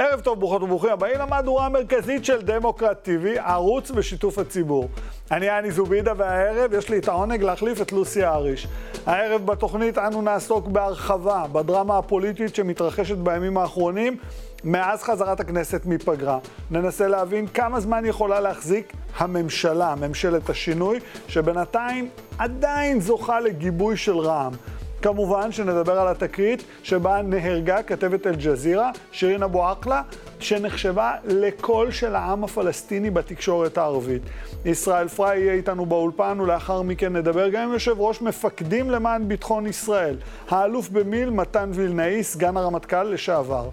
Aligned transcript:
ערב 0.00 0.20
טוב, 0.20 0.40
ברוכות 0.40 0.62
וברוכים 0.62 0.90
הבאים 0.90 1.18
למהדורה 1.18 1.66
המרכזית 1.66 2.24
של 2.24 2.42
דמוקרט 2.42 3.08
TV, 3.08 3.40
ערוץ 3.40 3.90
בשיתוף 3.90 4.38
הציבור. 4.38 4.88
אני 5.30 5.58
אני 5.58 5.70
זובידה, 5.70 6.12
והערב 6.16 6.72
יש 6.74 6.88
לי 6.88 6.98
את 6.98 7.08
העונג 7.08 7.42
להחליף 7.42 7.80
את 7.80 7.92
לוסי 7.92 8.24
אריש. 8.24 8.66
הערב 9.06 9.46
בתוכנית 9.46 9.98
אנו 9.98 10.22
נעסוק 10.22 10.66
בהרחבה 10.66 11.44
בדרמה 11.52 11.98
הפוליטית 11.98 12.54
שמתרחשת 12.54 13.16
בימים 13.16 13.58
האחרונים 13.58 14.16
מאז 14.64 15.02
חזרת 15.02 15.40
הכנסת 15.40 15.82
מפגרה. 15.86 16.38
ננסה 16.70 17.08
להבין 17.08 17.46
כמה 17.46 17.80
זמן 17.80 18.04
יכולה 18.04 18.40
להחזיק 18.40 18.92
הממשלה, 19.16 19.94
ממשלת 19.94 20.50
השינוי, 20.50 21.00
שבינתיים 21.28 22.08
עדיין 22.38 23.00
זוכה 23.00 23.40
לגיבוי 23.40 23.96
של 23.96 24.18
רע"מ. 24.18 24.79
כמובן 25.02 25.52
שנדבר 25.52 25.98
על 25.98 26.08
התקרית 26.08 26.64
שבה 26.82 27.22
נהרגה 27.22 27.82
כתבת 27.82 28.26
אל-ג'זירה, 28.26 28.90
שירין 29.12 29.42
אבו 29.42 29.66
עקלה, 29.66 30.02
שנחשבה 30.40 31.12
לקול 31.24 31.90
של 31.90 32.14
העם 32.14 32.44
הפלסטיני 32.44 33.10
בתקשורת 33.10 33.78
הערבית. 33.78 34.22
ישראל 34.64 35.08
פריי 35.08 35.40
יהיה 35.40 35.52
איתנו 35.52 35.86
באולפן, 35.86 36.40
ולאחר 36.40 36.82
מכן 36.82 37.16
נדבר 37.16 37.48
גם 37.48 37.62
עם 37.62 37.72
יושב 37.72 38.00
ראש 38.00 38.22
מפקדים 38.22 38.90
למען 38.90 39.28
ביטחון 39.28 39.66
ישראל, 39.66 40.16
האלוף 40.48 40.88
במיל 40.88 41.30
מתן 41.30 41.70
וילנאי, 41.74 42.22
סגן 42.22 42.56
הרמטכ"ל 42.56 43.02
לשעבר. 43.02 43.68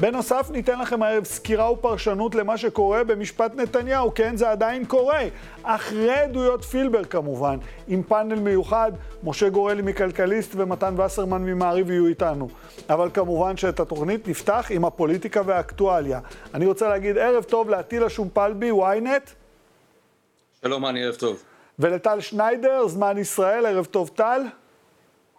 בנוסף, 0.00 0.50
ניתן 0.50 0.78
לכם 0.78 1.02
הערב 1.02 1.24
סקירה 1.24 1.72
ופרשנות 1.72 2.34
למה 2.34 2.56
שקורה 2.58 3.04
במשפט 3.04 3.54
נתניהו. 3.54 4.14
כן, 4.14 4.36
זה 4.36 4.50
עדיין 4.50 4.84
קורה. 4.84 5.22
אחרי 5.62 6.14
עדויות 6.14 6.64
פילבר 6.64 7.04
כמובן, 7.04 7.58
עם 7.88 8.02
פאנל 8.02 8.34
מיוחד, 8.40 8.92
משה 9.24 9.48
גורלי 9.48 9.82
מכלכליסט 9.82 10.50
ומתן 10.56 10.94
וסרמן 11.00 11.42
ממעריב 11.42 11.90
יהיו 11.90 12.06
איתנו. 12.06 12.48
אבל 12.90 13.10
כמובן 13.14 13.56
שאת 13.56 13.80
התוכנית 13.80 14.28
נפתח 14.28 14.66
עם 14.70 14.84
הפוליטיקה 14.84 15.42
והאקטואליה. 15.46 16.20
אני 16.54 16.66
רוצה 16.66 16.88
להגיד 16.88 17.18
ערב 17.18 17.44
טוב 17.44 17.70
לאטילה 17.70 18.08
שומפלבי, 18.08 18.70
ynet. 18.70 19.30
שלום, 20.62 20.86
אני 20.86 21.04
ערב 21.04 21.14
טוב. 21.14 21.42
ולטל 21.78 22.20
שניידר, 22.20 22.88
זמן 22.88 23.18
ישראל, 23.18 23.66
ערב 23.66 23.84
טוב 23.84 24.10
טל. 24.14 24.40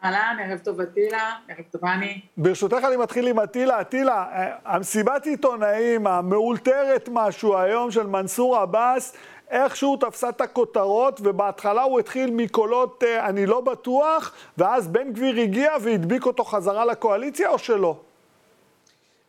אהלן, 0.03 0.37
ערב 0.39 0.59
טוב 0.59 0.81
אטילה, 0.81 1.31
ערב 1.49 1.65
טוב 1.71 1.85
אני. 1.85 2.21
ברשותך 2.37 2.77
אני 2.87 2.97
מתחיל 2.97 3.27
עם 3.27 3.39
אטילה. 3.39 3.81
אטילה, 3.81 4.13
אה, 4.13 4.55
המסיבת 4.65 5.25
עיתונאים 5.25 6.07
המאולתרת 6.07 7.09
משהו 7.11 7.57
היום 7.57 7.91
של 7.91 8.07
מנסור 8.07 8.57
עבאס, 8.57 9.13
איכשהו 9.49 9.97
תפסה 9.97 10.29
את 10.29 10.41
הכותרות, 10.41 11.19
ובהתחלה 11.23 11.83
הוא 11.83 11.99
התחיל 11.99 12.31
מקולות 12.31 13.03
אה, 13.03 13.29
אני 13.29 13.45
לא 13.45 13.61
בטוח, 13.61 14.33
ואז 14.57 14.87
בן 14.87 15.13
גביר 15.13 15.39
הגיע 15.39 15.71
והדביק 15.81 16.25
אותו 16.25 16.43
חזרה 16.43 16.85
לקואליציה, 16.85 17.49
או 17.49 17.59
שלא? 17.59 17.95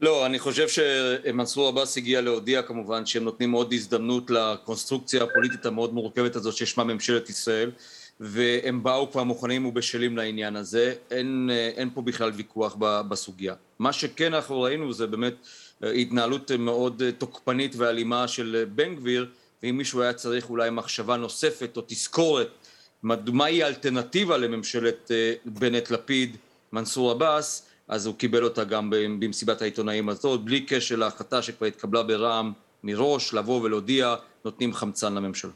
לא, 0.01 0.27
אני 0.27 0.39
חושב 0.39 0.69
שמנסור 0.69 1.69
עבאס 1.69 1.97
הגיע 1.97 2.21
להודיע 2.21 2.63
כמובן 2.63 3.07
שהם 3.07 3.25
נותנים 3.25 3.53
עוד 3.53 3.73
הזדמנות 3.73 4.31
לקונסטרוקציה 4.31 5.23
הפוליטית 5.23 5.67
המאוד 5.67 5.95
מורכבת 5.95 6.37
הזאת 6.37 6.57
ששמה 6.57 6.85
ממשלת 6.85 7.31
ישראל. 7.31 7.71
והם 8.21 8.83
באו 8.83 9.11
כבר 9.11 9.25
מוכנים 9.25 9.67
ובשלים 9.67 10.17
לעניין 10.17 10.57
הזה, 10.57 10.95
אין, 11.11 11.51
אין 11.77 11.91
פה 11.95 12.03
בכלל 12.03 12.31
ויכוח 12.35 12.77
בסוגיה. 13.09 13.55
מה 13.79 13.93
שכן 13.93 14.35
אנחנו 14.35 14.61
ראינו 14.61 14.93
זה 14.93 15.07
באמת 15.07 15.35
אה, 15.85 15.91
התנהלות 15.91 16.51
מאוד 16.51 17.03
אה, 17.03 17.13
תוקפנית 17.13 17.75
ואלימה 17.77 18.29
של 18.29 18.65
בן 18.75 18.95
גביר, 18.95 19.27
ואם 19.63 19.77
מישהו 19.77 20.03
היה 20.03 20.13
צריך 20.13 20.51
אולי 20.51 20.71
מחשבה 20.71 21.17
נוספת 21.17 21.77
או 21.77 21.83
תזכורת 21.87 22.49
מהי 23.03 23.63
האלטרנטיבה 23.63 24.37
לממשלת 24.37 25.11
אה, 25.11 25.35
בנט-לפיד, 25.45 26.37
מנסור 26.73 27.11
עבאס, 27.11 27.67
אז 27.89 28.07
הוא 28.07 28.15
קיבל 28.15 28.45
אותה 28.45 28.65
גם 28.65 28.91
במסיבת 28.91 29.63
העיתונאים 29.63 30.09
הזאת, 30.09 30.45
בלי 30.45 30.61
קשר 30.61 30.97
להחלטה 30.97 31.43
שכבר 31.43 31.67
התקבלה 31.67 32.03
ברע"מ 32.03 32.53
מראש, 32.85 33.35
לבוא 33.35 33.63
ולהודיע, 33.63 34.15
נותנים 34.45 34.75
חמצן 34.75 35.15
לממשלה. 35.15 35.51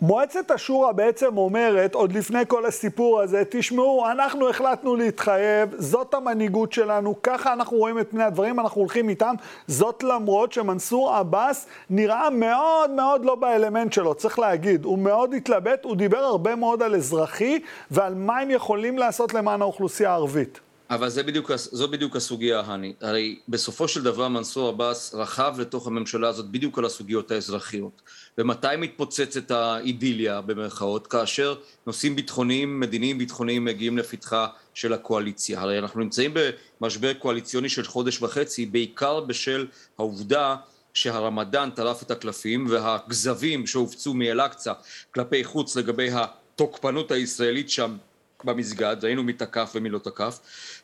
מועצת 0.00 0.50
השורא 0.50 0.92
בעצם 0.92 1.36
אומרת, 1.36 1.94
עוד 1.94 2.12
לפני 2.12 2.38
כל 2.48 2.66
הסיפור 2.66 3.20
הזה, 3.20 3.42
תשמעו, 3.50 4.10
אנחנו 4.10 4.48
החלטנו 4.48 4.96
להתחייב, 4.96 5.74
זאת 5.78 6.14
המנהיגות 6.14 6.72
שלנו, 6.72 7.14
ככה 7.22 7.52
אנחנו 7.52 7.76
רואים 7.76 7.98
את 7.98 8.10
פני 8.10 8.24
הדברים, 8.24 8.60
אנחנו 8.60 8.80
הולכים 8.80 9.08
איתם, 9.08 9.34
זאת 9.66 10.02
למרות 10.02 10.52
שמנסור 10.52 11.14
עבאס 11.14 11.66
נראה 11.90 12.30
מאוד 12.30 12.90
מאוד 12.90 13.24
לא 13.24 13.34
באלמנט 13.34 13.92
שלו, 13.92 14.14
צריך 14.14 14.38
להגיד, 14.38 14.84
הוא 14.84 14.98
מאוד 14.98 15.34
התלבט, 15.34 15.84
הוא 15.84 15.96
דיבר 15.96 16.18
הרבה 16.18 16.54
מאוד 16.56 16.82
על 16.82 16.94
אזרחי 16.94 17.58
ועל 17.90 18.14
מה 18.14 18.38
הם 18.38 18.50
יכולים 18.50 18.98
לעשות 18.98 19.34
למען 19.34 19.62
האוכלוסייה 19.62 20.10
הערבית. 20.10 20.60
אבל 20.90 21.08
זה 21.08 21.22
בדיוק, 21.22 21.50
זו 21.56 21.88
בדיוק 21.88 22.16
הסוגיה, 22.16 22.60
הני. 22.60 22.92
הרי 23.00 23.38
בסופו 23.48 23.88
של 23.88 24.02
דבר 24.02 24.28
מנסור 24.28 24.68
עבאס 24.68 25.14
רכב 25.14 25.54
לתוך 25.58 25.86
הממשלה 25.86 26.28
הזאת 26.28 26.50
בדיוק 26.50 26.78
על 26.78 26.84
הסוגיות 26.84 27.30
האזרחיות. 27.30 28.02
ומתי 28.38 28.66
מתפוצצת 28.78 29.50
האידיליה 29.50 30.40
במרכאות? 30.40 31.06
כאשר 31.06 31.54
נושאים 31.86 32.16
ביטחוניים, 32.16 32.80
מדיניים 32.80 33.18
ביטחוניים 33.18 33.64
מגיעים 33.64 33.98
לפתחה 33.98 34.46
של 34.74 34.92
הקואליציה. 34.92 35.60
הרי 35.60 35.78
אנחנו 35.78 36.00
נמצאים 36.00 36.34
במשבר 36.80 37.12
קואליציוני 37.14 37.68
של 37.68 37.84
חודש 37.84 38.22
וחצי, 38.22 38.66
בעיקר 38.66 39.20
בשל 39.20 39.66
העובדה 39.98 40.56
שהרמדאן 40.94 41.70
טרף 41.70 42.02
את 42.02 42.10
הקלפים 42.10 42.66
והכזבים 42.70 43.66
שהופצו 43.66 44.14
מאל-אקצא 44.14 44.72
כלפי 45.14 45.44
חוץ 45.44 45.76
לגבי 45.76 46.10
התוקפנות 46.12 47.10
הישראלית 47.10 47.70
שם 47.70 47.96
במסגד, 48.44 48.96
ראינו 49.02 49.22
מי 49.22 49.32
תקף 49.32 49.72
ומי 49.74 49.88
לא 49.88 49.98
תקף, 49.98 50.38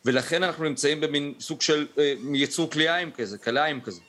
ולכן 0.04 0.42
אנחנו 0.42 0.64
נמצאים 0.64 1.00
במין 1.00 1.34
סוג 1.40 1.62
של 1.62 1.86
אה, 1.98 2.14
יצור 2.34 2.70
כלאיים 2.70 3.10
כזה, 3.10 3.38
כלאיים 3.38 3.80
כזה. 3.80 4.00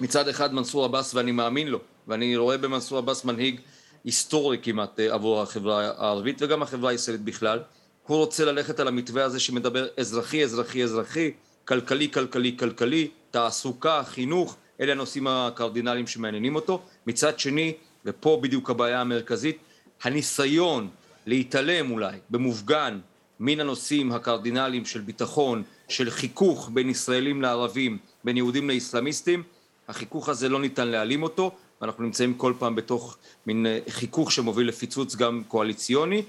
מצד 0.00 0.28
אחד 0.28 0.54
מנסור 0.54 0.84
עבאס, 0.84 1.14
ואני 1.14 1.32
מאמין 1.32 1.68
לו, 1.68 1.78
ואני 2.08 2.36
רואה 2.36 2.58
במנסור 2.58 2.98
עבאס 2.98 3.24
מנהיג 3.24 3.60
היסטורי 4.04 4.58
כמעט 4.62 5.00
אה, 5.00 5.14
עבור 5.14 5.42
החברה 5.42 5.90
הערבית 5.98 6.42
וגם 6.42 6.62
החברה 6.62 6.90
הישראלית 6.90 7.24
בכלל. 7.24 7.58
הוא 8.06 8.18
רוצה 8.18 8.44
ללכת 8.44 8.80
על 8.80 8.88
המתווה 8.88 9.24
הזה 9.24 9.40
שמדבר 9.40 9.86
אזרחי, 9.96 10.44
אזרחי, 10.44 10.84
אזרחי, 10.84 11.32
כלכלי, 11.64 12.10
כלכלי, 12.10 12.56
כלכלי, 12.58 13.08
תעסוקה, 13.30 14.02
חינוך, 14.04 14.56
אלה 14.80 14.92
הנושאים 14.92 15.26
הקרדינליים 15.26 16.06
שמעניינים 16.06 16.54
אותו. 16.54 16.82
מצד 17.06 17.38
שני, 17.38 17.72
ופה 18.04 18.38
בדיוק 18.42 18.70
הבעיה 18.70 19.00
המרכזית, 19.00 19.58
הניסיון 20.02 20.88
להתעלם 21.26 21.90
אולי 21.90 22.18
במופגן 22.30 22.98
מן 23.40 23.60
הנושאים 23.60 24.12
הקרדינליים 24.12 24.84
של 24.84 25.00
ביטחון, 25.00 25.62
של 25.88 26.10
חיכוך 26.10 26.70
בין 26.74 26.90
ישראלים 26.90 27.42
לערבים, 27.42 27.98
בין 28.24 28.36
יהודים 28.36 28.70
לאסלאמיסטים, 28.70 29.42
החיכוך 29.88 30.28
הזה 30.28 30.48
לא 30.48 30.60
ניתן 30.60 30.88
להעלים 30.88 31.22
אותו, 31.22 31.50
ואנחנו 31.80 32.04
נמצאים 32.04 32.34
כל 32.34 32.52
פעם 32.58 32.74
בתוך 32.74 33.16
מין 33.46 33.66
אה, 33.66 33.78
חיכוך 33.88 34.32
שמוביל 34.32 34.68
לפיצוץ 34.68 35.16
גם 35.16 35.42
קואליציוני. 35.48 36.22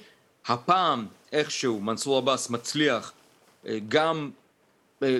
הפעם 0.47 1.05
איכשהו 1.31 1.81
מנסור 1.81 2.17
עבאס 2.17 2.49
מצליח 2.49 3.13
אה, 3.67 3.77
גם 3.87 4.29
אה, 5.03 5.17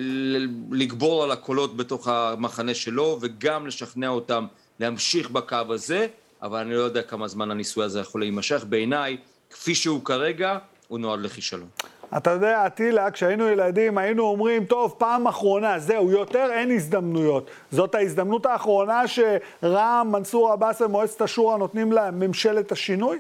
לגבור 0.72 1.24
על 1.24 1.32
הקולות 1.32 1.78
בתוך 1.78 2.08
המחנה 2.08 2.74
שלו 2.74 3.18
וגם 3.22 3.68
לשכנע 3.68 4.08
אותם 4.10 4.46
להמשיך 4.80 5.30
בקו 5.30 5.58
הזה, 5.70 6.08
אבל 6.42 6.60
אני 6.60 6.74
לא 6.74 6.80
יודע 6.80 7.02
כמה 7.02 7.28
זמן 7.28 7.52
הניסוי 7.52 7.86
הזה 7.86 8.00
יכול 8.00 8.22
להימשך. 8.22 8.64
בעיניי, 8.70 9.18
כפי 9.50 9.76
שהוא 9.76 10.06
כרגע, 10.06 10.58
הוא 10.88 11.00
נועד 11.00 11.20
לכישלון. 11.20 11.70
אתה 12.18 12.32
יודע, 12.32 12.68
אטילה, 12.68 13.12
כשהיינו 13.12 13.48
ילדים 13.48 13.98
היינו 13.98 14.24
אומרים, 14.24 14.66
טוב, 14.66 14.96
פעם 14.98 15.28
אחרונה, 15.28 15.80
זהו, 15.80 16.12
יותר 16.12 16.50
אין 16.52 16.72
הזדמנויות. 16.72 17.50
זאת 17.72 17.96
ההזדמנות 17.96 18.46
האחרונה 18.46 19.04
שרע"מ, 19.08 20.12
מנסור 20.12 20.52
עבאס 20.52 20.82
ומועצת 20.82 21.22
השורא 21.22 21.58
נותנים 21.58 21.92
לממשלת 21.92 22.72
השינוי? 22.72 23.20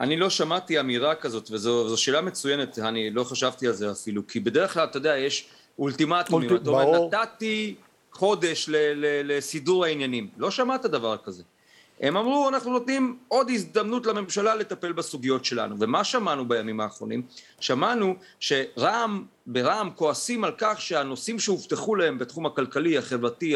אני 0.00 0.16
לא 0.16 0.30
שמעתי 0.30 0.80
אמירה 0.80 1.14
כזאת, 1.14 1.50
וזו 1.50 1.96
שאלה 1.96 2.20
מצוינת, 2.20 2.78
אני 2.78 3.10
לא 3.10 3.24
חשבתי 3.24 3.66
על 3.66 3.72
זה 3.72 3.90
אפילו, 3.90 4.26
כי 4.26 4.40
בדרך 4.40 4.74
כלל, 4.74 4.84
אתה 4.84 4.96
יודע, 4.96 5.16
יש 5.16 5.48
אולטימטומים. 5.78 6.50
אולט... 6.50 6.62
אתה 6.62 6.70
אומר, 6.70 7.06
נתתי 7.06 7.74
חודש 8.12 8.68
לסידור 9.24 9.84
העניינים. 9.84 10.28
לא 10.36 10.50
שמעת 10.50 10.86
דבר 10.86 11.16
כזה. 11.16 11.42
הם 12.02 12.16
אמרו 12.16 12.48
אנחנו 12.48 12.72
נותנים 12.72 13.18
עוד 13.28 13.50
הזדמנות 13.50 14.06
לממשלה 14.06 14.54
לטפל 14.54 14.92
בסוגיות 14.92 15.44
שלנו 15.44 15.76
ומה 15.78 16.04
שמענו 16.04 16.48
בימים 16.48 16.80
האחרונים? 16.80 17.22
שמענו 17.60 18.14
שרע"מ, 18.40 19.24
ברע"מ 19.46 19.90
כועסים 19.94 20.44
על 20.44 20.52
כך 20.58 20.80
שהנושאים 20.80 21.38
שהובטחו 21.38 21.94
להם 21.94 22.18
בתחום 22.18 22.46
הכלכלי, 22.46 22.98
החברתי, 22.98 23.54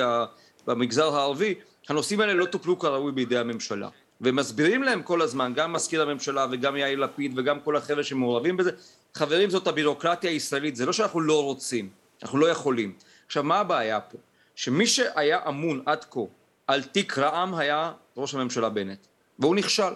במגזר 0.66 1.16
הערבי, 1.16 1.54
הנושאים 1.88 2.20
האלה 2.20 2.34
לא 2.34 2.44
טופלו 2.44 2.78
כראוי 2.78 3.12
בידי 3.12 3.38
הממשלה 3.38 3.88
ומסבירים 4.20 4.82
להם 4.82 5.02
כל 5.02 5.22
הזמן, 5.22 5.52
גם 5.54 5.72
מזכיר 5.72 6.02
הממשלה 6.02 6.46
וגם 6.50 6.76
יאיר 6.76 6.98
לפיד 6.98 7.38
וגם 7.38 7.60
כל 7.60 7.76
החבר'ה 7.76 8.04
שמעורבים 8.04 8.56
בזה, 8.56 8.70
חברים 9.14 9.50
זאת 9.50 9.66
הבירוקרטיה 9.66 10.30
הישראלית, 10.30 10.76
זה 10.76 10.86
לא 10.86 10.92
שאנחנו 10.92 11.20
לא 11.20 11.42
רוצים, 11.42 11.88
אנחנו 12.22 12.38
לא 12.38 12.46
יכולים. 12.46 12.92
עכשיו 13.26 13.42
מה 13.42 13.58
הבעיה 13.58 14.00
פה? 14.00 14.18
שמי 14.54 14.86
שהיה 14.86 15.38
אמון 15.48 15.82
עד 15.86 16.04
כה 16.10 16.20
על 16.66 16.82
תיק 16.82 17.18
רע"מ 17.18 17.54
היה 17.54 17.92
ראש 18.16 18.34
הממשלה 18.34 18.68
בנט, 18.68 19.06
והוא 19.38 19.56
נכשל. 19.56 19.92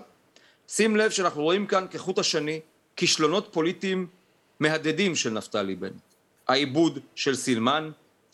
שים 0.69 0.96
לב 0.96 1.11
שאנחנו 1.11 1.43
רואים 1.43 1.67
כאן 1.67 1.87
כחוט 1.90 2.19
השני 2.19 2.61
כישלונות 2.96 3.49
פוליטיים 3.52 4.06
מהדהדים 4.61 5.17
של 5.17 5.31
נפתלי 5.31 5.75
בנט. 5.76 6.02
העיבוד 6.49 6.99
של 7.14 7.34
סילמן, 7.34 7.90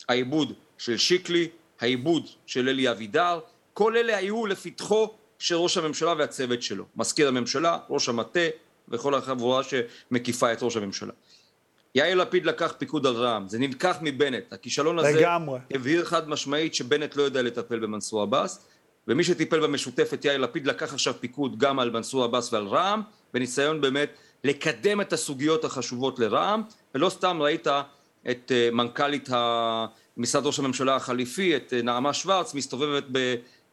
העיבוד 0.09 0.53
של 0.77 0.97
שיקלי, 0.97 1.47
העיבוד 1.79 2.27
של 2.45 2.69
אלי 2.69 2.91
אבידר, 2.91 3.39
כל 3.73 3.97
אלה 3.97 4.17
היו 4.17 4.45
לפתחו 4.45 5.13
של 5.39 5.55
ראש 5.55 5.77
הממשלה 5.77 6.13
והצוות 6.17 6.61
שלו, 6.61 6.85
מזכיר 6.95 7.27
הממשלה, 7.27 7.77
ראש 7.89 8.09
המטה 8.09 8.39
וכל 8.89 9.15
החבורה 9.15 9.61
שמקיפה 9.63 10.53
את 10.53 10.63
ראש 10.63 10.77
הממשלה. 10.77 11.13
יאיר 11.95 12.15
לפיד 12.15 12.45
לקח 12.45 12.73
פיקוד 12.77 13.05
על 13.05 13.13
רע"מ, 13.13 13.47
זה 13.47 13.59
נלקח 13.59 13.97
מבנט, 14.01 14.53
הכישלון 14.53 14.99
הזה 14.99 15.11
לגמרי. 15.11 15.59
הבהיר 15.73 16.05
חד 16.05 16.29
משמעית 16.29 16.75
שבנט 16.75 17.15
לא 17.15 17.23
יודע 17.23 17.41
לטפל 17.41 17.79
במנסור 17.79 18.21
עבאס, 18.21 18.65
ומי 19.07 19.23
שטיפל 19.23 19.59
במשותפת 19.59 20.25
יאיר 20.25 20.37
לפיד 20.37 20.67
לקח 20.67 20.93
עכשיו 20.93 21.13
פיקוד 21.19 21.57
גם 21.57 21.79
על 21.79 21.89
מנסור 21.89 22.23
עבאס 22.23 22.53
ועל 22.53 22.67
רע"מ, 22.67 23.01
בניסיון 23.33 23.81
באמת 23.81 24.09
לקדם 24.43 25.01
את 25.01 25.13
הסוגיות 25.13 25.65
החשובות 25.65 26.19
לרע"מ, 26.19 26.63
ולא 26.95 27.09
סתם 27.09 27.41
ראית 27.41 27.67
את 28.29 28.51
אה, 28.51 28.69
מנכ"לית 28.71 29.29
משרד 30.17 30.45
ראש 30.45 30.59
הממשלה 30.59 30.95
החליפי, 30.95 31.55
את 31.55 31.73
אה, 31.73 31.81
נעמה 31.81 32.13
שוורץ, 32.13 32.53
מסתובבת 32.53 33.03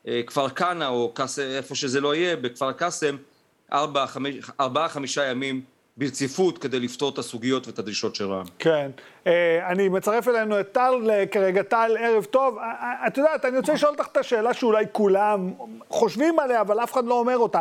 בכפר 0.05 0.49
כנא 0.49 0.85
או 0.85 1.15
איפה 1.39 1.75
שזה 1.75 2.01
לא 2.01 2.15
יהיה, 2.15 2.37
בכפר 2.37 2.73
קאסם, 2.73 3.17
ארבעה 4.61 4.89
חמישה 4.89 5.25
ימים 5.25 5.63
ברציפות 5.97 6.59
כדי 6.59 6.81
לפתור 6.81 7.11
את 7.13 7.19
הסוגיות 7.19 7.67
ואת 7.67 7.79
הדרישות 7.79 8.15
של 8.15 8.33
רע"מ. 8.33 8.47
כן. 8.59 8.91
אה, 9.27 9.71
אני 9.71 9.89
מצרף 9.89 10.29
אלינו 10.29 10.61
את 10.61 10.73
טל 10.73 11.11
כרגע. 11.31 11.63
טל, 11.63 11.97
ערב 12.01 12.25
טוב. 12.25 12.59
אה, 12.59 12.65
אה, 12.65 13.07
את 13.07 13.19
יודעת, 13.19 13.45
אני 13.45 13.57
רוצה 13.57 13.73
לשאול 13.73 13.93
אותך 13.93 14.07
את 14.13 14.17
השאלה 14.17 14.55
שאולי 14.55 14.85
כולם 14.93 15.53
חושבים 15.89 16.39
עליה, 16.39 16.61
אבל 16.61 16.83
אף 16.83 16.93
אחד 16.93 17.05
לא 17.05 17.15
אומר 17.15 17.39
אותה. 17.39 17.61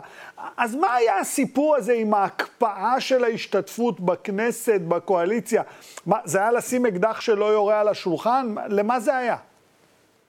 אז 0.58 0.76
מה 0.76 0.96
היה 0.96 1.20
הסיפור 1.20 1.76
הזה 1.76 1.94
עם 1.94 2.14
ההקפאה 2.14 3.00
של 3.00 3.24
ההשתתפות 3.24 4.00
בכנסת, 4.00 4.82
בקואליציה? 4.88 5.64
מה, 6.06 6.18
זה 6.26 6.40
היה 6.40 6.52
לשים 6.52 6.86
אקדח 6.86 7.22
שלא 7.22 7.46
יורה 7.46 7.80
על 7.80 7.88
השולחן? 7.88 8.56
למה 8.70 9.00
זה 9.00 9.18
היה? 9.18 9.38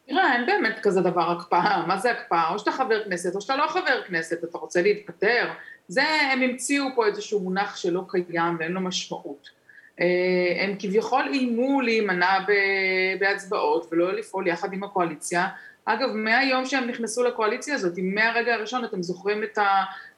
תראה, 0.08 0.34
אין 0.34 0.46
באמת 0.46 0.78
כזה 0.82 1.00
דבר 1.00 1.30
הקפאה. 1.30 1.86
מה 1.86 1.98
זה 1.98 2.10
הקפאה? 2.10 2.48
או 2.48 2.58
שאתה 2.58 2.72
חבר 2.72 3.04
כנסת 3.04 3.34
או 3.34 3.40
שאתה 3.40 3.56
לא 3.56 3.66
חבר 3.68 4.02
כנסת. 4.06 4.44
אתה 4.44 4.58
רוצה 4.58 4.82
להתפטר? 4.82 5.48
זה, 5.88 6.02
הם 6.32 6.42
המציאו 6.42 6.84
פה 6.94 7.06
איזשהו 7.06 7.40
מונח 7.40 7.76
שלא 7.76 8.04
קיים 8.08 8.56
ואין 8.58 8.72
לו 8.72 8.80
משמעות. 8.80 9.48
אה, 10.00 10.64
הם 10.64 10.76
כביכול 10.78 11.24
איימו 11.32 11.80
להימנע 11.80 12.38
בהצבעות 13.20 13.88
ולא 13.92 14.12
לפעול 14.12 14.46
יחד 14.46 14.72
עם 14.72 14.84
הקואליציה. 14.84 15.48
אגב, 15.84 16.08
מהיום 16.14 16.66
שהם 16.66 16.86
נכנסו 16.86 17.24
לקואליציה 17.24 17.74
הזאת, 17.74 17.92
מהרגע 18.02 18.54
הראשון, 18.54 18.84
אתם 18.84 19.02
זוכרים 19.02 19.42
את 19.42 19.58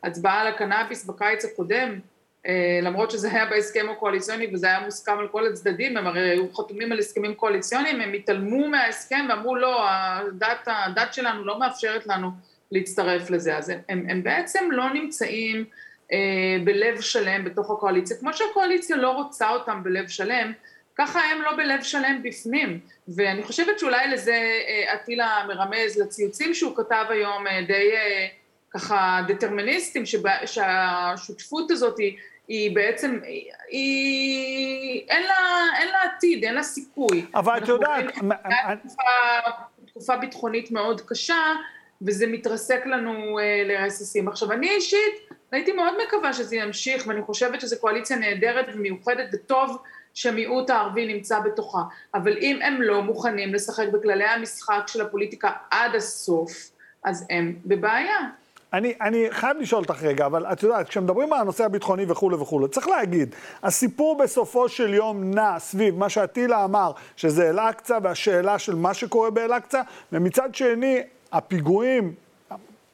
ההצבעה 0.03 0.41
על 0.41 0.47
הקנאביס 0.47 1.05
בקיץ 1.05 1.45
הקודם, 1.45 2.01
אה, 2.47 2.79
למרות 2.83 3.11
שזה 3.11 3.33
היה 3.33 3.47
בהסכם 3.47 3.87
הקואליציוני 3.93 4.47
וזה 4.55 4.67
היה 4.67 4.81
מוסכם 4.81 5.19
על 5.19 5.29
כל 5.29 5.47
הצדדים, 5.47 5.97
הם 5.97 6.07
הרי 6.07 6.31
היו 6.31 6.55
חתומים 6.55 6.93
על 6.93 6.99
הסכמים 6.99 7.35
קואליציוניים, 7.35 8.01
הם 8.01 8.13
התעלמו 8.13 8.69
מההסכם 8.69 9.27
ואמרו 9.29 9.57
לא, 9.57 9.89
הדת, 9.89 10.67
הדת 10.67 11.15
שלנו 11.15 11.45
לא 11.45 11.59
מאפשרת 11.59 12.07
לנו 12.07 12.31
להצטרף 12.71 13.31
לזה. 13.31 13.57
אז 13.57 13.73
הם, 13.89 14.07
הם 14.09 14.23
בעצם 14.23 14.69
לא 14.73 14.93
נמצאים 14.93 15.65
אה, 16.13 16.57
בלב 16.65 17.01
שלם 17.01 17.45
בתוך 17.45 17.71
הקואליציה, 17.71 18.17
כמו 18.17 18.33
שהקואליציה 18.33 18.97
לא 18.97 19.11
רוצה 19.11 19.51
אותם 19.51 19.83
בלב 19.83 20.09
שלם, 20.09 20.53
ככה 20.99 21.21
הם 21.21 21.43
לא 21.43 21.57
בלב 21.57 21.83
שלם 21.83 22.21
בפנים. 22.23 22.81
ואני 23.09 23.43
חושבת 23.43 23.79
שאולי 23.79 24.09
לזה 24.09 24.61
אה, 24.69 24.95
אטילה 24.95 25.45
מרמז 25.49 25.99
לציוצים 25.99 26.55
שהוא 26.55 26.77
כתב 26.77 27.05
היום 27.09 27.47
אה, 27.47 27.63
די 27.67 27.91
אה, 27.97 28.27
ככה 28.71 29.21
דטרמיניסטים, 29.29 30.07
שבה, 30.07 30.47
שהשותפות 30.47 31.71
הזאת 31.71 31.99
היא, 31.99 32.17
היא 32.49 32.75
בעצם, 32.75 33.21
היא, 33.69 35.03
אין 35.09 35.23
לה, 35.23 35.35
אין 35.81 35.89
לה 35.89 36.03
עתיד, 36.03 36.45
אין 36.45 36.55
לה 36.55 36.63
סיכוי. 36.63 37.27
אבל 37.35 37.59
את 37.59 37.69
יודעת... 37.69 38.05
תקופה, 38.15 39.03
תקופה 39.87 40.17
ביטחונית 40.17 40.71
מאוד 40.71 41.01
קשה, 41.01 41.53
וזה 42.03 42.27
מתרסק 42.27 42.87
לנו 42.87 43.39
אה, 43.39 43.63
לרסיסים. 43.67 44.29
עכשיו, 44.29 44.53
אני 44.53 44.71
אישית 44.71 45.15
הייתי 45.53 45.73
מאוד 45.73 45.95
מקווה 46.07 46.33
שזה 46.33 46.57
ימשיך, 46.57 47.07
ואני 47.07 47.23
חושבת 47.23 47.61
שזו 47.61 47.77
קואליציה 47.81 48.17
נהדרת 48.17 48.67
ומיוחדת, 48.75 49.29
וטוב 49.33 49.83
שהמיעוט 50.15 50.71
הערבי 50.71 51.15
נמצא 51.15 51.41
בתוכה. 51.41 51.83
אבל 52.15 52.37
אם 52.39 52.63
הם 52.63 52.83
לא 52.83 53.03
מוכנים 53.03 53.55
לשחק 53.55 53.89
בכללי 53.93 54.25
המשחק 54.25 54.83
של 54.87 55.01
הפוליטיקה 55.01 55.51
עד 55.71 55.95
הסוף, 55.95 56.71
אז 57.05 57.27
הם 57.31 57.57
בבעיה. 57.67 58.19
אני, 58.73 58.95
אני 59.01 59.27
חייב 59.31 59.57
לשאול 59.61 59.83
אותך 59.83 60.03
רגע, 60.03 60.27
אבל 60.27 60.47
את 60.47 60.63
יודעת, 60.63 60.89
כשמדברים 60.89 61.33
על 61.33 61.41
הנושא 61.41 61.65
הביטחוני 61.65 62.05
וכולי 62.09 62.37
וכולי, 62.37 62.69
צריך 62.69 62.89
להגיד, 62.89 63.35
הסיפור 63.63 64.19
בסופו 64.19 64.69
של 64.69 64.95
יום 64.95 65.35
נע 65.35 65.59
סביב 65.59 65.99
מה 65.99 66.09
שעטילה 66.09 66.65
אמר, 66.65 66.93
שזה 67.17 67.51
אל-אקצא 67.51 67.99
והשאלה 68.03 68.59
של 68.59 68.75
מה 68.75 68.95
שקורה 68.95 69.31
באל-אקצא, 69.31 69.83
ומצד 70.13 70.55
שני, 70.55 71.03
הפיגועים 71.33 72.15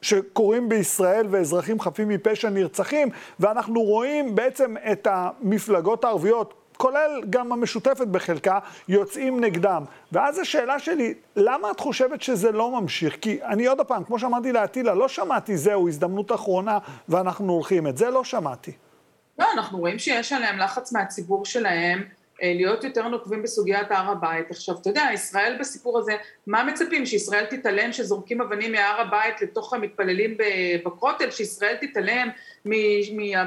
שקורים 0.01 0.69
בישראל 0.69 1.27
ואזרחים 1.29 1.79
חפים 1.79 2.09
מפשע 2.09 2.49
נרצחים, 2.49 3.09
ואנחנו 3.39 3.81
רואים 3.81 4.35
בעצם 4.35 4.75
את 4.91 5.07
המפלגות 5.11 6.03
הערביות, 6.03 6.53
כולל 6.77 7.21
גם 7.29 7.51
המשותפת 7.51 8.07
בחלקה, 8.07 8.59
יוצאים 8.87 9.39
נגדם. 9.39 9.83
ואז 10.11 10.39
השאלה 10.39 10.79
שלי, 10.79 11.13
למה 11.35 11.71
את 11.71 11.79
חושבת 11.79 12.21
שזה 12.21 12.51
לא 12.51 12.81
ממשיך? 12.81 13.17
כי 13.21 13.43
אני 13.43 13.65
עוד 13.65 13.81
פעם, 13.81 14.03
כמו 14.03 14.19
שאמרתי 14.19 14.51
לאטילה, 14.51 14.93
לא 14.93 15.07
שמעתי 15.07 15.57
זהו, 15.57 15.87
הזדמנות 15.87 16.31
אחרונה 16.31 16.77
ואנחנו 17.09 17.53
הולכים. 17.53 17.87
את 17.87 17.97
זה 17.97 18.09
לא 18.09 18.23
שמעתי. 18.23 18.71
לא, 19.39 19.45
אנחנו 19.53 19.79
רואים 19.79 19.99
שיש 19.99 20.33
עליהם 20.33 20.57
לחץ 20.57 20.93
מהציבור 20.93 21.45
שלהם. 21.45 22.03
אה, 22.41 22.53
להיות 22.55 22.83
יותר 22.83 23.07
נוקבים 23.07 23.43
בסוגיית 23.43 23.91
הר 23.91 24.11
הבית. 24.11 24.51
עכשיו, 24.51 24.75
אתה 24.81 24.89
יודע, 24.89 25.09
ישראל 25.13 25.57
בסיפור 25.59 25.99
הזה, 25.99 26.13
מה 26.47 26.63
מצפים? 26.63 27.05
שישראל 27.05 27.45
תתעלם 27.45 27.93
שזורקים 27.93 28.41
אבנים 28.41 28.71
מהר 28.71 29.01
הבית 29.01 29.41
לתוך 29.41 29.73
המתפללים 29.73 30.37
בכותל? 30.85 31.31
שישראל 31.31 31.75
תתעלם 31.81 32.29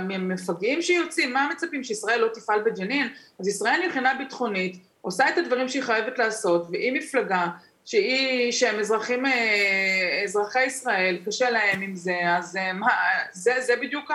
מהמפגעים 0.08 0.82
שיוצאים? 0.82 1.32
מה 1.32 1.48
מצפים? 1.52 1.84
שישראל 1.84 2.20
לא 2.20 2.28
תפעל 2.34 2.62
בג'נין? 2.62 3.08
אז 3.40 3.48
ישראל 3.48 3.80
מבחינה 3.86 4.14
ביטחונית 4.14 4.76
עושה 5.00 5.28
את 5.28 5.38
הדברים 5.38 5.68
שהיא 5.68 5.82
חייבת 5.82 6.18
לעשות, 6.18 6.66
והיא 6.70 6.92
מפלגה 6.92 7.46
שהיא, 7.84 8.52
שהם 8.52 8.78
אזרחים, 8.78 9.26
אה, 9.26 10.22
אזרחי 10.24 10.64
ישראל, 10.64 11.18
קשה 11.26 11.50
להם 11.50 11.82
עם 11.82 11.94
זה, 11.94 12.16
אז 12.24 12.56
אה, 12.56 12.72
מה, 12.72 12.88
זה, 13.32 13.54
זה 13.60 13.76
בדיוק 13.76 14.10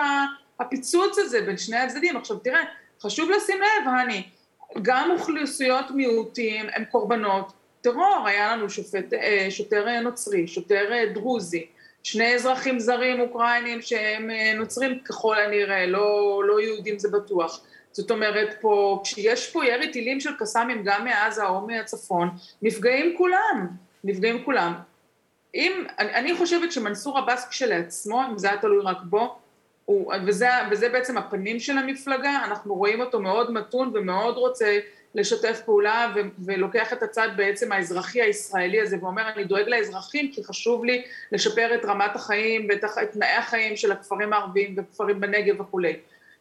הפיצוץ 0.60 1.18
הזה 1.18 1.40
בין 1.42 1.58
שני 1.58 1.76
הצדדים. 1.76 2.16
עכשיו 2.16 2.36
תראה, 2.36 2.60
חשוב 3.02 3.30
לשים 3.30 3.60
לב, 3.60 3.88
הני, 3.88 4.22
גם 4.82 5.10
אוכלוסיות 5.10 5.90
מיעוטים 5.90 6.66
הם 6.74 6.84
קורבנות 6.84 7.52
טרור, 7.80 8.24
היה 8.26 8.56
לנו 8.56 8.70
שופט, 8.70 9.12
אה, 9.12 9.46
שוטר 9.50 10.00
נוצרי, 10.00 10.48
שוטר 10.48 10.92
אה, 10.92 11.06
דרוזי, 11.14 11.66
שני 12.02 12.34
אזרחים 12.34 12.80
זרים 12.80 13.20
אוקראינים 13.20 13.82
שהם 13.82 14.30
אה, 14.30 14.54
נוצרים 14.56 14.98
ככל 15.00 15.38
הנראה, 15.38 15.86
לא, 15.86 16.42
לא 16.46 16.60
יהודים 16.60 16.98
זה 16.98 17.08
בטוח. 17.08 17.60
זאת 17.92 18.10
אומרת, 18.10 18.56
פה, 18.60 19.00
כשיש 19.04 19.50
פה 19.50 19.66
ירי 19.66 19.92
טילים 19.92 20.20
של 20.20 20.30
קסאמים 20.38 20.82
גם 20.84 21.04
מעזה 21.04 21.46
או 21.46 21.66
מהצפון, 21.66 22.28
נפגעים 22.62 23.14
כולם, 23.18 23.68
נפגעים 24.04 24.44
כולם. 24.44 24.72
אם, 25.54 25.84
אני, 25.98 26.14
אני 26.14 26.36
חושבת 26.36 26.72
שמנסור 26.72 27.18
עבאס 27.18 27.48
כשלעצמו, 27.48 28.22
אם 28.30 28.38
זה 28.38 28.50
היה 28.50 28.60
תלוי 28.60 28.84
רק 28.84 28.96
בו, 29.02 29.38
הוא, 29.92 30.14
וזה, 30.26 30.48
וזה 30.70 30.88
בעצם 30.88 31.18
הפנים 31.18 31.60
של 31.60 31.78
המפלגה, 31.78 32.44
אנחנו 32.44 32.74
רואים 32.74 33.00
אותו 33.00 33.20
מאוד 33.20 33.52
מתון 33.52 33.90
ומאוד 33.94 34.36
רוצה 34.36 34.78
לשתף 35.14 35.60
פעולה 35.64 36.12
ו, 36.14 36.20
ולוקח 36.44 36.92
את 36.92 37.02
הצד 37.02 37.28
בעצם 37.36 37.72
האזרחי 37.72 38.22
הישראלי 38.22 38.80
הזה 38.80 38.96
ואומר 39.00 39.28
אני 39.28 39.44
דואג 39.44 39.68
לאזרחים 39.68 40.32
כי 40.32 40.44
חשוב 40.44 40.84
לי 40.84 41.02
לשפר 41.32 41.74
את 41.74 41.84
רמת 41.84 42.16
החיים 42.16 42.68
ואת 42.68 42.84
תנאי 43.12 43.28
החיים 43.28 43.76
של 43.76 43.92
הכפרים 43.92 44.32
הערביים 44.32 44.74
וכפרים 44.78 45.20
בנגב 45.20 45.60
וכולי. 45.60 45.96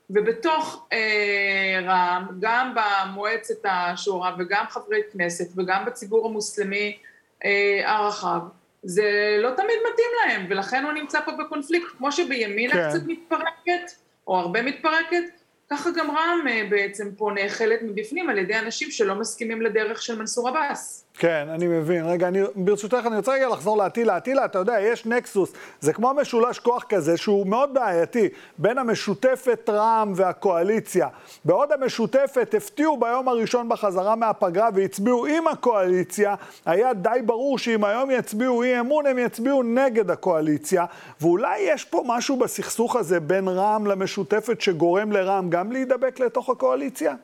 ובתוך 0.10 0.88
אה, 0.94 1.80
רע"מ, 1.84 2.28
גם 2.40 2.76
במועצת 2.76 3.66
השורא 3.66 4.32
וגם 4.40 4.66
חברי 4.70 5.00
כנסת 5.14 5.58
וגם 5.58 5.86
בציבור 5.86 6.28
המוסלמי 6.28 6.98
אה, 7.46 7.82
הרחב, 7.86 8.40
זה 8.84 9.38
לא 9.40 9.50
תמיד 9.50 9.78
מתאים 9.94 10.10
להם, 10.26 10.46
ולכן 10.50 10.84
הוא 10.84 10.92
נמצא 10.92 11.22
פה 11.22 11.32
בקונפליקט, 11.32 11.88
כמו 11.98 12.12
שבימינה 12.12 12.74
כן. 12.74 12.90
קצת 12.90 13.02
מתפרקת, 13.08 13.92
או 14.28 14.38
הרבה 14.38 14.62
מתפרקת, 14.62 15.24
ככה 15.70 15.90
גם 15.98 16.12
רע"מ 16.12 16.48
אה, 16.48 16.68
בעצם 16.70 17.12
פה 17.18 17.32
נאכלת 17.36 17.80
מבפנים 17.82 18.30
על 18.30 18.38
ידי 18.38 18.60
אנשים 18.60 18.92
שלא 18.92 19.16
מסכימים 19.16 19.62
לדרך 19.62 20.02
של 20.02 20.20
מנסור 20.20 20.50
עבאס. 20.50 21.06
כן, 21.22 21.48
אני 21.50 21.68
מבין. 21.68 22.06
רגע, 22.06 22.28
אני, 22.28 22.40
ברשותך, 22.56 23.00
אני 23.08 23.16
רוצה 23.16 23.32
רגע 23.32 23.48
לחזור 23.48 23.78
לאטילה. 23.78 24.18
אטילה, 24.18 24.46
אתה 24.46 24.60
יודע, 24.60 24.80
יש 24.80 25.06
נקסוס, 25.06 25.54
זה 25.80 25.94
כמו 25.94 26.14
משולש 26.14 26.60
כוח 26.60 26.84
כזה, 26.90 27.18
שהוא 27.18 27.48
מאוד 27.48 27.74
בעייתי, 27.74 28.30
בין 28.58 28.78
המשותפת 28.78 29.70
רע"מ 29.70 30.14
והקואליציה. 30.16 31.08
בעוד 31.46 31.72
המשותפת 31.72 32.54
הפתיעו 32.58 33.00
ביום 33.00 33.28
הראשון 33.28 33.70
בחזרה 33.70 34.16
מהפגרה 34.16 34.70
והצביעו 34.74 35.26
עם 35.26 35.48
הקואליציה, 35.48 36.36
היה 36.66 36.94
די 36.94 37.20
ברור 37.26 37.58
שאם 37.58 37.84
היום 37.84 38.12
יצביעו 38.12 38.64
אי 38.64 38.80
אמון, 38.80 39.06
הם 39.06 39.20
יצביעו 39.20 39.64
נגד 39.64 40.12
הקואליציה. 40.12 40.86
ואולי 41.22 41.60
יש 41.60 41.86
פה 41.86 42.04
משהו 42.08 42.38
בסכסוך 42.38 42.96
הזה 42.96 43.20
בין 43.20 43.48
רע"מ 43.48 43.88
למשותפת 43.88 44.62
שגורם 44.62 45.12
לרע"מ 45.12 45.50
גם 45.50 45.72
להידבק 45.72 46.20
לתוך 46.20 46.50
הקואליציה? 46.50 47.16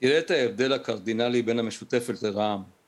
תראה 0.00 0.18
את 0.18 0.30
ההבדל 0.30 0.72
הקרדינלי 0.72 1.42
בין 1.42 1.58
המשותפת 1.58 2.22
לרע"מ. 2.22 2.79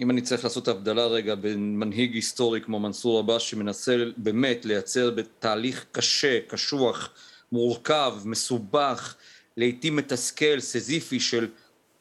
אם 0.00 0.10
אני 0.10 0.22
צריך 0.22 0.44
לעשות 0.44 0.68
הבדלה 0.68 1.06
רגע 1.06 1.34
בין 1.34 1.78
מנהיג 1.78 2.14
היסטורי 2.14 2.60
כמו 2.60 2.80
מנסור 2.80 3.18
עבאס 3.18 3.42
שמנסה 3.42 3.96
באמת 4.16 4.64
לייצר 4.64 5.10
בתהליך 5.10 5.86
קשה, 5.92 6.38
קשוח, 6.48 7.10
מורכב, 7.52 8.14
מסובך, 8.24 9.14
לעיתים 9.56 9.96
מתסכל, 9.96 10.60
סזיפי 10.60 11.20
של 11.20 11.48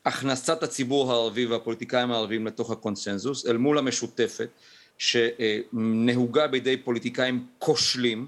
הכנסת 0.05 0.63
הציבור 0.63 1.11
הערבי 1.11 1.45
והפוליטיקאים 1.45 2.11
הערבים 2.11 2.47
לתוך 2.47 2.71
הקונסנזוס, 2.71 3.45
אל 3.45 3.57
מול 3.57 3.77
המשותפת 3.77 4.49
שנהוגה 4.97 6.47
בידי 6.47 6.77
פוליטיקאים 6.77 7.45
כושלים, 7.59 8.27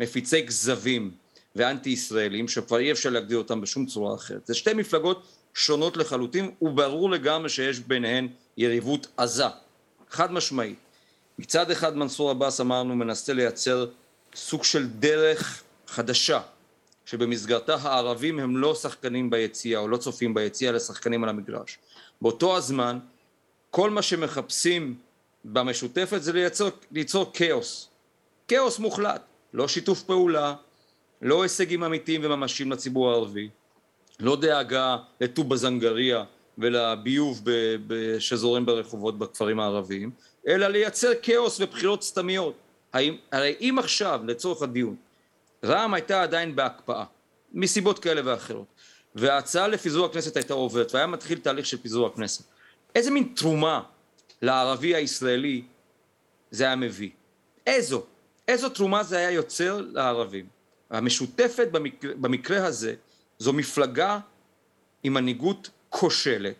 מפיצי 0.00 0.46
כזבים 0.46 1.10
ואנטי 1.56 1.90
ישראלים, 1.90 2.48
שכבר 2.48 2.78
אי 2.78 2.92
אפשר 2.92 3.10
להגדיר 3.10 3.38
אותם 3.38 3.60
בשום 3.60 3.86
צורה 3.86 4.14
אחרת. 4.14 4.46
זה 4.46 4.54
שתי 4.54 4.74
מפלגות 4.74 5.26
שונות 5.54 5.96
לחלוטין, 5.96 6.50
וברור 6.62 7.10
לגמרי 7.10 7.48
שיש 7.48 7.80
ביניהן 7.80 8.28
יריבות 8.56 9.06
עזה, 9.16 9.44
חד 10.10 10.32
משמעית. 10.32 10.78
מצד 11.38 11.70
אחד 11.70 11.96
מנסור 11.96 12.30
עבאס 12.30 12.60
אמרנו 12.60 12.96
מנסה 12.96 13.32
לייצר 13.32 13.86
סוג 14.34 14.64
של 14.64 14.88
דרך 14.88 15.62
חדשה 15.86 16.40
שבמסגרתה 17.06 17.74
הערבים 17.74 18.38
הם 18.38 18.56
לא 18.56 18.74
שחקנים 18.74 19.30
ביציאה 19.30 19.80
או 19.80 19.88
לא 19.88 19.96
צופים 19.96 20.34
ביציאה 20.34 20.70
אלא 20.70 20.78
שחקנים 20.78 21.24
על 21.24 21.30
המגרש. 21.30 21.78
באותו 22.22 22.56
הזמן 22.56 22.98
כל 23.70 23.90
מה 23.90 24.02
שמחפשים 24.02 24.94
במשותפת 25.44 26.22
זה 26.22 26.32
לייצר, 26.32 26.68
ליצור 26.92 27.30
כאוס. 27.34 27.88
כאוס 28.48 28.78
מוחלט, 28.78 29.22
לא 29.52 29.68
שיתוף 29.68 30.02
פעולה, 30.02 30.54
לא 31.22 31.42
הישגים 31.42 31.84
אמיתיים 31.84 32.20
וממשיים 32.24 32.72
לציבור 32.72 33.10
הערבי, 33.10 33.48
לא 34.20 34.36
דאגה 34.36 34.96
לטובא 35.20 35.56
זנגריה 35.56 36.24
ולביוב 36.58 37.42
שזורם 38.18 38.66
ברחובות 38.66 39.18
בכפרים 39.18 39.60
הערביים, 39.60 40.10
אלא 40.48 40.66
לייצר 40.66 41.12
כאוס 41.22 41.60
ובחירות 41.60 42.02
סתמיות. 42.02 42.54
האם, 42.92 43.16
הרי 43.32 43.54
אם 43.60 43.76
עכשיו, 43.78 44.20
לצורך 44.26 44.62
הדיון, 44.62 44.96
רע"מ 45.64 45.94
הייתה 45.94 46.22
עדיין 46.22 46.56
בהקפאה, 46.56 47.04
מסיבות 47.52 47.98
כאלה 47.98 48.20
ואחרות, 48.24 48.66
וההצעה 49.14 49.68
לפיזור 49.68 50.06
הכנסת 50.06 50.36
הייתה 50.36 50.54
עוברת, 50.54 50.94
והיה 50.94 51.06
מתחיל 51.06 51.38
תהליך 51.38 51.66
של 51.66 51.76
פיזור 51.76 52.06
הכנסת, 52.06 52.44
איזה 52.94 53.10
מין 53.10 53.32
תרומה 53.36 53.82
לערבי 54.42 54.94
הישראלי 54.94 55.62
זה 56.50 56.64
היה 56.64 56.76
מביא? 56.76 57.10
איזו? 57.66 58.02
איזו 58.48 58.68
תרומה 58.68 59.02
זה 59.02 59.18
היה 59.18 59.30
יוצר 59.30 59.80
לערבים? 59.92 60.46
המשותפת 60.90 61.68
במקרה, 61.72 62.14
במקרה 62.14 62.66
הזה 62.66 62.94
זו 63.38 63.52
מפלגה 63.52 64.18
עם 65.02 65.14
מנהיגות 65.14 65.70
כושלת, 65.90 66.54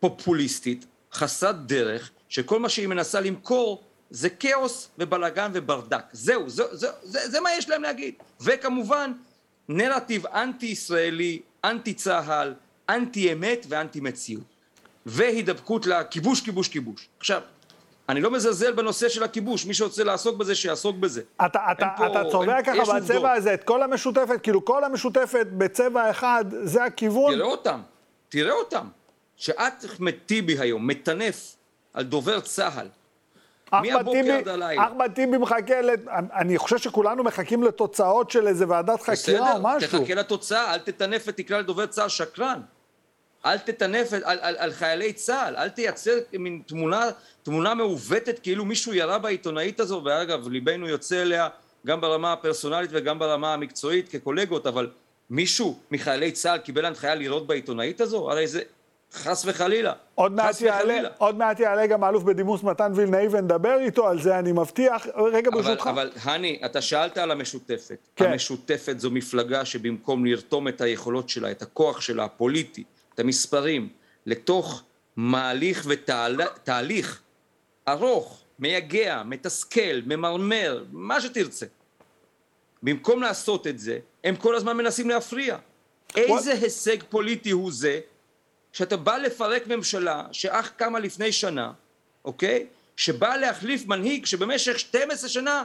פופוליסטית, 0.00 0.86
חסרת 1.12 1.66
דרך, 1.66 2.10
שכל 2.28 2.60
מה 2.60 2.68
שהיא 2.68 2.88
מנסה 2.88 3.20
למכור 3.20 3.82
זה 4.10 4.30
כאוס 4.30 4.88
ובלאגן 4.98 5.50
וברדק. 5.54 6.04
זהו, 6.12 6.50
זה, 6.50 6.62
זה, 6.72 6.88
זה, 7.02 7.30
זה 7.30 7.40
מה 7.40 7.52
יש 7.52 7.68
להם 7.68 7.82
להגיד. 7.82 8.14
וכמובן, 8.40 9.12
נרטיב 9.68 10.26
אנטי 10.26 10.66
ישראלי, 10.66 11.40
אנטי 11.64 11.94
צה"ל, 11.94 12.54
אנטי 12.88 13.32
אמת 13.32 13.66
ואנטי 13.68 14.00
מציאות. 14.00 14.44
והידבקות 15.06 15.86
לכיבוש, 15.86 16.40
כיבוש, 16.40 16.68
כיבוש. 16.68 17.08
עכשיו, 17.18 17.40
אני 18.08 18.20
לא 18.20 18.30
מזלזל 18.30 18.72
בנושא 18.72 19.08
של 19.08 19.22
הכיבוש, 19.22 19.66
מי 19.66 19.74
שרוצה 19.74 20.04
לעסוק 20.04 20.36
בזה, 20.36 20.54
שיעסוק 20.54 20.96
בזה. 20.96 21.22
אתה, 21.46 21.58
אתה, 21.72 21.88
פה, 21.96 22.06
אתה 22.06 22.22
צובע 22.30 22.62
ככה 22.62 23.00
בצבע 23.00 23.32
הזה 23.32 23.54
את 23.54 23.64
כל 23.64 23.82
המשותפת, 23.82 24.40
כאילו 24.42 24.64
כל 24.64 24.84
המשותפת 24.84 25.46
בצבע 25.58 26.10
אחד, 26.10 26.44
זה 26.62 26.84
הכיוון? 26.84 27.34
תראה 27.34 27.46
אותם, 27.46 27.80
תראה 28.30 28.52
אותם. 28.52 28.88
שאחמד 29.36 30.14
טיבי 30.26 30.58
היום 30.58 30.86
מטנף 30.86 31.56
על 31.94 32.04
דובר 32.04 32.40
צה"ל, 32.40 32.88
מהבוקר 33.72 34.32
עד 34.38 34.48
הלילה. 34.48 34.86
אחמד 34.86 35.12
טיבי 35.14 35.38
מחכה, 35.38 35.80
ל... 35.80 35.90
אני 36.34 36.58
חושב 36.58 36.78
שכולנו 36.78 37.24
מחכים 37.24 37.62
לתוצאות 37.62 38.30
של 38.30 38.48
איזה 38.48 38.64
ועדת 38.68 39.02
חקירה 39.02 39.52
או 39.52 39.58
משהו. 39.62 39.88
בסדר, 39.88 40.00
תחכה 40.00 40.14
לתוצאה, 40.14 40.74
אל 40.74 40.78
תטנף 40.78 41.24
ותקרא 41.26 41.58
לדובר 41.58 41.86
צה"ל 41.86 42.08
שקרן. 42.08 42.60
אל 43.46 43.58
תטנף 43.58 44.12
על, 44.12 44.22
על, 44.24 44.56
על 44.58 44.72
חיילי 44.72 45.12
צה"ל, 45.12 45.56
אל 45.56 45.68
תייצר 45.68 46.12
מין 46.32 46.62
תמונה, 46.66 47.04
תמונה 47.42 47.74
מעוותת 47.74 48.38
כאילו 48.38 48.64
מישהו 48.64 48.94
ירה 48.94 49.18
בעיתונאית 49.18 49.80
הזו, 49.80 50.02
ואגב, 50.04 50.48
ליבנו 50.48 50.88
יוצא 50.88 51.22
אליה 51.22 51.48
גם 51.86 52.00
ברמה 52.00 52.32
הפרסונלית 52.32 52.90
וגם 52.92 53.18
ברמה 53.18 53.54
המקצועית 53.54 54.08
כקולגות, 54.08 54.66
אבל 54.66 54.90
מישהו 55.30 55.78
מחיילי 55.90 56.32
צה"ל 56.32 56.58
קיבל 56.58 56.84
הנחיה 56.84 57.14
לירות 57.14 57.46
בעיתונאית 57.46 58.00
הזו? 58.00 58.30
הרי 58.30 58.46
זה 58.46 58.60
חס 59.12 59.44
וחלילה. 59.46 59.92
עוד 60.14 60.32
מעט, 60.32 60.60
יעלה, 60.60 61.08
עוד 61.18 61.36
מעט 61.36 61.60
יעלה 61.60 61.86
גם 61.86 62.04
האלוף 62.04 62.22
בדימוס 62.22 62.62
מתן 62.62 62.92
וילנאי 62.94 63.28
ונדבר 63.30 63.78
איתו 63.80 64.08
על 64.08 64.22
זה, 64.22 64.38
אני 64.38 64.52
מבטיח. 64.52 65.06
רגע, 65.32 65.50
ברשותך. 65.50 65.86
אבל, 65.86 66.10
אבל 66.14 66.32
הני, 66.32 66.60
אתה 66.64 66.80
שאלת 66.80 67.18
על 67.18 67.30
המשותפת. 67.30 68.08
כן. 68.16 68.32
המשותפת 68.32 69.00
זו 69.00 69.10
מפלגה 69.10 69.64
שבמקום 69.64 70.26
לרתום 70.26 70.68
את 70.68 70.80
היכולות 70.80 71.28
שלה, 71.28 71.50
את 71.50 71.62
הכוח 71.62 72.00
שלה, 72.00 72.24
הפוליטי, 72.24 72.84
את 73.14 73.20
המספרים, 73.20 73.88
לתוך 74.26 74.82
מהליך 75.16 75.86
ותהליך 75.88 77.22
ארוך, 77.88 78.42
מייגע, 78.58 79.22
מתסכל, 79.24 80.00
ממרמר, 80.06 80.84
מה 80.92 81.20
שתרצה. 81.20 81.66
במקום 82.82 83.22
לעשות 83.22 83.66
את 83.66 83.78
זה, 83.78 83.98
הם 84.24 84.36
כל 84.36 84.54
הזמן 84.54 84.76
מנסים 84.76 85.08
להפריע. 85.08 85.56
איזה 86.16 86.52
הישג 86.52 87.02
פוליטי 87.08 87.50
הוא 87.50 87.72
זה 87.72 88.00
שאתה 88.72 88.96
בא 88.96 89.16
לפרק 89.16 89.66
ממשלה 89.66 90.24
שאך 90.32 90.72
קמה 90.76 90.98
לפני 90.98 91.32
שנה, 91.32 91.72
אוקיי? 92.24 92.66
שבא 92.96 93.36
להחליף 93.36 93.86
מנהיג 93.86 94.26
שבמשך 94.26 94.78
12 94.78 95.28
שנה 95.28 95.62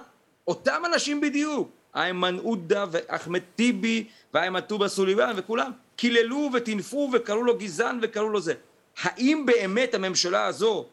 אותם 0.48 0.84
אנשים 0.86 1.22
בדיוק, 1.22 1.70
איימן 1.96 2.38
עודה 2.38 2.86
ואחמד 2.92 3.42
טיבי 3.56 4.08
ואיימן 4.34 4.60
טובה 4.60 4.88
סוליבן 4.88 5.34
וכולם 5.36 5.72
קיללו 5.96 6.50
וטינפו 6.54 7.10
וקראו 7.14 7.44
לו 7.44 7.58
גזען 7.58 8.00
וקראו 8.02 8.30
לו 8.30 8.42
זה. 8.42 8.54
האם 9.02 9.46
באמת 9.46 9.94
הממשלה 9.94 10.46
הזו 10.46 10.86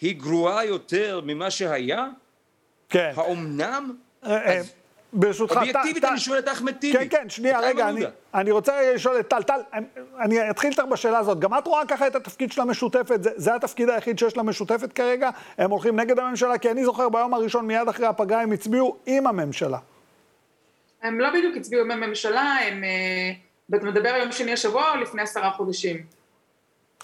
היא 0.00 0.16
גרועה 0.16 0.64
יותר 0.64 1.20
ממה 1.24 1.50
שהיה? 1.50 2.08
כן. 2.88 3.12
האומנם? 3.16 3.96
אה, 4.24 4.46
אה, 4.46 4.62
ברשותך, 5.14 5.56
אובייקטיבית 5.56 6.04
אני 6.04 6.18
שואל 6.18 6.38
את 6.38 6.48
אחמד 6.48 6.72
טיבי. 6.72 6.98
כן, 6.98 7.06
כן, 7.10 7.30
שנייה, 7.30 7.60
רגע, 7.60 7.88
אני, 7.88 8.04
אני 8.34 8.50
רוצה 8.50 8.92
לשאול 8.94 9.20
את 9.20 9.28
טל. 9.28 9.42
טל, 9.42 9.60
אני 10.20 10.50
אתחיל 10.50 10.70
איתך 10.70 10.82
בשאלה 10.90 11.18
הזאת. 11.18 11.38
גם 11.38 11.58
את 11.58 11.66
רואה 11.66 11.86
ככה 11.86 12.06
את 12.06 12.16
התפקיד 12.16 12.52
של 12.52 12.60
המשותפת? 12.60 13.22
זה, 13.22 13.30
זה 13.36 13.54
התפקיד 13.54 13.90
היחיד 13.90 14.18
שיש 14.18 14.36
למשותפת 14.36 14.92
כרגע? 14.92 15.30
הם 15.58 15.70
הולכים 15.70 16.00
נגד 16.00 16.18
הממשלה? 16.18 16.58
כי 16.58 16.70
אני 16.70 16.84
זוכר 16.84 17.08
ביום 17.08 17.34
הראשון, 17.34 17.66
מיד 17.66 17.88
אחרי 17.88 18.06
הפגרה, 18.06 18.42
הם 18.42 18.52
הצביעו 18.52 18.96
עם 19.06 19.26
הממשלה. 19.26 19.78
הם 21.02 21.20
לא 21.20 21.30
בדיוק 21.30 21.56
הצביעו 21.56 21.84
עם 21.84 21.90
הממשלה, 21.90 22.56
הם... 22.66 22.84
אה, 22.84 23.32
ואתה 23.70 23.84
מדבר 23.86 24.08
על 24.08 24.20
יום 24.20 24.32
שני 24.32 24.52
השבוע 24.52 24.90
או 24.90 24.96
לפני 24.96 25.22
עשרה 25.22 25.50
חודשים? 25.50 26.02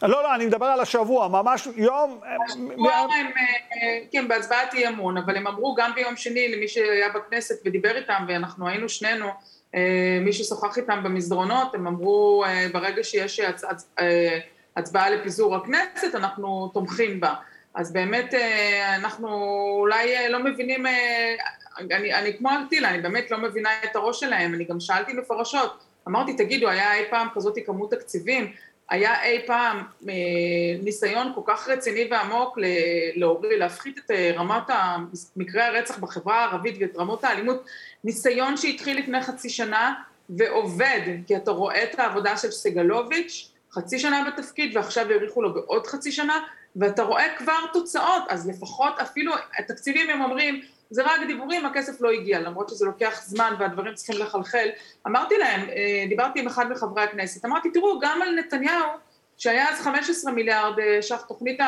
לא, 0.02 0.22
לא, 0.22 0.34
אני 0.34 0.46
מדבר 0.46 0.66
על 0.66 0.80
השבוע, 0.80 1.28
ממש 1.28 1.68
יום... 1.76 2.20
השבוע 2.48 2.92
הם, 2.92 3.26
אה, 3.72 3.98
כן, 4.12 4.28
בהצבעת 4.28 4.74
אי 4.74 4.88
אמון, 4.88 5.16
אבל 5.16 5.36
הם 5.36 5.46
אמרו 5.46 5.74
גם 5.74 5.94
ביום 5.94 6.16
שני 6.16 6.48
למי 6.56 6.68
שהיה 6.68 7.08
בכנסת 7.08 7.66
ודיבר 7.66 7.96
איתם, 7.96 8.24
ואנחנו 8.28 8.68
היינו 8.68 8.88
שנינו, 8.88 9.26
אה, 9.74 10.18
מי 10.20 10.32
ששוחח 10.32 10.78
איתם 10.78 11.02
במסדרונות, 11.02 11.74
הם 11.74 11.86
אמרו 11.86 12.44
אה, 12.46 12.66
ברגע 12.72 13.04
שיש 13.04 13.40
הצ, 13.40 13.64
הצ, 13.64 13.90
הצבעה 14.76 15.10
לפיזור 15.10 15.56
הכנסת, 15.56 16.14
אנחנו 16.14 16.70
תומכים 16.74 17.20
בה. 17.20 17.34
אז 17.74 17.92
באמת 17.92 18.34
אנחנו 18.96 19.28
אולי 19.80 20.28
לא 20.28 20.44
מבינים, 20.44 20.86
אני, 21.78 22.14
אני 22.14 22.38
כמו 22.38 22.50
אנטילה, 22.50 22.90
אני 22.90 23.02
באמת 23.02 23.30
לא 23.30 23.38
מבינה 23.38 23.70
את 23.84 23.96
הראש 23.96 24.20
שלהם, 24.20 24.54
אני 24.54 24.64
גם 24.64 24.80
שאלתי 24.80 25.12
מפורשות, 25.12 25.84
אמרתי, 26.08 26.36
תגידו, 26.36 26.68
היה 26.68 26.94
אי 26.94 27.04
פעם 27.10 27.28
כזאת 27.34 27.58
כמות 27.66 27.90
תקציבים? 27.90 28.52
היה 28.90 29.22
אי 29.22 29.46
פעם 29.46 29.82
אה, 30.08 30.14
ניסיון 30.82 31.32
כל 31.34 31.40
כך 31.46 31.68
רציני 31.68 32.08
ועמוק 32.10 32.58
להוריד, 33.14 33.58
להפחית 33.58 33.98
את 33.98 34.10
אה, 34.10 34.32
רמת 34.34 34.70
מקרי 35.36 35.62
הרצח 35.62 35.98
בחברה 35.98 36.44
הערבית 36.44 36.76
ואת 36.80 36.96
רמות 36.96 37.24
האלימות, 37.24 37.64
ניסיון 38.04 38.56
שהתחיל 38.56 38.98
לפני 38.98 39.22
חצי 39.22 39.50
שנה 39.50 39.94
ועובד, 40.30 41.00
כי 41.26 41.36
אתה 41.36 41.50
רואה 41.50 41.82
את 41.82 41.98
העבודה 41.98 42.36
של 42.36 42.50
סגלוביץ', 42.50 43.50
חצי 43.72 43.98
שנה 43.98 44.30
בתפקיד 44.30 44.76
ועכשיו 44.76 45.10
האריכו 45.10 45.42
לו 45.42 45.54
בעוד 45.54 45.86
חצי 45.86 46.12
שנה, 46.12 46.38
ואתה 46.76 47.02
רואה 47.02 47.24
כבר 47.38 47.66
תוצאות, 47.72 48.22
אז 48.28 48.48
לפחות 48.48 48.98
אפילו 48.98 49.32
התקציבים 49.58 50.10
הם 50.10 50.22
אומרים 50.22 50.60
זה 50.90 51.02
רק 51.02 51.20
דיבורים, 51.26 51.66
הכסף 51.66 52.00
לא 52.00 52.10
הגיע, 52.10 52.40
למרות 52.40 52.68
שזה 52.68 52.84
לוקח 52.84 53.22
זמן 53.22 53.54
והדברים 53.58 53.94
צריכים 53.94 54.18
לחלחל. 54.18 54.68
אמרתי 55.06 55.34
להם, 55.38 55.60
אה, 55.60 56.04
דיברתי 56.08 56.40
עם 56.40 56.46
אחד 56.46 56.70
מחברי 56.70 57.02
הכנסת, 57.02 57.44
אמרתי, 57.44 57.70
תראו, 57.70 57.98
גם 58.00 58.22
על 58.22 58.34
נתניהו, 58.34 58.88
שהיה 59.38 59.68
אז 59.68 59.80
15 59.80 60.32
מיליארד 60.32 60.78
אה, 60.78 61.02
ש"ח 61.02 61.20
תוכנית, 61.20 61.60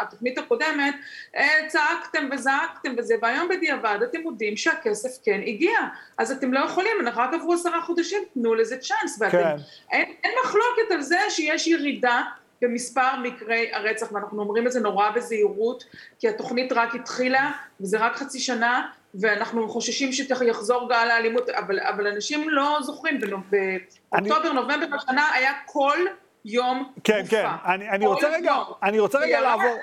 התוכנית 0.00 0.38
הקודמת, 0.38 0.94
אה, 1.36 1.68
צעקתם 1.68 2.28
וזעקתם 2.32 2.94
וזה, 2.98 3.14
והיום 3.22 3.48
בדיעבד 3.48 3.98
אתם 4.02 4.20
מודים 4.20 4.56
שהכסף 4.56 5.24
כן 5.24 5.40
הגיע. 5.46 5.78
אז 6.18 6.32
אתם 6.32 6.52
לא 6.52 6.60
יכולים, 6.60 6.92
רק 7.14 7.34
עברו 7.34 7.52
עשרה 7.52 7.82
חודשים, 7.82 8.22
תנו 8.34 8.54
לזה 8.54 8.76
צ'אנס. 8.78 9.16
ואתם, 9.20 9.38
כן. 9.38 9.56
אין, 9.92 10.12
אין 10.24 10.32
מחלוקת 10.44 10.90
על 10.90 11.02
זה 11.02 11.18
שיש 11.28 11.66
ירידה 11.66 12.22
במספר 12.62 13.16
מקרי 13.22 13.70
הרצח, 13.72 14.12
ואנחנו 14.12 14.42
אומרים 14.42 14.66
את 14.66 14.72
זה 14.72 14.80
נורא 14.80 15.10
בזהירות, 15.10 15.84
כי 16.18 16.28
התוכנית 16.28 16.72
רק 16.72 16.94
התחילה, 16.94 17.50
וזה 17.80 17.98
רק 17.98 18.16
חצי 18.16 18.40
שנה, 18.40 18.88
ואנחנו 19.14 19.68
חוששים 19.68 20.12
שיחזור 20.12 20.88
גל 20.88 21.10
האלימות, 21.10 21.48
אבל, 21.48 21.80
אבל 21.80 22.06
אנשים 22.06 22.50
לא 22.50 22.78
זוכרים, 22.82 23.20
באוקטובר, 23.20 24.50
אני... 24.50 24.54
נובמבר 24.54 24.96
השנה 24.96 25.30
היה 25.34 25.52
כל 25.66 25.98
יום 26.44 26.92
כן, 27.04 27.20
מופע. 27.20 27.30
כן, 27.30 27.42
כן, 27.42 27.72
אני, 27.72 27.90
אני 27.90 28.06
רוצה 28.06 28.28
רגע, 28.28 28.54
אני 28.82 28.98
רוצה 28.98 29.18
רגע 29.18 29.40
לעבור... 29.40 29.78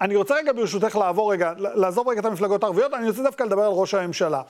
אני 0.00 0.16
רוצה 0.16 0.34
רגע 0.34 0.52
ברשותך 0.52 0.96
לעבור 0.96 1.32
רגע, 1.32 1.52
לעזוב 1.56 2.08
רגע 2.08 2.20
את 2.20 2.24
המפלגות 2.24 2.62
הערביות, 2.62 2.94
אני 2.94 3.08
רוצה 3.08 3.22
דווקא 3.22 3.42
לדבר 3.42 3.62
על 3.62 3.72
ראש 3.72 3.94
הממשלה. 3.94 4.42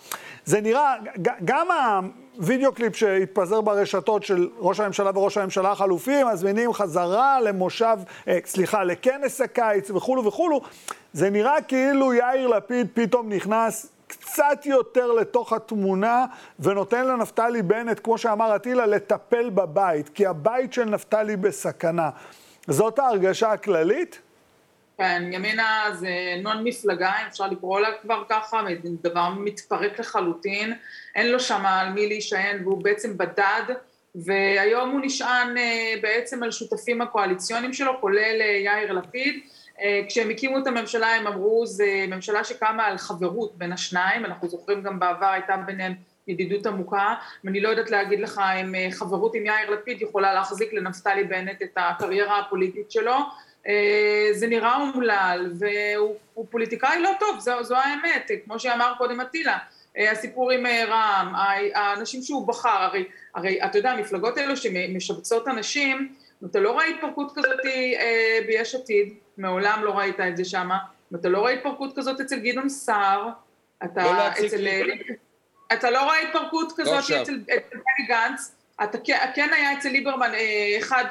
זה 0.45 0.61
נראה, 0.61 0.95
גם 1.45 1.67
הווידאו 2.37 2.73
קליפ 2.73 2.97
שהתפזר 2.97 3.61
ברשתות 3.61 4.23
של 4.23 4.49
ראש 4.59 4.81
הממשלה 4.81 5.11
וראש 5.15 5.37
הממשלה 5.37 5.73
החלופי, 5.73 6.25
מזמינים 6.25 6.73
חזרה 6.73 7.41
למושב, 7.41 7.97
אה, 8.29 8.39
סליחה, 8.45 8.85
לכנס 8.85 9.41
הקיץ 9.41 9.91
וכולו 9.91 10.25
וכולו, 10.25 10.61
זה 11.13 11.31
נראה 11.31 11.63
כאילו 11.69 12.15
יאיר 12.15 12.47
לפיד 12.47 12.89
פתאום 12.95 13.33
נכנס 13.33 13.87
קצת 14.07 14.67
יותר 14.67 15.13
לתוך 15.13 15.53
התמונה 15.53 16.27
ונותן 16.61 17.07
לנפתלי 17.07 17.63
בנט, 17.63 18.01
כמו 18.05 18.19
שאמר 18.19 18.57
אטילה, 18.57 18.87
לטפל 18.87 19.51
בבית, 19.51 20.09
כי 20.09 20.27
הבית 20.27 20.73
של 20.73 20.85
נפתלי 20.85 21.37
בסכנה. 21.37 22.11
זאת 22.69 22.99
ההרגשה 22.99 23.53
הכללית? 23.53 24.21
כן, 24.99 25.23
ימינה 25.33 25.85
זה 25.93 26.09
נון 26.43 26.65
מפלגה, 26.65 27.13
אם 27.23 27.27
אפשר 27.27 27.47
לקרוא 27.47 27.81
לה 27.81 27.89
כבר 28.03 28.25
ככה, 28.29 28.63
דבר 29.03 29.29
מתפרק 29.29 30.01
לחלוטין, 30.01 30.75
אין 31.15 31.33
לו 31.33 31.41
שם 31.41 31.67
על 31.67 31.89
מי 31.89 32.07
להישען 32.07 32.65
והוא 32.65 32.85
בעצם 32.85 33.19
בדד, 33.19 33.75
והיום 34.15 34.91
הוא 34.91 35.01
נשען 35.05 35.59
אה, 35.59 35.95
בעצם 36.03 36.43
על 36.43 36.51
שותפים 36.51 37.01
הקואליציוניים 37.01 37.73
שלו, 37.73 38.01
כולל 38.01 38.41
אה, 38.41 38.47
יאיר 38.47 38.93
לפיד. 38.93 39.41
אה, 39.81 40.01
כשהם 40.09 40.31
הקימו 40.31 40.59
את 40.59 40.67
הממשלה 40.67 41.15
הם 41.15 41.27
אמרו, 41.27 41.67
זו 41.67 41.85
ממשלה 42.09 42.45
שקמה 42.45 42.87
על 42.87 42.99
חברות 42.99 43.59
בין 43.59 43.73
השניים, 43.73 44.25
אנחנו 44.25 44.49
זוכרים 44.49 44.83
גם 44.83 44.99
בעבר 44.99 45.27
הייתה 45.27 45.57
ביניהם 45.57 45.95
ידידות 46.29 46.67
עמוקה, 46.67 47.15
ואני 47.45 47.61
לא 47.61 47.69
יודעת 47.69 47.91
להגיד 47.91 48.21
לך 48.21 48.41
אם 48.61 48.75
חברות 48.91 49.35
עם 49.35 49.47
יאיר 49.47 49.71
לפיד 49.71 50.03
יכולה 50.03 50.35
להחזיק 50.35 50.73
לנפתלי 50.73 51.25
בנט 51.25 51.63
את 51.63 51.73
הקריירה 51.77 52.39
הפוליטית 52.39 52.91
שלו, 52.91 53.17
זה 54.33 54.47
נראה 54.47 54.77
אומלל, 54.77 55.53
והוא 55.59 56.47
פוליטיקאי 56.51 57.03
לא 57.03 57.11
טוב, 57.21 57.39
זו, 57.39 57.63
זו 57.63 57.77
האמת, 57.77 58.31
כמו 58.45 58.59
שאמר 58.59 58.93
קודם 58.99 59.21
אטילה, 59.21 59.59
אה, 59.99 60.11
הסיפור 60.11 60.51
עם 60.51 60.67
אה, 60.67 60.85
רע"מ, 60.85 61.35
האנשים 61.75 62.23
שהוא 62.23 62.47
בחר, 62.49 62.69
הרי, 62.69 63.05
הרי 63.35 63.65
אתה 63.65 63.79
יודע, 63.79 63.91
המפלגות 63.91 64.39
האלו 64.39 64.57
שמשבצות 64.57 65.49
אנשים, 65.49 66.15
אתה 66.45 66.61
לא 66.61 66.71
רואה 66.71 66.85
התפרקות 66.85 67.33
כזאת 67.35 67.61
ביש 68.47 68.75
עתיד, 68.75 69.15
מעולם 69.39 69.85
לא 69.85 69.91
ראית 69.91 70.21
את 70.21 70.37
זה 70.37 70.45
שם, 70.45 70.69
אתה 71.15 71.29
לא 71.29 71.39
רואה 71.39 71.53
התפרקות 71.53 71.97
כזאת 71.97 72.21
אצל 72.21 72.39
גדעון 72.39 72.69
סער, 72.69 73.29
אתה 73.85 74.03
לא 74.05 74.29
אצל... 74.29 74.67
אתה 75.73 75.91
לא 75.91 76.03
רואה 76.03 76.19
התפרקות 76.19 76.73
כזאת 76.77 77.11
לא 77.11 77.23
אצל 77.23 77.39
בני 77.47 78.07
גנץ, 78.09 78.56
אתה 78.85 78.99
כן 79.35 79.49
היה 79.53 79.79
אצל 79.79 79.89
ליברמן 79.89 80.35
אה, 80.35 80.79
אחד 80.79 81.05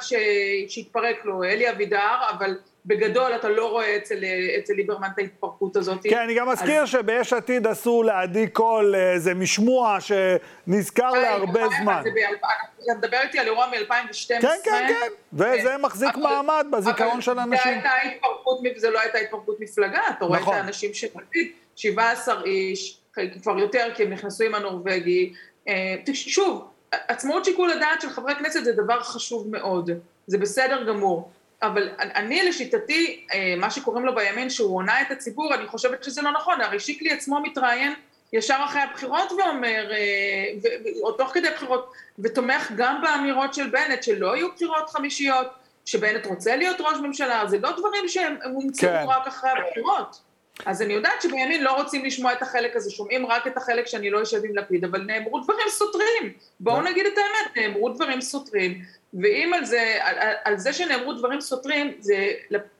שהתפרק 0.68 1.24
לו, 1.24 1.44
אלי 1.44 1.70
אבידר, 1.70 2.16
אבל 2.30 2.58
בגדול 2.86 3.32
אתה 3.34 3.48
לא 3.48 3.70
רואה 3.70 3.96
אצל, 3.96 4.24
אצל 4.58 4.72
ליברמן 4.72 5.08
את 5.14 5.18
ההתפרקות 5.18 5.76
הזאת. 5.76 5.98
כן, 6.02 6.18
אני 6.18 6.34
גם 6.34 6.48
מזכיר 6.48 6.82
אז... 6.82 6.88
שביש 6.88 7.32
עתיד 7.32 7.66
עשו 7.66 8.02
לעדי 8.02 8.48
קול 8.48 8.94
איזה 8.94 9.34
משמוע 9.34 9.98
שנזכר 10.00 11.10
להרבה 11.10 11.60
זמן. 11.80 12.02
אתה 12.84 12.94
מדבר 12.98 13.20
איתי 13.22 13.38
על 13.38 13.46
אירוע 13.46 13.66
מ-2012. 13.66 14.28
כן, 14.28 14.40
כן, 14.64 14.86
כן, 14.88 15.08
וזה 15.32 15.62
כן. 15.62 15.80
מחזיק 15.80 16.14
אבל, 16.14 16.22
מעמד 16.22 16.66
בזיכרון 16.72 17.20
של 17.20 17.38
אנשים. 17.38 17.80
זה 18.76 18.90
לא 18.90 19.00
הייתה 19.00 19.18
התפרקות 19.18 19.60
מפלגה, 19.60 20.00
אתה 20.16 20.24
רואה 20.24 20.40
נכון. 20.40 20.54
את 20.54 20.60
האנשים 20.60 20.94
של 20.94 21.06
17 21.76 22.42
איש, 22.44 22.98
כבר 23.42 23.58
יותר, 23.58 23.88
כי 23.94 24.02
הם 24.02 24.10
נכנסו 24.10 24.44
עם 24.44 24.54
הנורבגי. 24.54 25.32
אה, 25.68 25.94
שוב, 26.14 26.68
עצמאות 26.92 27.44
שיקול 27.44 27.70
הדעת 27.70 28.00
של 28.00 28.10
חברי 28.10 28.34
כנסת 28.34 28.64
זה 28.64 28.72
דבר 28.72 29.02
חשוב 29.02 29.50
מאוד, 29.50 29.90
זה 30.26 30.38
בסדר 30.38 30.84
גמור. 30.84 31.30
אבל 31.62 31.88
אני 31.98 32.42
לשיטתי, 32.48 33.26
אה, 33.34 33.54
מה 33.56 33.70
שקוראים 33.70 34.06
לו 34.06 34.14
בימין 34.14 34.50
שהוא 34.50 34.74
הונה 34.74 35.02
את 35.02 35.10
הציבור, 35.10 35.54
אני 35.54 35.66
חושבת 35.66 36.04
שזה 36.04 36.22
לא 36.22 36.30
נכון, 36.30 36.60
הרי 36.60 36.80
שיקלי 36.80 37.10
עצמו 37.12 37.40
מתראיין 37.40 37.94
ישר 38.32 38.56
אחרי 38.64 38.80
הבחירות 38.80 39.32
ואומר, 39.32 39.92
אה, 39.92 40.44
או 41.02 41.12
תוך 41.12 41.30
כדי 41.34 41.48
הבחירות, 41.48 41.92
ותומך 42.18 42.72
גם 42.76 43.02
באמירות 43.02 43.54
של 43.54 43.70
בנט, 43.70 44.02
שלא 44.02 44.36
יהיו 44.36 44.52
בחירות 44.54 44.90
חמישיות, 44.90 45.46
שבנט 45.84 46.26
רוצה 46.26 46.56
להיות 46.56 46.76
ראש 46.80 46.98
ממשלה, 46.98 47.46
זה 47.46 47.58
לא 47.58 47.70
דברים 47.78 48.08
שהם 48.08 48.36
הומצאו 48.44 48.88
כן. 48.88 49.04
רק 49.08 49.26
אחרי 49.26 49.50
הבחירות. 49.50 50.20
אז 50.64 50.82
אני 50.82 50.92
יודעת 50.92 51.22
שבימין 51.22 51.62
לא 51.62 51.70
רוצים 51.70 52.04
לשמוע 52.04 52.32
את 52.32 52.42
החלק 52.42 52.76
הזה, 52.76 52.90
שומעים 52.90 53.26
רק 53.26 53.46
את 53.46 53.56
החלק 53.56 53.86
שאני 53.86 54.10
לא 54.10 54.22
אשב 54.22 54.44
עם 54.44 54.56
לפיד, 54.56 54.84
אבל 54.84 55.02
נאמרו 55.02 55.40
דברים 55.40 55.68
סותרים. 55.68 56.32
בואו 56.60 56.82
נגיד 56.82 57.06
את 57.06 57.12
האמת, 57.18 57.56
נאמרו 57.56 57.88
דברים 57.88 58.20
סותרים, 58.20 58.82
ואם 59.14 59.54
על 59.54 59.64
זה, 59.64 59.98
על, 60.00 60.16
על 60.44 60.58
זה 60.58 60.72
שנאמרו 60.72 61.12
דברים 61.12 61.40
סותרים, 61.40 61.92
זה, 61.98 62.32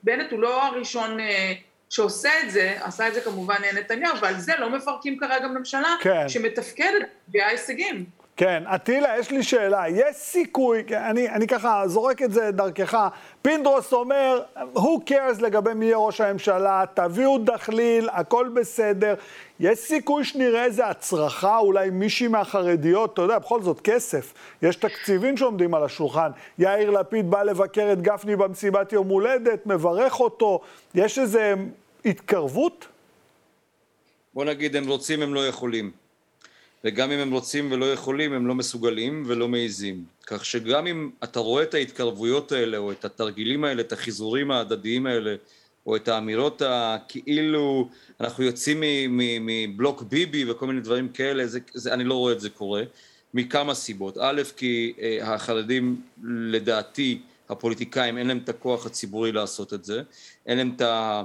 בנט 0.03 0.33
הוא 0.33 0.41
לא 0.41 0.63
הראשון 0.63 1.21
אה, 1.21 1.53
שעושה 1.91 2.31
את 2.43 2.51
זה, 2.51 2.77
עשה 2.81 3.09
את 3.09 3.15
זה 3.15 3.21
כמובן 3.21 3.57
נתניהו, 3.75 4.21
ועל 4.21 4.39
זה 4.39 4.53
לא 4.59 4.71
מפרקים 4.71 5.19
כרגע 5.19 5.49
ממשלה 5.49 5.97
כן. 6.01 6.29
שמתפקדת, 6.29 7.09
מביאה 7.29 7.49
הישגים. 7.49 8.05
כן, 8.37 8.63
אטילה, 8.75 9.19
יש 9.19 9.31
לי 9.31 9.43
שאלה. 9.43 9.85
יש 9.89 10.17
סיכוי, 10.17 10.83
אני, 10.91 11.31
אני 11.31 11.47
ככה 11.47 11.83
זורק 11.87 12.23
את 12.23 12.33
זה 12.33 12.51
דרכך, 12.51 13.09
פינדרוס 13.43 13.93
אומר, 13.93 14.43
who 14.75 15.11
cares 15.11 15.41
לגבי 15.43 15.75
מי 15.75 15.85
יהיה 15.85 15.97
ראש 15.97 16.21
הממשלה, 16.21 16.85
תביאו 16.95 17.39
דחליל, 17.39 18.09
הכל 18.13 18.49
בסדר. 18.55 19.15
יש 19.61 19.79
סיכוי 19.79 20.25
שנראה 20.25 20.65
איזה 20.65 20.87
הצרחה, 20.87 21.59
אולי 21.59 21.91
מישהי 21.91 22.29
מהחרדיות, 22.29 23.13
אתה 23.13 23.23
יודע, 23.23 23.39
בכל 23.39 23.63
זאת 23.63 23.81
כסף. 23.81 24.35
יש 24.63 24.77
תקציבים 24.77 25.37
שעומדים 25.37 25.75
על 25.75 25.85
השולחן. 25.85 26.31
יאיר 26.59 26.91
לפיד 26.91 27.31
בא 27.31 27.43
לבקר 27.43 27.93
את 27.93 28.03
גפני 28.03 28.37
במסיבת 28.37 28.93
יום 28.93 29.09
הולדת, 29.09 29.67
מברך 29.67 30.21
אותו. 30.21 30.61
יש 30.95 31.19
איזה 31.19 31.55
התקרבות? 32.05 32.87
בוא 34.35 34.45
נגיד, 34.45 34.77
הם 34.77 34.89
רוצים, 34.89 35.23
הם 35.23 35.35
לא 35.35 35.47
יכולים. 35.47 36.06
וגם 36.87 37.13
אם 37.13 37.19
הם 37.19 37.33
רוצים 37.33 37.73
ולא 37.73 37.93
יכולים, 37.93 38.33
הם 38.33 38.47
לא 38.47 38.55
מסוגלים 38.55 39.23
ולא 39.27 39.49
מעיזים. 39.49 40.05
כך 40.27 40.45
שגם 40.45 40.87
אם 40.87 41.11
אתה 41.25 41.41
רואה 41.41 41.63
את 41.63 41.75
ההתקרבויות 41.75 42.53
האלה, 42.53 42.79
או 42.79 42.93
את 42.93 43.05
התרגילים 43.05 43.65
האלה, 43.65 43.81
את 43.81 43.93
החיזורים 43.93 44.51
ההדדיים 44.51 45.07
האלה, 45.07 45.35
או 45.87 45.97
את 45.97 46.09
האמירות 46.09 46.63
הכאילו 46.67 47.89
אנחנו 48.21 48.45
יוצאים 48.45 48.83
מבלוק 49.41 50.03
ביבי 50.03 50.51
וכל 50.51 50.67
מיני 50.67 50.81
דברים 50.81 51.09
כאלה, 51.09 51.47
זה, 51.47 51.61
זה, 51.75 51.95
אני 51.95 52.05
לא 52.05 52.15
רואה 52.15 52.33
את 52.33 52.41
זה 52.41 52.51
קורה, 52.51 52.83
מכמה 53.35 53.75
סיבות. 53.75 54.19
א', 54.21 54.43
כי 54.57 54.93
אה, 55.01 55.35
החרדים 55.35 56.01
לדעתי, 56.25 57.21
הפוליטיקאים, 57.49 58.19
אין 58.19 58.27
להם 58.27 58.39
את 58.45 58.49
הכוח 58.49 58.87
הציבורי 58.87 59.33
לעשות 59.33 59.75
את 59.75 59.85
זה, 59.85 60.03
אין 60.47 60.59
להם 60.59 60.73
את 60.77 60.81
ה... 60.81 61.23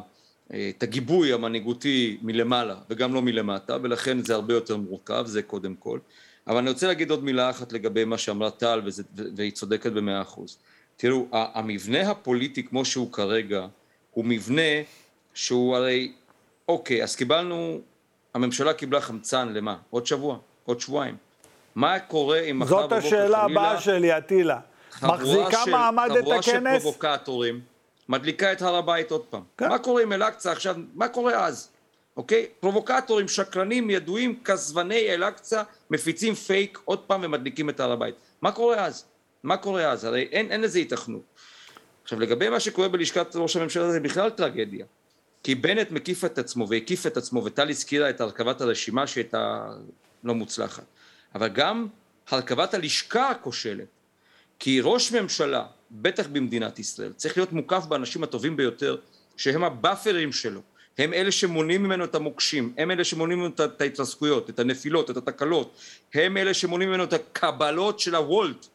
את 0.56 0.84
הגיבוי 0.84 1.34
המנהיגותי 1.34 2.18
מלמעלה 2.22 2.76
וגם 2.90 3.14
לא 3.14 3.22
מלמטה 3.22 3.78
ולכן 3.84 4.24
זה 4.26 4.34
הרבה 4.34 4.54
יותר 4.54 4.78
מורכב, 4.78 5.24
זה 5.26 5.42
קודם 5.42 5.76
כל. 5.76 6.00
אבל 6.48 6.58
אני 6.58 6.70
רוצה 6.70 6.88
להגיד 6.88 7.12
עוד 7.12 7.24
מילה 7.24 7.50
אחת 7.50 7.74
לגבי 7.74 8.06
מה 8.06 8.18
שאמרה 8.18 8.52
טל 8.52 8.82
והיא 9.36 9.52
צודקת 9.52 9.92
במאה 9.92 10.22
אחוז. 10.22 10.58
תראו, 10.98 11.28
המבנה 11.32 12.12
הפוליטי 12.12 12.64
כמו 12.64 12.86
שהוא 12.86 13.12
כרגע 13.12 13.68
הוא 14.12 14.26
מבנה 14.26 14.72
שהוא 15.34 15.76
הרי, 15.76 16.12
אוקיי, 16.68 17.04
אז 17.04 17.16
קיבלנו, 17.16 17.80
הממשלה 18.34 18.74
קיבלה 18.74 19.02
חמצן 19.02 19.54
למה? 19.54 19.78
עוד 19.90 20.06
שבוע? 20.06 20.38
עוד 20.66 20.80
שבועיים? 20.80 21.16
מה 21.76 22.00
קורה 22.00 22.40
אם 22.40 22.60
מחר 22.60 22.78
בבוקר 22.78 23.02
חלילה... 23.02 23.02
זאת 23.02 23.14
השאלה 23.14 23.38
הבאה 23.38 23.82
שלי, 23.82 24.18
אטילה. 24.18 24.60
מחזיקה 25.04 25.64
מעמד 25.72 26.10
את 26.12 26.18
הכנס? 26.18 26.24
חבורה 26.24 26.42
של 26.44 26.80
פרובוקטורים 26.80 27.71
מדליקה 28.10 28.52
את 28.52 28.62
הר 28.62 28.76
הבית 28.76 29.12
עוד 29.12 29.26
פעם. 29.30 29.44
כן. 29.58 29.70
מה 29.70 29.80
קורה 29.80 30.02
עם 30.02 30.14
אל-אקצא 30.14 30.52
עכשיו, 30.52 30.76
מה 30.94 31.08
קורה 31.08 31.46
אז? 31.46 31.70
אוקיי? 32.18 32.48
פרובוקטורים, 32.60 33.28
שקרנים, 33.28 33.90
ידועים, 33.90 34.40
כזבני 34.44 35.10
אל-אקצא, 35.10 35.64
מפיצים 35.92 36.36
פייק 36.36 36.80
עוד 36.86 37.00
פעם 37.00 37.22
ומדליקים 37.24 37.70
את 37.70 37.80
הר 37.80 37.92
הבית. 37.92 38.16
מה 38.42 38.52
קורה 38.52 38.86
אז? 38.86 39.06
מה 39.44 39.58
קורה 39.58 39.92
אז? 39.92 40.04
הרי 40.06 40.28
אין, 40.32 40.52
אין 40.52 40.62
לזה 40.62 40.80
התכנות. 40.80 41.22
עכשיו 42.04 42.20
לגבי 42.20 42.50
מה 42.50 42.60
שקורה 42.60 42.88
בלשכת 42.88 43.36
ראש 43.36 43.56
הממשלה 43.56 43.92
זה 43.92 44.00
בכלל 44.00 44.30
טרגדיה. 44.30 44.86
כי 45.44 45.56
בנט 45.56 45.92
מקיף 45.92 46.26
את 46.26 46.38
עצמו 46.38 46.68
והקיף 46.68 47.08
את 47.08 47.18
עצמו 47.18 47.44
וטל 47.46 47.70
הזכירה 47.70 48.10
את 48.10 48.22
הרכבת 48.22 48.62
הרשימה 48.62 49.08
שהייתה 49.08 49.68
לא 50.24 50.36
מוצלחת. 50.36 50.84
אבל 51.36 51.48
גם 51.48 51.88
הרכבת 52.30 52.74
הלשכה 52.74 53.30
הכושלת. 53.30 53.88
כי 54.60 54.82
ראש 54.82 55.12
ממשלה 55.12 55.66
בטח 55.92 56.28
במדינת 56.28 56.80
ישראל, 56.80 57.14
צריך 57.14 57.38
להיות 57.38 57.54
מוקף 57.54 57.86
באנשים 57.86 58.24
הטובים 58.24 58.58
ביותר, 58.58 58.98
שהם 59.38 59.64
הבאפרים 59.64 60.32
שלו, 60.32 60.62
הם 60.98 61.14
אלה 61.14 61.32
שמונעים 61.32 61.84
ממנו 61.84 62.04
את 62.04 62.16
המוקשים, 62.16 62.74
הם 62.78 62.92
אלה 62.92 63.04
שמונעים 63.04 63.40
ממנו 63.40 63.54
את 63.66 63.82
ההתרסקויות, 63.82 64.50
את 64.50 64.60
הנפילות, 64.60 65.12
את 65.12 65.18
התקלות, 65.18 65.78
הם 66.14 66.38
אלה 66.38 66.54
שמונעים 66.54 66.90
ממנו 66.90 67.04
את 67.04 67.14
הקבלות 67.14 68.00
של 68.00 68.16
הוולט, 68.16 68.68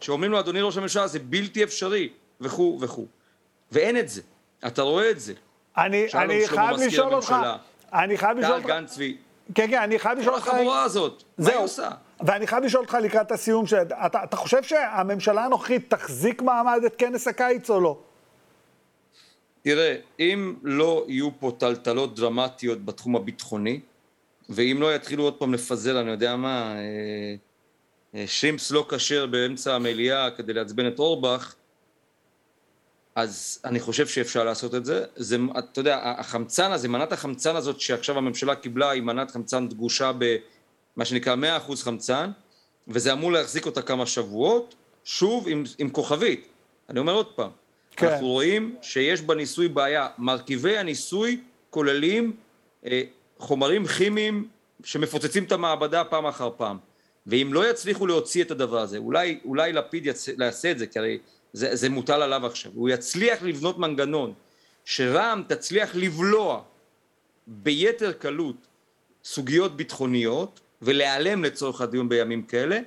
שאומרים 0.00 0.30
לו 0.30 0.40
אדוני 0.40 0.60
ראש 0.60 0.76
הממשלה 0.76 1.06
זה 1.06 1.18
בלתי 1.18 1.64
אפשרי, 1.64 2.08
וכו' 2.40 2.78
וכו'. 2.80 3.06
ואין 3.72 3.96
את 3.98 4.08
זה. 4.08 4.22
אתה 4.66 4.82
רואה 4.82 5.10
את 5.10 5.20
זה. 5.20 5.32
אני, 5.76 6.06
אני 6.14 6.48
חייב 6.48 6.76
לשאול 6.80 7.14
אותך, 7.14 7.34
אני 7.92 8.18
חייב 8.18 8.38
לשאול 8.38 8.54
אותך, 8.54 8.66
טל 8.66 8.72
גן 8.72 8.86
צבי. 8.86 9.16
כן, 9.54 9.70
כן, 9.70 9.82
אני 9.82 9.98
חייב 9.98 10.18
לשאול 10.18 10.34
אותך, 10.34 10.44
כל 10.44 10.50
החבורה 10.50 10.82
הזאת, 10.82 11.22
מה 11.38 11.50
היא 11.50 11.58
עושה? 11.58 11.90
ואני 12.22 12.46
חייב 12.46 12.64
לשאול 12.64 12.82
אותך 12.82 12.96
לקראת 13.02 13.32
הסיום, 13.32 13.66
שאתה, 13.66 14.22
אתה 14.24 14.36
חושב 14.36 14.62
שהממשלה 14.62 15.44
הנוכחית 15.44 15.90
תחזיק 15.90 16.42
מעמד 16.42 16.80
את 16.86 16.94
כנס 16.98 17.28
הקיץ 17.28 17.70
או 17.70 17.80
לא? 17.80 17.98
תראה, 19.62 19.96
אם 20.20 20.54
לא 20.62 21.04
יהיו 21.08 21.40
פה 21.40 21.52
טלטלות 21.58 22.16
דרמטיות 22.16 22.84
בתחום 22.84 23.16
הביטחוני, 23.16 23.80
ואם 24.48 24.76
לא 24.80 24.94
יתחילו 24.94 25.24
עוד 25.24 25.34
פעם 25.34 25.54
לפזר, 25.54 26.00
אני 26.00 26.10
יודע 26.10 26.36
מה, 26.36 26.74
אה, 26.76 27.34
אה, 28.14 28.24
שרימפס 28.26 28.70
לא 28.70 28.86
כשר 28.88 29.26
באמצע 29.26 29.74
המליאה 29.74 30.30
כדי 30.30 30.52
לעצבן 30.52 30.88
את 30.88 30.98
אורבך, 30.98 31.54
אז 33.14 33.60
אני 33.64 33.80
חושב 33.80 34.06
שאפשר 34.06 34.44
לעשות 34.44 34.74
את 34.74 34.84
זה. 34.84 35.04
זה, 35.16 35.36
אתה 35.58 35.80
יודע, 35.80 36.14
החמצן 36.18 36.72
הזה, 36.72 36.88
מנת 36.88 37.12
החמצן 37.12 37.56
הזאת 37.56 37.80
שעכשיו 37.80 38.18
הממשלה 38.18 38.54
קיבלה 38.54 38.90
היא 38.90 39.02
מנת 39.02 39.30
חמצן 39.30 39.68
דגושה 39.68 40.12
במה 41.00 41.04
שנקרא 41.04 41.36
100% 41.68 41.76
חמצן, 41.76 42.30
וזה 42.88 43.12
אמור 43.12 43.32
להחזיק 43.32 43.66
אותה 43.66 43.82
כמה 43.82 44.06
שבועות, 44.06 44.74
שוב 45.04 45.48
עם, 45.48 45.64
עם 45.78 45.90
כוכבית. 45.90 46.48
אני 46.88 46.98
אומר 46.98 47.12
עוד 47.12 47.26
פעם, 47.26 47.50
כן. 47.96 48.06
אנחנו 48.06 48.26
רואים 48.26 48.76
שיש 48.82 49.20
בניסוי 49.20 49.68
בעיה. 49.68 50.08
מרכיבי 50.18 50.78
הניסוי 50.78 51.40
כוללים 51.70 52.36
אה, 52.86 53.02
חומרים 53.38 53.86
כימיים 53.86 54.48
שמפוצצים 54.84 55.44
את 55.44 55.52
המעבדה 55.52 56.04
פעם 56.04 56.26
אחר 56.26 56.50
פעם. 56.56 56.78
ואם 57.26 57.50
לא 57.52 57.70
יצליחו 57.70 58.06
להוציא 58.06 58.44
את 58.44 58.50
הדבר 58.50 58.78
הזה, 58.78 58.98
אולי, 58.98 59.40
אולי 59.44 59.72
לפיד 59.72 60.06
יעשה 60.38 60.70
את 60.70 60.78
זה, 60.78 60.86
כי 60.86 60.98
הרי 60.98 61.18
זה, 61.52 61.76
זה 61.76 61.88
מוטל 61.88 62.22
עליו 62.22 62.46
עכשיו, 62.46 62.72
הוא 62.74 62.88
יצליח 62.88 63.42
לבנות 63.42 63.78
מנגנון 63.78 64.32
שרע"מ 64.84 65.42
תצליח 65.48 65.90
לבלוע 65.94 66.62
ביתר 67.46 68.12
קלות 68.12 68.56
סוגיות 69.24 69.76
ביטחוניות 69.76 70.60
ולהיעלם 70.82 71.44
לצורך 71.44 71.80
הדיון 71.80 72.08
בימים 72.08 72.42
כאלה, 72.42 72.78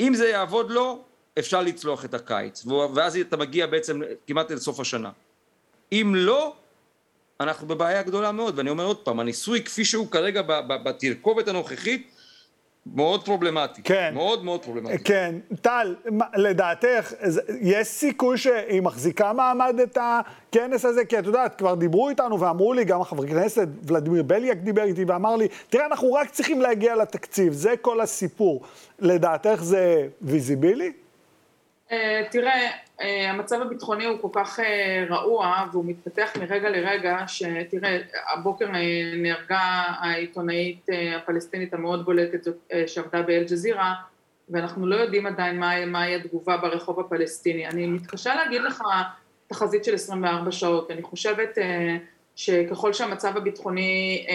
אם 0.00 0.14
זה 0.14 0.28
יעבוד 0.28 0.70
לו, 0.70 1.04
אפשר 1.38 1.62
לצלוח 1.62 2.04
את 2.04 2.14
הקיץ, 2.14 2.66
ואז 2.94 3.16
אתה 3.16 3.36
מגיע 3.36 3.66
בעצם 3.66 4.00
כמעט 4.26 4.50
אל 4.50 4.58
סוף 4.58 4.80
השנה. 4.80 5.10
אם 5.92 6.12
לא, 6.16 6.54
אנחנו 7.40 7.68
בבעיה 7.68 8.02
גדולה 8.02 8.32
מאוד, 8.32 8.58
ואני 8.58 8.70
אומר 8.70 8.84
עוד 8.84 8.96
פעם, 8.98 9.20
הניסוי 9.20 9.62
כפי 9.62 9.84
שהוא 9.84 10.10
כרגע 10.10 10.42
בתרכובת 10.84 11.48
הנוכחית, 11.48 12.13
מאוד 12.86 13.24
פרובלמטי. 13.24 13.82
כן. 13.82 14.10
מאוד 14.14 14.44
מאוד 14.44 14.62
פרובלמטי. 14.64 14.98
כן. 14.98 15.34
טל, 15.62 15.94
לדעתך, 16.34 17.12
יש 17.60 17.88
סיכוי 17.88 18.38
שהיא 18.38 18.82
מחזיקה 18.82 19.32
מעמד 19.32 19.80
את 19.82 19.98
הכנס 20.00 20.84
הזה? 20.84 21.04
כי 21.04 21.18
את 21.18 21.26
יודעת, 21.26 21.58
כבר 21.58 21.74
דיברו 21.74 22.08
איתנו 22.08 22.40
ואמרו 22.40 22.72
לי, 22.72 22.84
גם 22.84 23.00
החברי 23.00 23.28
כנסת, 23.28 23.68
ולדימיר 23.82 24.22
בליאק 24.22 24.58
דיבר 24.58 24.82
איתי 24.82 25.04
ואמר 25.04 25.36
לי, 25.36 25.48
תראה, 25.68 25.86
אנחנו 25.86 26.12
רק 26.12 26.30
צריכים 26.30 26.60
להגיע 26.60 26.96
לתקציב, 26.96 27.52
זה 27.52 27.74
כל 27.80 28.00
הסיפור. 28.00 28.62
לדעתך 28.98 29.62
זה 29.62 30.06
פיזיבילי? 30.22 30.92
אה, 31.92 32.22
תראה, 32.30 32.70
אה, 33.00 33.30
המצב 33.30 33.62
הביטחוני 33.62 34.04
הוא 34.04 34.18
כל 34.20 34.28
כך 34.32 34.60
אה, 34.60 35.04
רעוע 35.10 35.64
והוא 35.72 35.84
מתפתח 35.84 36.32
מרגע 36.40 36.70
לרגע, 36.70 37.18
שתראה, 37.26 37.98
הבוקר 38.32 38.66
נהרגה 39.16 39.84
העיתונאית 39.98 40.86
הפלסטינית 41.16 41.74
המאוד 41.74 42.04
בולטת 42.04 42.48
שעבדה 42.86 43.22
באל-ג'זירה, 43.22 43.94
ואנחנו 44.48 44.86
לא 44.86 44.96
יודעים 44.96 45.26
עדיין 45.26 45.60
מהי 45.60 45.84
מה 45.84 46.04
התגובה 46.04 46.56
ברחוב 46.56 47.00
הפלסטיני. 47.00 47.66
אני 47.66 47.86
מתקשה 47.86 48.34
להגיד 48.34 48.62
לך 48.62 48.82
תחזית 49.46 49.84
של 49.84 49.94
24 49.94 50.52
שעות, 50.52 50.90
אני 50.90 51.02
חושבת 51.02 51.58
שככל 52.36 52.92
שהמצב 52.92 53.36
הביטחוני 53.36 54.26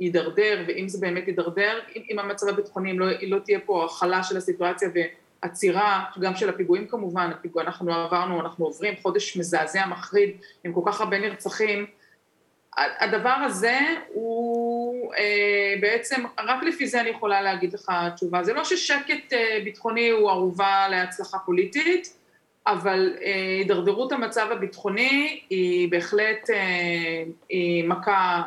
יידרדר, 0.00 0.64
ואם 0.66 0.88
זה 0.88 0.98
באמת 1.00 1.28
יידרדר, 1.28 1.78
אם 2.10 2.18
המצב 2.18 2.48
הביטחוני, 2.48 2.90
אם 2.90 3.00
לא, 3.00 3.06
לא 3.22 3.38
תהיה 3.38 3.60
פה 3.60 3.84
הכלה 3.84 4.22
של 4.22 4.36
הסיטואציה 4.36 4.88
ו... 4.94 4.98
עצירה, 5.42 6.04
גם 6.20 6.36
של 6.36 6.48
הפיגועים 6.48 6.86
כמובן, 6.86 7.30
הפיגוע, 7.34 7.62
אנחנו 7.62 7.94
עברנו, 7.94 8.40
אנחנו 8.40 8.64
עוברים 8.64 8.94
חודש 9.02 9.36
מזעזע, 9.36 9.86
מחריד, 9.86 10.30
עם 10.64 10.72
כל 10.72 10.80
כך 10.86 11.00
הרבה 11.00 11.18
נרצחים. 11.18 11.86
הדבר 12.76 13.28
הזה 13.46 13.78
הוא 14.12 15.14
אה, 15.14 15.74
בעצם, 15.80 16.24
רק 16.38 16.62
לפי 16.62 16.86
זה 16.86 17.00
אני 17.00 17.10
יכולה 17.10 17.42
להגיד 17.42 17.72
לך 17.72 17.92
תשובה. 18.14 18.44
זה 18.44 18.52
לא 18.52 18.64
ששקט 18.64 19.32
אה, 19.32 19.58
ביטחוני 19.64 20.10
הוא 20.10 20.30
ערובה 20.30 20.88
להצלחה 20.88 21.38
פוליטית, 21.38 22.16
אבל 22.66 23.16
אה, 23.22 23.56
הידרדרות 23.58 24.12
המצב 24.12 24.48
הביטחוני 24.50 25.40
היא 25.50 25.90
בהחלט 25.90 26.50
אה, 26.50 27.22
היא 27.48 27.88
מכה, 27.88 28.42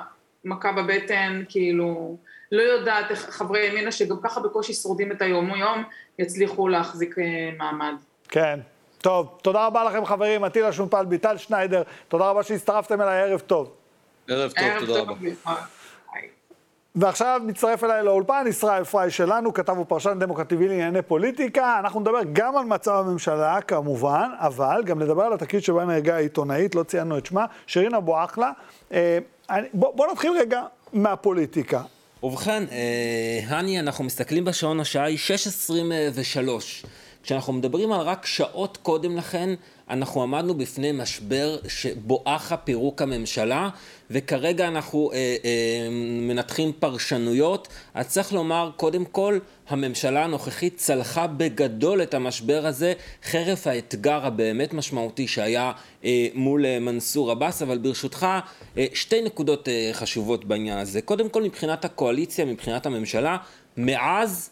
מכה 0.46 0.72
בבטן, 0.72 1.44
כאילו, 1.50 2.18
לא 2.54 2.62
יודעת 2.62 3.12
איך 3.12 3.30
חברי 3.30 3.66
ימינה 3.66 3.92
שגם 3.92 4.18
ככה 4.24 4.40
בקושי 4.40 4.74
שורדים 4.74 5.12
את 5.12 5.22
היום-יום, 5.22 5.84
יצליחו 6.20 6.68
להחזיק 6.68 7.20
אה, 7.20 7.24
מעמד. 7.58 7.94
כן. 8.30 8.60
טוב, 8.98 9.38
תודה 9.42 9.66
רבה 9.66 9.84
לכם 9.84 10.06
חברים, 10.06 10.44
עטילה 10.44 10.74
שומפל, 10.74 11.06
ביטל 11.06 11.38
שניידר, 11.38 11.82
תודה 12.08 12.30
רבה 12.30 12.44
שהצטרפתם 12.44 13.02
אליי, 13.02 13.22
ערב 13.22 13.40
טוב. 13.40 13.72
ערב 14.28 14.52
טוב, 14.52 14.86
תודה 14.86 15.02
רבה. 15.02 15.56
ועכשיו 16.96 17.42
מצטרף 17.46 17.84
אליי 17.84 18.04
לאולפן 18.04 18.46
ישראל 18.50 18.84
פריי 18.84 19.12
שלנו, 19.12 19.54
כתב 19.54 19.78
ופרשן 19.80 20.20
דמוקרטיבי 20.20 20.68
לענייני 20.68 21.02
פוליטיקה. 21.02 21.80
אנחנו 21.80 22.00
נדבר 22.00 22.20
גם 22.34 22.58
על 22.58 22.66
מצב 22.66 22.92
הממשלה 22.92 23.62
כמובן, 23.62 24.30
אבל 24.40 24.82
גם 24.86 25.02
נדבר 25.02 25.24
על 25.24 25.34
התקרית 25.34 25.64
שבה 25.64 25.86
נהרגה 25.86 26.16
העיתונאית, 26.16 26.76
לא 26.76 26.84
ציינו 26.84 27.18
את 27.18 27.26
שמה, 27.26 27.46
שירין 27.68 27.96
אבו 27.96 28.24
אחלה. 28.24 28.52
אה, 28.92 29.20
בוא, 29.74 29.96
בוא 29.96 30.12
נתחיל 30.12 30.32
רגע 30.40 30.62
מהפוליטיקה. 30.94 31.82
ובכן, 32.24 32.64
אה, 32.72 33.40
הני, 33.48 33.80
אנחנו 33.80 34.04
מסתכלים 34.04 34.46
בשעון, 34.46 34.80
השעה 34.80 35.06
היא 35.06 35.18
6.23. 35.18 36.86
כשאנחנו 37.24 37.54
מדברים 37.54 37.92
על 37.92 38.02
רק 38.02 38.26
שעות 38.26 38.78
קודם 38.78 39.18
לכן, 39.18 39.50
אנחנו 39.90 40.24
עמדנו 40.24 40.54
בפני 40.54 40.92
משבר 40.92 41.58
שבואכה 41.68 42.58
פירוק 42.58 43.02
הממשלה, 43.02 43.70
וכרגע 44.12 44.68
אנחנו 44.68 45.12
אה, 45.14 45.18
אה, 45.46 45.88
מנתחים 46.22 46.72
פרשנויות. 46.80 47.68
אז 47.94 48.08
צריך 48.08 48.34
לומר, 48.34 48.72
קודם 48.76 49.06
כל, 49.06 49.40
הממשלה 49.70 50.24
הנוכחית 50.24 50.78
צלחה 50.78 51.28
בגדול 51.28 52.04
את 52.04 52.14
המשבר 52.14 52.66
הזה, 52.66 52.94
חרף 53.24 53.68
האתגר 53.68 54.26
הבאמת 54.26 54.74
משמעותי 54.74 55.28
שהיה 55.28 55.72
אה, 56.06 56.28
מול 56.34 56.66
אה, 56.66 56.80
מנסור 56.80 57.32
עבאס, 57.32 57.62
אבל 57.62 57.78
ברשותך, 57.78 58.28
אה, 58.78 58.86
שתי 58.94 59.22
נקודות 59.22 59.70
אה, 59.70 59.90
חשובות 59.94 60.46
בעניין 60.46 60.78
הזה. 60.78 61.02
קודם 61.02 61.30
כל, 61.30 61.44
מבחינת 61.44 61.86
הקואליציה, 61.86 62.46
מבחינת 62.46 62.86
הממשלה, 62.86 63.38
מאז 63.78 64.50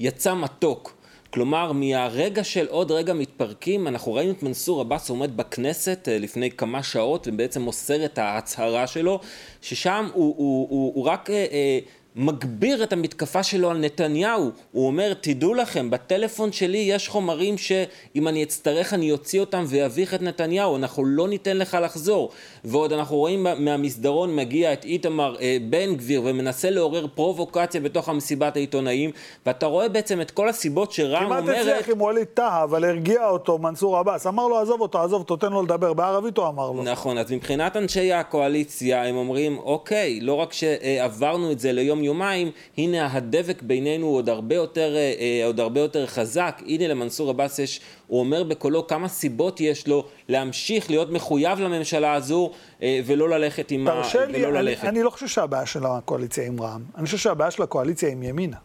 יצא 0.00 0.34
מתוק. 0.34 1.03
כלומר, 1.34 1.72
מהרגע 1.72 2.44
של 2.44 2.66
עוד 2.66 2.90
רגע 2.90 3.14
מתפרקים, 3.14 3.88
אנחנו 3.88 4.14
ראינו 4.14 4.32
את 4.32 4.42
מנסור 4.42 4.80
עבאס 4.80 5.10
עומד 5.10 5.36
בכנסת 5.36 6.08
אה, 6.08 6.18
לפני 6.18 6.50
כמה 6.50 6.82
שעות 6.82 7.28
ובעצם 7.28 7.62
מוסר 7.62 8.04
את 8.04 8.18
ההצהרה 8.18 8.86
שלו, 8.86 9.20
ששם 9.60 10.08
הוא, 10.12 10.34
הוא, 10.36 10.66
הוא, 10.70 10.92
הוא 10.94 11.04
רק 11.04 11.30
אה, 11.30 11.46
אה, 11.52 11.78
מגביר 12.16 12.82
את 12.82 12.92
המתקפה 12.92 13.42
שלו 13.42 13.70
על 13.70 13.78
נתניהו. 13.78 14.50
הוא 14.72 14.86
אומר, 14.86 15.12
תדעו 15.20 15.54
לכם, 15.54 15.90
בטלפון 15.90 16.52
שלי 16.52 16.78
יש 16.78 17.08
חומרים 17.08 17.58
שאם 17.58 18.28
אני 18.28 18.42
אצטרך 18.42 18.94
אני 18.94 19.12
אוציא 19.12 19.40
אותם 19.40 19.64
ואביך 19.68 20.14
את 20.14 20.22
נתניהו, 20.22 20.76
אנחנו 20.76 21.04
לא 21.04 21.28
ניתן 21.28 21.56
לך 21.56 21.78
לחזור. 21.82 22.30
ועוד 22.64 22.92
אנחנו 22.92 23.16
רואים 23.16 23.46
מהמסדרון 23.58 24.36
מגיע 24.36 24.72
את 24.72 24.84
איתמר 24.84 25.36
אה, 25.40 25.56
בן 25.70 25.94
גביר 25.96 26.22
ומנסה 26.24 26.70
לעורר 26.70 27.06
פרובוקציה 27.14 27.80
בתוך 27.80 28.08
המסיבת 28.08 28.56
העיתונאים, 28.56 29.10
ואתה 29.46 29.66
רואה 29.66 29.88
בעצם 29.88 30.20
את 30.20 30.30
כל 30.30 30.48
הסיבות 30.48 30.92
שרע"מ 30.92 31.24
אומרת... 31.24 31.44
כמעט 31.44 31.56
הצליח 31.58 31.88
עם 31.88 32.00
ווליד 32.00 32.26
טאהא, 32.34 32.64
אבל 32.64 32.84
הרגיע 32.84 33.28
אותו 33.28 33.58
מנסור 33.58 33.98
עבאס. 33.98 34.26
אמר 34.26 34.48
לו, 34.48 34.58
עזוב 34.58 34.80
אותו, 34.80 35.02
עזוב 35.02 35.20
אותו, 35.20 35.36
תן 35.36 35.52
לו 35.52 35.62
לדבר. 35.62 35.92
בערבית 35.92 36.36
הוא 36.36 36.48
אמר 36.48 36.70
לו. 36.70 36.82
נכון, 36.82 37.18
אז 37.18 37.32
מבחינת 37.32 37.76
אנשי 37.76 38.12
הקואליציה, 38.12 39.04
הם 39.04 39.16
אומרים, 39.16 39.58
אוקיי, 39.58 40.20
לא 40.20 40.34
רק 40.34 40.52
שעברנו 40.52 41.52
את 41.52 41.58
זה 41.58 41.72
ליום 41.72 42.03
יומיים, 42.04 42.50
הנה 42.78 43.12
הדבק 43.12 43.62
בינינו 43.62 44.06
עוד 44.06 44.28
הרבה 44.28 44.54
יותר, 44.54 44.94
אה, 44.96 45.14
אה, 45.20 45.46
עוד 45.46 45.60
הרבה 45.60 45.80
יותר 45.80 46.06
חזק. 46.06 46.62
הנה 46.66 46.88
למנסור 46.88 47.30
עבאס 47.30 47.58
יש, 47.58 47.80
הוא 48.06 48.20
אומר 48.20 48.42
בקולו 48.42 48.86
כמה 48.86 49.08
סיבות 49.08 49.60
יש 49.60 49.88
לו 49.88 50.04
להמשיך 50.28 50.90
להיות 50.90 51.10
מחויב 51.10 51.60
לממשלה 51.60 52.14
הזו 52.14 52.50
אה, 52.82 53.00
ולא 53.04 53.28
ללכת 53.28 53.70
עם 53.70 53.88
ה... 53.88 53.90
תרשה 53.90 54.26
לי, 54.26 54.46
אני, 54.46 54.76
אני 54.82 55.02
לא 55.02 55.10
חושב 55.10 55.26
שהבעיה 55.26 55.66
של 55.66 55.86
הקואליציה 55.86 56.46
עם 56.46 56.60
רע"מ, 56.60 56.82
אני 56.96 57.04
חושב 57.04 57.18
שהבעיה 57.18 57.50
של 57.50 57.62
הקואליציה 57.62 58.08
עם 58.08 58.22
ימינה. 58.22 58.56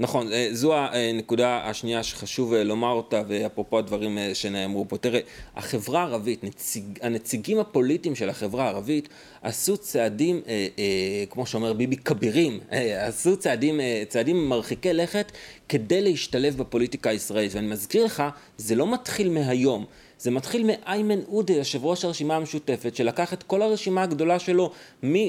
נכון, 0.00 0.32
אה, 0.32 0.48
זו 0.52 0.74
הנקודה 0.76 1.60
השנייה 1.64 2.02
שחשוב 2.02 2.54
אה, 2.54 2.64
לומר 2.64 2.92
אותה, 2.92 3.22
ואפרופו 3.28 3.78
הדברים 3.78 4.18
אה, 4.18 4.34
שנאמרו 4.34 4.88
פה. 4.88 4.96
תראה, 4.98 5.20
החברה 5.56 6.00
הערבית, 6.00 6.44
נציג, 6.44 6.98
הנציגים 7.02 7.58
הפוליטיים 7.58 8.14
של 8.14 8.28
החברה 8.28 8.64
הערבית 8.64 9.08
עשו 9.42 9.76
צעדים, 9.76 10.40
אה, 10.46 10.66
אה, 10.78 11.24
כמו 11.30 11.46
שאומר 11.46 11.72
ביבי, 11.72 11.96
כבירים, 11.96 12.60
אה, 12.72 13.06
עשו 13.06 13.36
צעדים, 13.36 13.80
אה, 13.80 14.02
צעדים 14.08 14.48
מרחיקי 14.48 14.92
לכת 14.92 15.32
כדי 15.68 16.00
להשתלב 16.00 16.56
בפוליטיקה 16.56 17.10
הישראלית. 17.10 17.54
ואני 17.54 17.66
מזכיר 17.66 18.04
לך, 18.04 18.22
זה 18.56 18.74
לא 18.74 18.92
מתחיל 18.92 19.30
מהיום. 19.30 19.84
זה 20.18 20.30
מתחיל 20.30 20.66
מאיימן 20.66 21.20
עודה, 21.26 21.54
יושב 21.54 21.84
ראש 21.84 22.04
הרשימה 22.04 22.36
המשותפת, 22.36 22.96
שלקח 22.96 23.32
את 23.32 23.42
כל 23.42 23.62
הרשימה 23.62 24.02
הגדולה 24.02 24.38
שלו, 24.38 24.70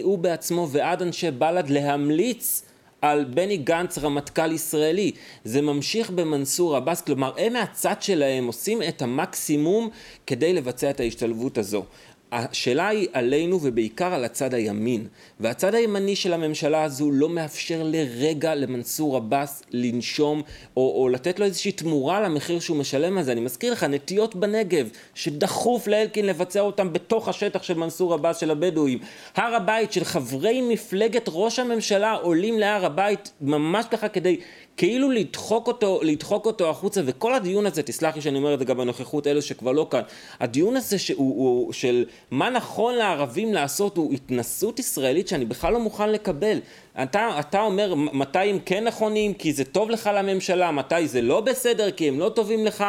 הוא 0.04 0.18
בעצמו 0.18 0.68
ועד 0.72 1.02
אנשי 1.02 1.32
בל"ד, 1.32 1.70
להמליץ 1.70 2.64
על 3.02 3.24
בני 3.24 3.58
גנץ 3.58 3.98
רמטכ"ל 3.98 4.52
ישראלי. 4.52 5.12
זה 5.44 5.62
ממשיך 5.62 6.10
במנסור 6.10 6.76
עבאס, 6.76 7.02
כלומר 7.02 7.34
הם 7.38 7.54
מהצד 7.54 8.02
שלהם 8.02 8.48
עושים 8.48 8.82
את 8.84 9.02
המקסימום 9.02 9.90
כדי 10.28 10.54
לבצע 10.54 10.90
את 10.90 11.00
ההשתלבות 11.00 11.58
הזו. 11.58 11.86
השאלה 12.32 12.88
היא 12.88 13.08
עלינו 13.14 13.60
ובעיקר 13.62 14.14
על 14.14 14.26
הצד 14.26 14.54
הימין. 14.54 15.08
והצד 15.40 15.76
הימני 15.76 16.16
של 16.16 16.34
הממשלה 16.34 16.84
הזו 16.84 17.12
לא 17.12 17.30
מאפשר 17.30 17.84
לרגע 17.84 18.56
למנסור 18.56 19.18
עבאס 19.18 19.64
לנשום 19.72 20.42
או, 20.78 21.02
או 21.02 21.10
לתת 21.10 21.40
לו 21.40 21.46
איזושהי 21.46 21.72
תמורה 21.72 22.22
למחיר 22.22 22.60
שהוא 22.60 22.78
משלם 22.78 23.18
על 23.18 23.24
זה. 23.24 23.32
אני 23.32 23.42
מזכיר 23.42 23.74
לך, 23.74 23.84
נטיות 23.84 24.36
בנגב, 24.36 24.90
שדחוף 25.16 25.88
לאלקין 25.88 26.26
לבצע 26.26 26.60
אותם 26.60 26.94
בתוך 26.94 27.28
השטח 27.28 27.64
של 27.64 27.74
מנסור 27.74 28.14
עבאס 28.14 28.38
של 28.38 28.52
הבדואים. 28.52 29.00
הר 29.36 29.56
הבית 29.56 29.92
של 29.92 30.04
חברי 30.04 30.62
מפלגת 30.62 31.26
ראש 31.28 31.60
הממשלה 31.60 32.12
עולים 32.12 32.60
להר 32.60 32.86
הבית 32.86 33.32
ממש 33.42 33.86
ככה 33.92 34.08
כדי 34.08 34.38
כאילו 34.82 35.12
לדחוק 35.12 35.68
אותו, 35.68 36.00
לדחוק 36.04 36.46
אותו 36.46 36.70
החוצה, 36.70 37.02
וכל 37.06 37.34
הדיון 37.34 37.66
הזה, 37.66 37.84
תסלח 37.84 38.16
לי 38.16 38.22
שאני 38.22 38.38
אומר 38.38 38.54
את 38.54 38.60
זה 38.60 38.66
גם 38.66 38.78
בנוכחות 38.78 39.28
אלו 39.28 39.42
שכבר 39.42 39.72
לא 39.72 39.88
כאן, 39.92 40.02
הדיון 40.40 40.78
הזה 40.78 41.00
שהוא, 41.00 41.36
הוא, 41.36 41.74
של 41.74 42.06
מה 42.32 42.50
נכון 42.50 42.96
לערבים 42.96 43.54
לעשות 43.54 43.98
הוא 43.98 44.14
התנסות 44.14 44.80
ישראלית 44.80 45.28
שאני 45.28 45.46
בכלל 45.46 45.74
לא 45.74 45.80
מוכן 45.80 46.10
לקבל. 46.10 46.60
אתה, 47.04 47.40
אתה 47.40 47.62
אומר 47.62 47.96
מתי 47.96 48.40
הם 48.40 48.60
כן 48.66 48.84
נכונים 48.84 49.34
כי 49.34 49.54
זה 49.54 49.64
טוב 49.64 49.90
לך 49.90 50.10
לממשלה, 50.14 50.72
מתי 50.72 51.08
זה 51.08 51.22
לא 51.22 51.42
בסדר 51.42 51.92
כי 51.92 52.08
הם 52.08 52.20
לא 52.20 52.30
טובים 52.30 52.66
לך, 52.66 52.84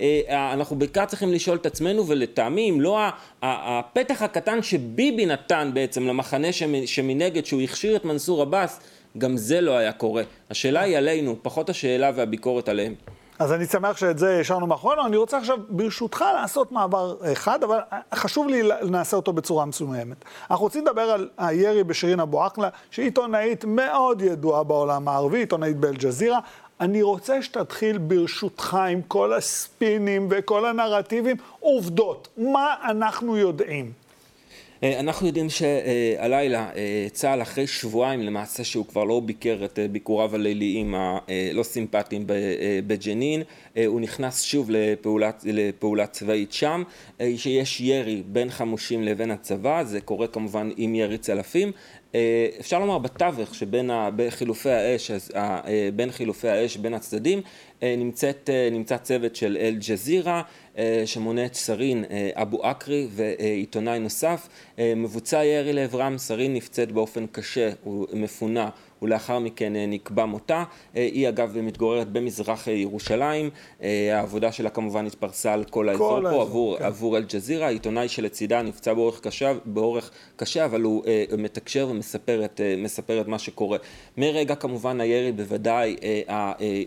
אה, 0.00 0.50
אנחנו 0.52 0.76
בעיקר 0.76 1.06
צריכים 1.06 1.32
לשאול 1.32 1.56
את 1.56 1.66
עצמנו 1.66 2.06
ולטעמי 2.06 2.70
אם 2.70 2.80
לא 2.80 2.98
הפתח 3.42 4.22
הקטן 4.22 4.62
שביבי 4.62 5.26
נתן 5.26 5.70
בעצם 5.74 6.06
למחנה 6.06 6.48
שמנגד 6.86 7.46
שהוא 7.46 7.62
הכשיר 7.62 7.96
את 7.96 8.04
מנסור 8.04 8.42
עבאס 8.42 8.80
גם 9.18 9.36
זה 9.36 9.60
לא 9.60 9.76
היה 9.76 9.92
קורה. 9.92 10.22
השאלה 10.50 10.80
היא 10.80 10.96
עלינו, 10.96 11.36
פחות 11.42 11.70
השאלה 11.70 12.10
והביקורת 12.14 12.68
עליהם. 12.68 12.94
אז 13.38 13.52
אני 13.52 13.66
שמח 13.66 13.96
שאת 13.96 14.18
זה 14.18 14.40
השארנו 14.40 14.66
מאחורינו. 14.66 15.06
אני 15.06 15.16
רוצה 15.16 15.38
עכשיו, 15.38 15.58
ברשותך, 15.68 16.24
לעשות 16.40 16.72
מעבר 16.72 17.16
אחד, 17.32 17.62
אבל 17.64 17.78
חשוב 18.14 18.48
לי 18.48 18.62
לנעשה 18.62 19.16
אותו 19.16 19.32
בצורה 19.32 19.64
מסוימת. 19.64 20.24
אנחנו 20.50 20.64
רוצים 20.64 20.86
לדבר 20.86 21.02
על 21.02 21.28
הירי 21.38 21.84
בשירין 21.84 22.20
אבו 22.20 22.44
עקלה, 22.44 22.68
שהיא 22.90 23.04
עיתונאית 23.04 23.64
מאוד 23.64 24.22
ידועה 24.22 24.62
בעולם 24.64 25.08
הערבי, 25.08 25.38
עיתונאית 25.38 25.76
באל-ג'זירה. 25.76 26.38
אני 26.80 27.02
רוצה 27.02 27.42
שתתחיל 27.42 27.98
ברשותך 27.98 28.78
עם 28.90 29.02
כל 29.08 29.32
הספינים 29.32 30.28
וכל 30.30 30.66
הנרטיבים, 30.66 31.36
עובדות. 31.60 32.28
מה 32.36 32.74
אנחנו 32.84 33.36
יודעים? 33.36 34.03
אה, 34.84 35.00
אנחנו 35.00 35.26
יודעים 35.26 35.50
שהלילה 35.50 36.70
אה, 36.76 37.06
צה"ל 37.12 37.42
אחרי 37.42 37.66
שבועיים 37.66 38.22
למעשה 38.22 38.64
שהוא 38.64 38.86
כבר 38.86 39.04
לא 39.04 39.20
ביקר 39.20 39.64
את 39.64 39.78
אה, 39.78 39.88
ביקוריו 39.88 40.34
הליליים 40.34 40.94
הלא 40.94 41.62
סימפטיים 41.62 42.24
בג'נין, 42.86 43.42
הוא 43.86 44.00
נכנס 44.00 44.42
שוב 44.42 44.70
לפעולה, 44.70 45.30
לפעולה 45.44 46.06
צבאית 46.06 46.52
שם, 46.52 46.82
שיש 47.36 47.80
ירי 47.80 48.22
בין 48.26 48.50
חמושים 48.50 49.02
לבין 49.02 49.30
הצבא, 49.30 49.84
זה 49.84 50.00
קורה 50.00 50.26
כמובן 50.26 50.70
עם 50.76 50.94
ירי 50.94 51.18
צלפים, 51.18 51.72
אפשר 52.60 52.78
לומר 52.78 52.98
בתווך 52.98 53.54
שבין 53.54 53.90
חילופי 54.28 54.70
האש, 54.70 55.10
בין 55.96 56.10
חילופי 56.10 56.48
האש 56.48 56.76
בין 56.76 56.94
הצדדים 56.94 57.40
נמצאת, 57.82 58.50
נמצא 58.72 58.96
צוות 58.96 59.36
של 59.36 59.56
אל-ג'זירה 59.60 60.42
שמונה 61.04 61.46
את 61.46 61.54
סרין 61.54 62.04
אבו 62.34 62.70
אקרי 62.70 63.06
ועיתונאי 63.10 63.98
נוסף. 63.98 64.48
מבוצע 64.78 65.44
ירי 65.44 65.72
לעברם, 65.72 66.18
סרין 66.18 66.54
נפצעת 66.54 66.92
באופן 66.92 67.26
קשה, 67.26 67.70
הוא 67.84 68.06
מפונה 68.12 68.68
ולאחר 69.04 69.38
מכן 69.38 69.76
אה, 69.76 69.86
נקבע 69.86 70.24
מותה. 70.24 70.64
אה, 70.96 71.02
היא 71.02 71.28
אגב 71.28 71.58
מתגוררת 71.62 72.08
במזרח 72.08 72.66
ירושלים, 72.66 73.50
אה, 73.82 74.18
העבודה 74.18 74.52
שלה 74.52 74.70
כמובן 74.70 75.06
התפרסה 75.06 75.52
על 75.52 75.64
כל 75.64 75.88
האזור 75.88 76.16
כל 76.16 76.22
פה 76.22 76.28
האזור, 76.28 76.42
עבור, 76.42 76.78
כן. 76.78 76.84
עבור 76.84 77.16
אל-ג'זירה, 77.16 77.66
העיתונאי 77.66 78.08
שלצידה 78.08 78.62
נפצע 78.62 78.94
באורך 78.94 79.20
קשה, 79.20 79.52
באורך 79.64 80.10
קשה 80.36 80.64
אבל 80.64 80.80
הוא 80.80 81.04
מתקשר 81.38 81.88
ומספר 81.90 82.44
את, 82.44 82.60
את 83.20 83.28
מה 83.28 83.38
שקורה. 83.38 83.78
מרגע 84.16 84.54
כמובן 84.54 85.00
הירי 85.00 85.32
בוודאי 85.32 85.96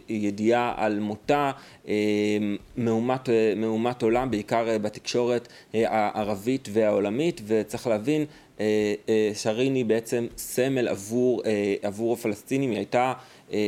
הידיעה 0.07 0.73
על 0.77 0.99
מותה 0.99 1.51
מהומת, 2.77 3.29
מהומת 3.55 4.01
עולם, 4.01 4.31
בעיקר 4.31 4.77
בתקשורת 4.81 5.47
הערבית 5.73 6.69
והעולמית, 6.71 7.41
וצריך 7.47 7.87
להבין 7.87 8.25
אה, 8.59 8.93
אה, 9.09 9.31
שריני 9.33 9.83
בעצם 9.83 10.27
סמל 10.37 10.87
עבור, 10.87 11.41
אה, 11.45 11.75
עבור 11.81 12.13
הפלסטינים, 12.13 12.69
היא 12.69 12.77
הייתה 12.77 13.13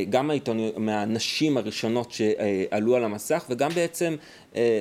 גם 0.10 0.30
העיתוניות, 0.30 0.78
מהנשים 0.78 1.58
הראשונות 1.58 2.12
שעלו 2.12 2.95
על 2.95 3.04
המסך 3.04 3.45
וגם 3.49 3.71
בעצם 3.71 4.15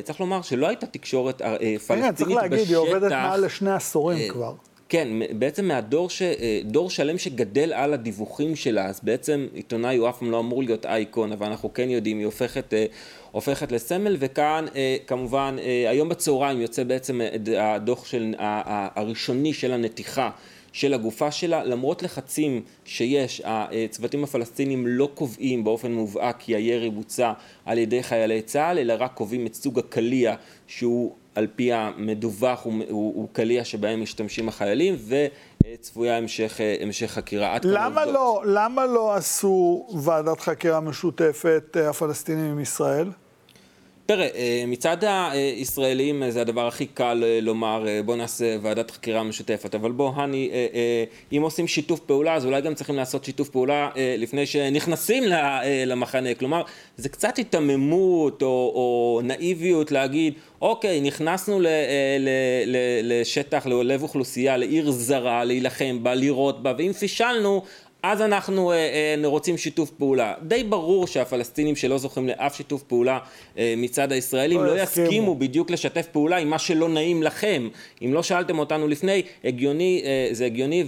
צריך 0.04 0.20
לומר 0.20 0.42
שלא 0.42 0.68
הייתה 0.68 0.86
תקשורת 0.86 1.42
פלסטינית 1.86 2.04
בשטח. 2.04 2.24
צריך 2.24 2.30
להגיד, 2.30 2.58
היא 2.58 2.76
עובדת 2.76 3.10
מעל 3.10 3.44
לשני 3.44 3.70
עשורים 3.70 4.32
כבר. 4.32 4.52
כן, 4.88 5.08
בעצם 5.38 5.68
מהדור, 5.68 6.10
ש, 6.10 6.22
דור 6.64 6.90
שלם 6.90 7.18
שגדל 7.18 7.72
על 7.72 7.94
הדיווחים 7.94 8.56
שלה, 8.56 8.86
אז 8.86 9.00
בעצם 9.02 9.46
עיתונאי 9.54 9.96
הוא 9.96 10.08
אף 10.08 10.18
פעם 10.18 10.30
לא 10.30 10.40
אמור 10.40 10.62
להיות 10.62 10.86
אייקון, 10.86 11.32
אבל 11.32 11.46
אנחנו 11.46 11.72
כן 11.72 11.90
יודעים, 11.90 12.18
היא 12.18 12.26
הופכת, 12.26 12.74
הופכת 13.30 13.72
לסמל, 13.72 14.16
וכאן 14.18 14.66
כמובן 15.06 15.56
היום 15.88 16.08
בצהריים 16.08 16.60
יוצא 16.60 16.84
בעצם 16.84 17.20
הדוח 17.58 18.06
של, 18.06 18.34
הראשוני 18.38 19.52
של 19.52 19.72
הנתיחה 19.72 20.30
של 20.72 20.94
הגופה 20.94 21.30
שלה, 21.30 21.64
למרות 21.64 22.02
לחצים 22.02 22.62
שיש, 22.84 23.42
הצוותים 23.44 24.24
הפלסטינים 24.24 24.86
לא 24.86 25.08
קובעים 25.14 25.64
באופן 25.64 25.92
מובהק 25.92 26.36
כי 26.38 26.56
הירי 26.56 26.90
בוצע 26.90 27.32
על 27.64 27.78
ידי 27.78 28.02
חיילי 28.02 28.42
צה"ל, 28.42 28.78
אלא 28.78 28.94
רק 28.98 29.14
קובעים 29.14 29.46
את 29.46 29.54
סוג 29.54 29.78
הקליע 29.78 30.34
שהוא 30.66 31.14
על 31.34 31.46
פי 31.56 31.72
המדווח 31.72 32.64
הוא 32.64 33.28
קליע 33.32 33.64
שבהם 33.64 34.02
משתמשים 34.02 34.48
החיילים 34.48 34.96
וצפויה 35.08 36.16
המשך, 36.16 36.60
המשך 36.80 37.10
חקירה. 37.10 37.56
למה 37.62 38.06
לא, 38.06 38.42
למה 38.46 38.86
לא 38.86 39.14
עשו 39.14 39.86
ועדת 40.02 40.40
חקירה 40.40 40.80
משותפת 40.80 41.76
אה, 41.76 41.90
הפלסטינים 41.90 42.50
עם 42.50 42.60
ישראל? 42.60 43.10
תראה, 44.08 44.28
אה, 44.34 44.64
מצד 44.66 44.96
הישראלים 45.04 46.22
אה, 46.22 46.30
זה 46.30 46.40
הדבר 46.40 46.66
הכי 46.66 46.86
קל 46.86 47.24
אה, 47.26 47.40
לומר 47.42 47.84
בוא 48.04 48.16
נעשה 48.16 48.56
ועדת 48.62 48.90
חקירה 48.90 49.22
משותפת, 49.22 49.74
אבל 49.74 49.92
בוא, 49.92 50.12
הני, 50.16 50.50
אם 51.32 51.42
עושים 51.42 51.66
שיתוף 51.66 52.00
פעולה 52.00 52.34
אז 52.34 52.46
אולי 52.46 52.60
גם 52.60 52.74
צריכים 52.74 52.96
לעשות 52.96 53.24
שיתוף 53.24 53.48
פעולה 53.48 53.90
לפני 53.96 54.46
שנכנסים 54.46 55.24
למחנה, 55.86 56.34
כלומר 56.34 56.62
זה 56.96 57.08
קצת 57.08 57.36
היתממות 57.36 58.42
או, 58.42 58.72
או 58.74 59.20
נאיביות 59.24 59.92
להגיד 59.92 60.34
אוקיי, 60.62 61.00
נכנסנו 61.00 61.60
ל, 61.60 61.66
ל, 62.18 62.28
ל, 62.66 62.76
לשטח, 63.02 63.66
ללב 63.66 64.02
אוכלוסייה, 64.02 64.56
לעיר 64.56 64.90
זרה, 64.90 65.44
להילחם 65.44 65.98
בה, 66.02 66.14
לירות 66.14 66.62
בה, 66.62 66.72
ואם 66.78 66.92
פישלנו 66.92 67.62
אז 68.02 68.22
אנחנו 68.22 68.72
אה, 68.72 68.76
אה, 68.76 69.14
רוצים 69.24 69.56
שיתוף 69.56 69.90
פעולה. 69.90 70.34
די 70.42 70.64
ברור 70.64 71.06
שהפלסטינים 71.06 71.76
שלא 71.76 71.98
זוכים 71.98 72.28
לאף 72.28 72.56
שיתוף 72.56 72.82
פעולה 72.82 73.18
אה, 73.58 73.74
מצד 73.76 74.12
הישראלים 74.12 74.60
לא, 74.60 74.76
לא 74.76 74.82
יסכימו 74.82 75.34
בדיוק 75.34 75.70
לשתף 75.70 76.06
פעולה 76.12 76.36
עם 76.36 76.50
מה 76.50 76.58
שלא 76.58 76.88
נעים 76.88 77.22
לכם. 77.22 77.68
אם 78.02 78.14
לא 78.14 78.22
שאלתם 78.22 78.58
אותנו 78.58 78.88
לפני, 78.88 79.22
הגיוני, 79.44 80.02
אה, 80.04 80.28
זה 80.32 80.46
הגיוני. 80.46 80.84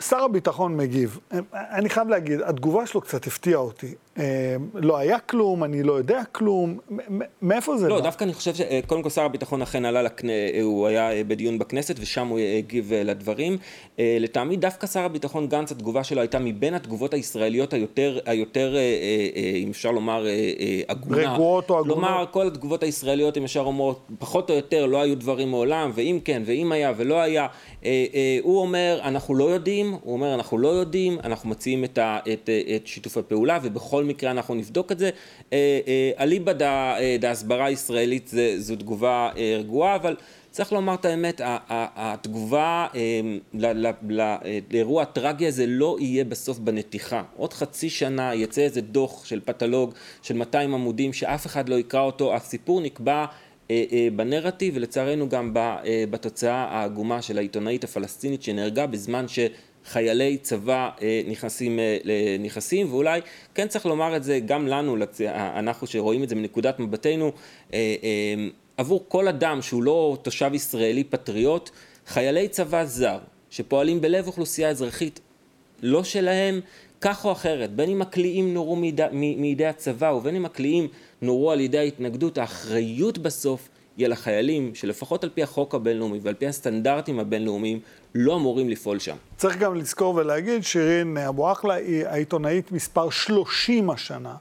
שר 0.00 0.24
הביטחון 0.24 0.76
מגיב. 0.76 1.18
אני 1.52 1.88
חייב 1.88 2.08
להגיד, 2.08 2.40
התגובה 2.40 2.86
שלו 2.86 3.00
קצת 3.00 3.26
הפתיעה 3.26 3.60
אותי. 3.60 3.94
אה, 4.18 4.56
לא 4.74 4.96
היה 4.96 5.18
כלום, 5.18 5.64
אני 5.64 5.82
לא 5.82 5.92
יודע 5.92 6.22
כלום, 6.32 6.78
מאיפה 7.42 7.76
זה 7.76 7.88
לא, 7.88 7.94
בא? 7.94 8.00
לא, 8.00 8.04
דווקא 8.04 8.24
אני 8.24 8.34
חושב 8.34 8.54
שקודם 8.54 9.02
כל 9.02 9.10
שר 9.10 9.22
הביטחון 9.22 9.62
אכן 9.62 9.84
עלה, 9.84 10.02
לכנ... 10.02 10.26
הוא 10.62 10.86
היה 10.86 11.24
בדיון 11.24 11.58
בכנסת 11.58 11.94
ושם 12.00 12.26
הוא 12.26 12.38
הגיב 12.38 12.92
אה, 12.92 13.02
לדברים. 13.02 13.56
אה, 13.98 14.16
לטעמי 14.20 14.56
דווקא 14.56 14.86
שר 14.86 15.00
הביטחון 15.00 15.46
גנץ, 15.48 15.72
התגובה 15.72 16.04
שלו 16.04 16.20
הייתה 16.20 16.38
מבין 16.38 16.74
התגובות 16.74 17.14
הישראליות 17.14 17.72
היותר, 17.72 18.18
היותר 18.26 18.74
אם 19.64 19.70
אפשר 19.70 19.90
לומר, 19.90 20.26
הגונה. 20.88 21.34
רגועות 21.34 21.70
או 21.70 21.78
הגונות. 21.78 21.94
כלומר, 21.94 22.24
כל 22.30 22.46
התגובות 22.46 22.82
הישראליות, 22.82 23.36
אם 23.36 23.44
אפשר 23.44 23.62
לומר, 23.62 23.92
פחות 24.18 24.50
או 24.50 24.54
יותר 24.54 24.86
לא 24.86 25.00
היו 25.00 25.16
דברים 25.16 25.50
מעולם, 25.50 25.90
ואם 25.94 26.18
כן, 26.24 26.42
ואם 26.46 26.72
היה 26.72 26.92
ולא 26.96 27.20
היה. 27.20 27.46
הוא 28.42 28.60
אומר, 28.60 28.98
אנחנו 29.02 29.34
לא 29.34 29.44
יודעים, 29.44 29.85
הוא 29.92 30.12
אומר, 30.12 30.34
אנחנו 30.34 30.58
לא 30.58 30.68
יודעים, 30.68 31.18
אנחנו 31.24 31.48
מציעים 31.48 31.84
את, 31.84 31.98
ה... 31.98 32.18
את, 32.32 32.50
את 32.76 32.86
שיתוף 32.86 33.16
הפעולה, 33.16 33.58
ובכל 33.62 34.04
מקרה 34.04 34.30
אנחנו 34.30 34.54
נבדוק 34.54 34.92
את 34.92 34.98
זה. 34.98 35.10
אה, 35.52 35.80
אה, 35.86 36.10
אליבא 36.18 36.52
דהסברה 37.20 37.64
הישראלית 37.64 38.32
זו 38.58 38.76
תגובה 38.76 39.30
אה, 39.36 39.56
רגועה, 39.58 39.96
אבל 39.96 40.16
צריך 40.50 40.72
לומר 40.72 40.94
את 40.94 41.04
האמת, 41.04 41.40
התגובה 41.96 42.86
לאירוע 44.70 45.02
הטרגי 45.02 45.46
הזה 45.46 45.66
לא 45.66 45.96
יהיה 46.00 46.24
בסוף 46.24 46.58
בנתיחה. 46.58 47.22
עוד 47.36 47.52
חצי 47.52 47.90
שנה 47.90 48.34
יצא 48.34 48.62
איזה 48.62 48.80
דוח 48.80 49.24
של 49.24 49.40
פתולוג 49.44 49.94
של 50.22 50.34
200 50.34 50.74
עמודים 50.74 51.12
שאף 51.12 51.46
אחד 51.46 51.68
לא 51.68 51.74
יקרא 51.74 52.00
אותו, 52.00 52.34
הסיפור 52.34 52.80
נקבע 52.80 53.24
בנרטיב 54.16 54.74
ולצערנו 54.76 55.28
גם 55.28 55.50
בתוצאה 56.10 56.64
העגומה 56.70 57.22
של 57.22 57.38
העיתונאית 57.38 57.84
הפלסטינית 57.84 58.42
שנהרגה 58.42 58.86
בזמן 58.86 59.28
ש... 59.28 59.38
חיילי 59.86 60.36
צבא 60.36 60.90
נכנסים, 61.26 61.78
נכנסים, 62.40 62.92
ואולי 62.92 63.20
כן 63.54 63.68
צריך 63.68 63.86
לומר 63.86 64.16
את 64.16 64.24
זה 64.24 64.40
גם 64.46 64.68
לנו, 64.68 64.96
אנחנו 65.30 65.86
שרואים 65.86 66.22
את 66.22 66.28
זה 66.28 66.34
מנקודת 66.34 66.80
מבטנו, 66.80 67.32
עבור 68.76 69.04
כל 69.08 69.28
אדם 69.28 69.62
שהוא 69.62 69.82
לא 69.82 70.18
תושב 70.22 70.50
ישראלי 70.54 71.04
פטריוט, 71.04 71.70
חיילי 72.06 72.48
צבא 72.48 72.84
זר 72.84 73.18
שפועלים 73.50 74.00
בלב 74.00 74.26
אוכלוסייה 74.26 74.68
אזרחית 74.68 75.20
לא 75.82 76.04
שלהם, 76.04 76.60
כך 77.00 77.24
או 77.24 77.32
אחרת, 77.32 77.72
בין 77.72 77.90
אם 77.90 78.02
הקליעים 78.02 78.54
נורו 78.54 78.76
מידי 79.12 79.66
הצבא 79.66 80.06
ובין 80.06 80.36
אם 80.36 80.44
הקליעים 80.44 80.88
נורו 81.22 81.50
על 81.50 81.60
ידי 81.60 81.78
ההתנגדות, 81.78 82.38
האחריות 82.38 83.18
בסוף 83.18 83.68
היא 83.96 84.06
על 84.06 84.12
החיילים 84.12 84.74
שלפחות 84.74 85.24
על 85.24 85.30
פי 85.34 85.42
החוק 85.42 85.74
הבינלאומי 85.74 86.18
ועל 86.22 86.34
פי 86.34 86.46
הסטנדרטים 86.46 87.20
הבינלאומיים 87.20 87.80
לא 88.14 88.36
אמורים 88.36 88.68
לפעול 88.68 88.98
שם. 88.98 89.16
צריך 89.36 89.58
גם 89.58 89.74
לזכור 89.74 90.14
ולהגיד, 90.14 90.64
שירין 90.64 91.16
אבו 91.16 91.52
אחלה 91.52 91.74
היא 91.74 92.06
העיתונאית 92.06 92.72
מספר 92.72 93.10
30 93.10 93.90
השנה 93.90 94.34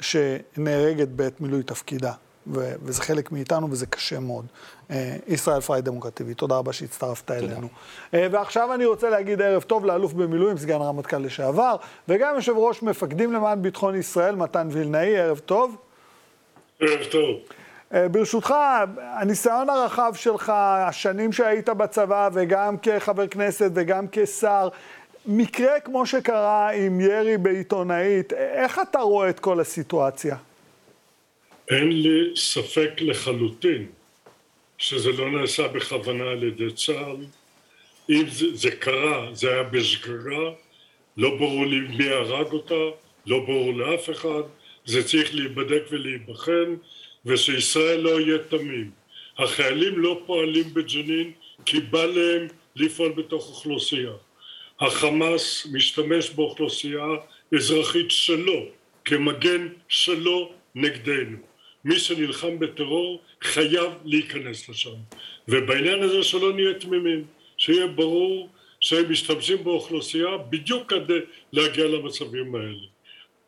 שנהרגת 0.00 1.08
בעת 1.08 1.40
מילוי 1.40 1.62
תפקידה. 1.62 2.12
ו- 2.46 2.72
וזה 2.82 3.02
חלק 3.02 3.32
מאיתנו 3.32 3.70
וזה 3.70 3.86
קשה 3.86 4.20
מאוד. 4.20 4.46
אה, 4.90 5.16
ישראל 5.26 5.60
פריי 5.60 5.82
דמוקרטיבי, 5.82 6.34
תודה 6.34 6.56
רבה 6.56 6.72
שהצטרפת 6.72 7.30
אלינו. 7.30 7.68
אה, 8.14 8.26
ועכשיו 8.30 8.74
אני 8.74 8.84
רוצה 8.84 9.10
להגיד 9.10 9.42
ערב 9.42 9.62
טוב 9.62 9.84
לאלוף 9.84 10.12
במילואים, 10.12 10.58
סגן 10.58 10.80
הרמטכ"ל 10.80 11.18
לשעבר, 11.18 11.76
וגם 12.08 12.34
יושב 12.34 12.52
ראש 12.56 12.82
מפקדים 12.82 13.32
למען 13.32 13.62
ביטחון 13.62 13.94
ישראל, 13.94 14.34
מתן 14.34 14.68
וילנאי, 14.70 15.16
ערב 15.16 15.38
טוב. 15.38 15.76
ערב 16.80 17.04
טוב. 17.10 17.36
אה, 17.94 18.08
ברשותך, 18.08 18.54
הניסיון 18.98 19.70
הרחב 19.70 20.12
שלך, 20.14 20.52
השנים 20.88 21.32
שהיית 21.32 21.68
בצבא 21.68 22.28
וגם 22.32 22.78
כחבר 22.78 23.26
כנסת 23.26 23.70
וגם 23.74 24.06
כשר, 24.12 24.68
מקרה 25.26 25.80
כמו 25.80 26.06
שקרה 26.06 26.70
עם 26.70 27.00
ירי 27.00 27.38
בעיתונאית, 27.38 28.32
איך 28.32 28.80
אתה 28.90 28.98
רואה 28.98 29.30
את 29.30 29.40
כל 29.40 29.60
הסיטואציה? 29.60 30.36
אין 31.68 32.02
לי 32.02 32.36
ספק 32.36 32.90
לחלוטין 33.00 33.86
שזה 34.78 35.12
לא 35.12 35.30
נעשה 35.30 35.68
בכוונה 35.68 36.24
על 36.24 36.42
ידי 36.42 36.72
צה"ל. 36.72 37.16
אם 38.10 38.24
זה, 38.28 38.56
זה 38.56 38.70
קרה, 38.70 39.28
זה 39.32 39.50
היה 39.50 39.62
בשגרה, 39.62 40.50
לא 41.16 41.36
ברור 41.36 41.66
לי 41.66 41.80
מי 41.80 42.08
הרג 42.08 42.52
אותה, 42.52 42.96
לא 43.26 43.38
ברור 43.38 43.74
לאף 43.74 44.10
אחד, 44.10 44.42
זה 44.84 45.04
צריך 45.04 45.34
להיבדק 45.34 45.82
ולהיבחן, 45.90 46.74
ושישראל 47.26 48.00
לא 48.00 48.20
יהיה 48.20 48.38
תמים. 48.38 48.90
החיילים 49.38 49.98
לא 49.98 50.22
פועלים 50.26 50.74
בג'נין 50.74 51.32
כי 51.66 51.80
בא 51.80 52.04
להם 52.04 52.46
לפעול 52.76 53.12
בתוך 53.12 53.48
אוכלוסייה. 53.48 54.12
החמאס 54.80 55.66
משתמש 55.72 56.30
באוכלוסייה 56.30 57.06
אזרחית 57.54 58.10
שלו, 58.10 58.66
כמגן 59.04 59.68
שלו 59.88 60.52
נגדנו. 60.74 61.36
מי 61.84 61.98
שנלחם 61.98 62.58
בטרור 62.58 63.22
חייב 63.42 63.92
להיכנס 64.04 64.68
לשם. 64.68 64.96
ובעניין 65.48 66.02
הזה 66.02 66.22
שלא 66.22 66.52
נהיה 66.52 66.74
תמימים, 66.74 67.24
שיהיה 67.56 67.86
ברור 67.86 68.48
שהם 68.80 69.12
משתמשים 69.12 69.64
באוכלוסייה 69.64 70.36
בדיוק 70.50 70.92
כדי 70.92 71.18
להגיע 71.52 71.84
למצבים 71.84 72.54
האלה. 72.54 72.86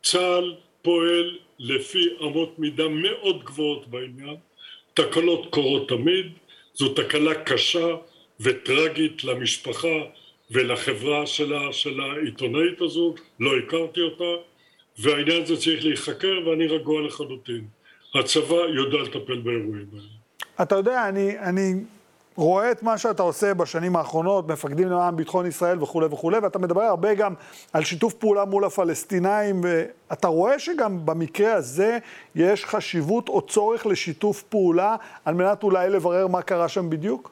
צה"ל 0.02 0.54
פועל 0.82 1.38
לפי 1.62 2.09
אמות 2.20 2.59
מידה 2.59 2.88
מאוד 2.88 3.44
גבוהות 3.44 3.88
בעניין, 3.88 4.37
תקלות 4.94 5.46
קורות 5.51 5.88
תמיד, 5.88 6.27
זו 6.75 6.88
תקלה 6.88 7.35
קשה 7.35 7.96
וטרגית 8.40 9.25
למשפחה 9.25 9.98
ולחברה 10.51 11.27
שלה, 11.27 11.72
של 11.72 12.01
העיתונאית 12.01 12.81
הזאת, 12.81 13.20
לא 13.40 13.51
הכרתי 13.59 14.01
אותה, 14.01 14.42
והעניין 14.98 15.42
הזה 15.42 15.57
צריך 15.57 15.85
להיחקר 15.85 16.40
ואני 16.46 16.66
רגוע 16.66 17.03
לחלוטין. 17.03 17.64
הצבא 18.14 18.57
יודע 18.57 18.98
לטפל 18.98 19.37
באירועים 19.37 19.87
האלה. 19.92 20.62
אתה 20.62 20.75
יודע, 20.75 21.09
אני, 21.09 21.38
אני 21.38 21.75
רואה 22.37 22.71
את 22.73 22.83
מה 22.83 22.99
שאתה 22.99 23.23
עושה 23.23 23.55
בשנים 23.55 23.97
האחרונות, 23.97 24.49
מפקדים 24.49 24.88
למען 24.88 25.16
ביטחון 25.16 25.47
ישראל 25.47 25.83
וכולי 25.83 26.07
וכולי, 26.07 26.38
ואתה 26.38 26.59
מדבר 26.59 26.83
הרבה 26.83 27.14
גם 27.14 27.35
על 27.73 27.85
שיתוף 27.85 28.14
פעולה 28.14 28.45
מול 28.45 28.64
הפלסטינאים, 28.64 29.61
ואתה 29.64 30.29
רואה 30.29 30.59
שגם 30.59 31.07
במקרה 31.07 31.55
הזה 31.55 31.99
יש 32.35 32.64
חשיבות 32.64 33.29
או 33.29 33.47
צורך 33.47 33.87
לשיתוף 33.87 34.42
פעולה 34.42 34.97
על 35.25 35.35
מנת 35.35 35.62
אולי 35.62 35.90
לברר 35.90 36.27
מה 36.27 36.42
קרה 36.42 36.68
שם 36.68 36.90
בדיוק? 36.90 37.31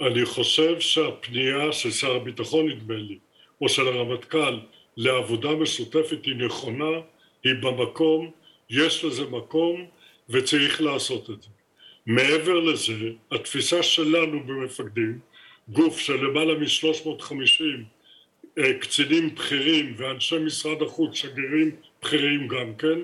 אני 0.00 0.24
חושב 0.24 0.80
שהפנייה 0.80 1.72
של 1.72 1.90
שר 1.90 2.16
הביטחון, 2.16 2.68
נדמה 2.68 2.94
לי, 2.94 3.18
או 3.60 3.68
של 3.68 3.88
הרמטכ"ל, 3.88 4.58
לעבודה 4.96 5.48
משותפת 5.54 6.24
היא 6.24 6.36
נכונה, 6.36 6.90
היא 7.44 7.54
במקום, 7.62 8.30
יש 8.70 9.04
לזה 9.04 9.24
מקום 9.30 9.84
וצריך 10.28 10.82
לעשות 10.82 11.30
את 11.30 11.42
זה. 11.42 11.48
מעבר 12.06 12.60
לזה, 12.60 13.10
התפיסה 13.30 13.82
שלנו 13.82 14.40
במפקדים, 14.46 15.18
גוף 15.68 15.98
של 15.98 16.24
למעלה 16.24 16.54
מ-350 16.54 17.62
אה, 18.58 18.74
קצינים 18.74 19.34
בכירים 19.34 19.94
ואנשי 19.96 20.38
משרד 20.38 20.82
החוץ, 20.82 21.14
שגרירים 21.14 21.70
בכירים 22.02 22.48
גם 22.48 22.74
כן, 22.74 22.98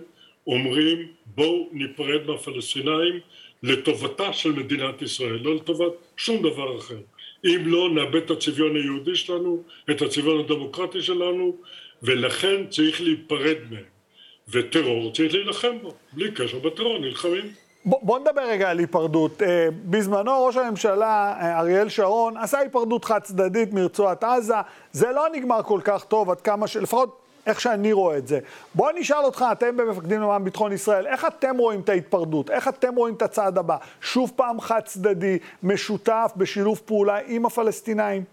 אומרים 0.47 1.09
בואו 1.27 1.69
ניפרד 1.73 2.27
מהפלסטינאים 2.27 3.21
לטובתה 3.63 4.33
של 4.33 4.53
מדינת 4.53 5.03
ישראל, 5.03 5.39
לא 5.43 5.55
לטובת 5.55 5.93
שום 6.17 6.43
דבר 6.43 6.79
אחר. 6.79 6.99
אם 7.45 7.63
לא, 7.67 7.91
נאבד 7.95 8.17
את 8.17 8.31
הצביון 8.31 8.77
היהודי 8.77 9.17
שלנו, 9.17 9.63
את 9.91 10.03
הצביון 10.03 10.41
הדמוקרטי 10.41 11.03
שלנו, 11.03 11.57
ולכן 12.03 12.67
צריך 12.67 13.01
להיפרד 13.01 13.57
מהם. 13.71 13.85
וטרור 14.49 15.13
צריך 15.13 15.35
להילחם 15.35 15.79
בו, 15.83 15.95
בלי 16.13 16.31
קשר 16.31 16.59
בטרור 16.59 16.99
נלחמים. 16.99 17.53
בוא, 17.87 18.19
נדבר 18.19 18.43
רגע 18.43 18.71
על 18.71 18.79
היפרדות. 18.79 19.43
אה, 19.43 19.69
בזמנו 19.85 20.45
ראש 20.45 20.57
הממשלה 20.57 21.35
אה, 21.41 21.59
אריאל 21.59 21.89
שרון 21.89 22.37
עשה 22.37 22.59
היפרדות 22.59 23.05
חד 23.05 23.19
צדדית 23.19 23.73
מרצועת 23.73 24.25
עזה. 24.25 24.55
זה 24.93 25.13
לא 25.13 25.27
נגמר 25.33 25.63
כל 25.63 25.81
כך 25.85 26.05
טוב 26.05 26.31
עד 26.31 26.41
כמה 26.41 26.67
ש... 26.67 26.77
לפחות 26.77 27.21
איך 27.47 27.61
שאני 27.61 27.93
רואה 27.93 28.19
את 28.19 28.27
זה. 28.27 28.39
בוא 28.75 28.91
נשאל 28.93 29.25
אותך, 29.25 29.45
אתם 29.53 29.77
במפקדים 29.77 30.21
למען 30.21 30.45
ביטחון 30.45 30.73
ישראל, 30.73 31.07
איך 31.07 31.25
אתם 31.25 31.57
רואים 31.59 31.81
את 31.81 31.89
ההתפרדות? 31.89 32.51
איך 32.51 32.69
אתם 32.69 32.95
רואים 32.95 33.15
את 33.15 33.23
הצעד 33.23 33.59
הבא? 33.59 33.77
שוב 34.01 34.33
פעם 34.37 34.61
חד 34.61 34.81
צדדי, 34.85 35.39
משותף, 35.63 36.33
בשילוב 36.37 36.83
פעולה 36.85 37.19
עם 37.27 37.47
הפלסטינאים? 37.47 38.25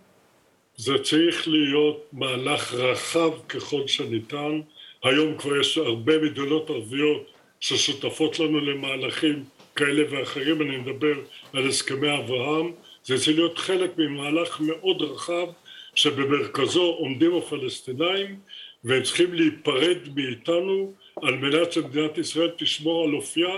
זה 0.78 0.94
צריך 1.04 1.48
להיות 1.48 2.06
מהלך 2.14 2.74
רחב 2.74 3.32
ככל 3.50 3.88
שניתן. 3.88 4.62
היום 5.04 5.38
כבר 5.38 5.60
יש 5.60 5.78
הרבה 5.78 6.14
מדינות 6.18 6.70
ערביות 6.70 7.33
ששותפות 7.64 8.40
לנו 8.40 8.60
למהלכים 8.60 9.44
כאלה 9.76 10.04
ואחרים, 10.10 10.62
אני 10.62 10.78
מדבר 10.78 11.14
על 11.54 11.68
הסכמי 11.68 12.18
אברהם, 12.18 12.72
זה 13.04 13.18
צריך 13.18 13.38
להיות 13.38 13.58
חלק 13.58 13.92
ממהלך 13.98 14.60
מאוד 14.60 15.02
רחב 15.02 15.48
שבמרכזו 15.96 16.84
עומדים 16.84 17.36
הפלסטינאים 17.38 18.40
והם 18.84 19.04
צריכים 19.04 19.34
להיפרד 19.34 19.98
מאיתנו 20.16 20.94
על 21.16 21.38
מנת 21.38 21.72
שמדינת 21.72 22.18
ישראל 22.18 22.52
תשמור 22.58 23.04
על 23.04 23.14
אופייה 23.16 23.56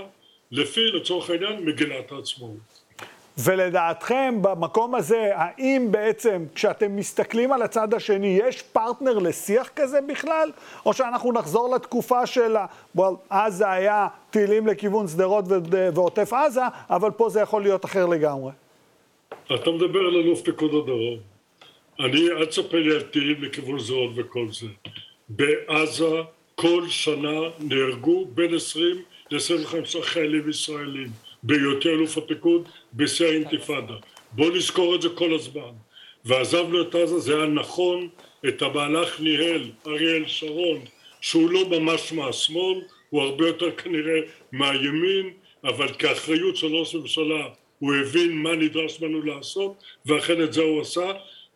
לפי, 0.52 0.82
לצורך 0.82 1.30
העניין, 1.30 1.66
מגילת 1.66 2.12
העצמאות. 2.12 2.75
ולדעתכם, 3.38 4.36
במקום 4.42 4.96
הזה, 4.96 5.32
האם 5.34 5.88
בעצם, 5.92 6.46
כשאתם 6.56 6.96
מסתכלים 6.96 7.52
על 7.52 7.62
הצד 7.62 7.94
השני, 7.94 8.40
יש 8.44 8.62
פרטנר 8.62 9.18
לשיח 9.18 9.70
כזה 9.76 10.00
בכלל? 10.02 10.52
או 10.86 10.94
שאנחנו 10.94 11.32
נחזור 11.32 11.76
לתקופה 11.76 12.26
של, 12.26 12.56
well, 12.98 13.02
אז 13.30 13.56
זה 13.56 13.72
היה 13.72 14.08
טילים 14.30 14.68
לכיוון 14.68 15.08
שדרות 15.08 15.46
ועוטף 15.94 16.34
עזה, 16.34 16.62
אבל 16.90 17.12
פה 17.12 17.30
זה 17.30 17.42
יכול 17.42 17.62
להיות 17.62 17.86
אחר 17.86 18.06
לגמרי. 18.06 18.52
אתה 19.46 19.72
מדבר 19.72 20.00
על 20.00 20.16
אלוף 20.16 20.42
פיקוד 20.42 20.70
הדרום. 20.70 21.18
אני, 22.00 22.30
אל 22.30 22.46
תספר 22.46 22.78
לי 22.78 22.96
על 22.96 23.02
טילים 23.02 23.44
לכיוון 23.44 23.80
שדרות 23.80 24.12
וכל 24.16 24.48
זה. 24.52 24.68
בעזה 25.30 26.22
כל 26.56 26.84
שנה 26.90 27.40
נהרגו 27.60 28.26
בין 28.26 28.56
20 28.56 28.96
ל-25 29.32 30.02
חיילים 30.02 30.50
ישראלים. 30.50 31.25
בהיותי 31.46 31.90
אלוף 31.90 32.18
הפיקוד 32.18 32.70
בשיא 32.94 33.28
האינתיפאדה. 33.28 33.94
בואו 34.32 34.50
נזכור 34.50 34.96
את 34.96 35.02
זה 35.02 35.10
כל 35.10 35.34
הזמן. 35.34 35.72
ועזבנו 36.26 36.82
את 36.82 36.96
עזה, 36.96 37.20
זה 37.20 37.38
היה 37.38 37.46
נכון, 37.46 38.10
את 38.48 38.62
המהלך 38.62 39.20
ניהל 39.20 39.72
אריאל 39.88 40.24
שרון, 40.28 40.80
שהוא 41.22 41.50
לא 41.50 41.70
ממש 41.70 42.14
מהשמאל, 42.14 42.82
הוא 43.10 43.22
הרבה 43.22 43.48
יותר 43.48 43.72
כנראה 43.72 44.20
מהימין, 44.52 45.30
אבל 45.64 45.88
כאחריות 45.94 46.56
של 46.56 46.76
ראש 46.76 46.96
הממשלה 46.96 47.48
הוא 47.80 47.96
הבין 47.96 48.32
מה 48.32 48.56
נדרש 48.56 49.02
ממנו 49.02 49.22
לעשות, 49.22 49.84
ואכן 50.06 50.42
את 50.42 50.54
זה 50.54 50.62
הוא 50.62 50.82
עשה. 50.82 51.12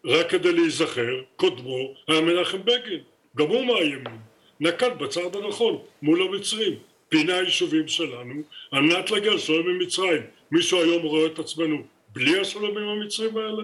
רק 0.06 0.30
כדי 0.30 0.52
להיזכר, 0.52 1.22
קודמו 1.36 1.94
היה 2.08 2.22
מנחם 2.22 2.58
בגין, 2.66 3.02
גם 3.38 3.48
הוא 3.48 3.66
מהימין, 3.66 4.20
נקט 4.60 4.92
בצעד 5.00 5.36
הנכון 5.36 5.78
מול 6.02 6.22
המצרים. 6.22 6.89
פינה 7.10 7.34
יישובים 7.34 7.88
שלנו 7.88 8.34
על 8.72 8.82
מנת 8.82 9.12
להגיע 9.12 9.34
לשלום 9.34 9.70
עם 9.70 9.80
מצרים. 9.80 10.22
מישהו 10.52 10.82
היום 10.82 11.04
רואה 11.04 11.26
את 11.26 11.40
עצמנו 11.40 11.78
בלי 12.14 12.40
השלום 12.40 12.78
עם 12.78 12.88
המצרים 12.88 13.38
האלה? 13.38 13.64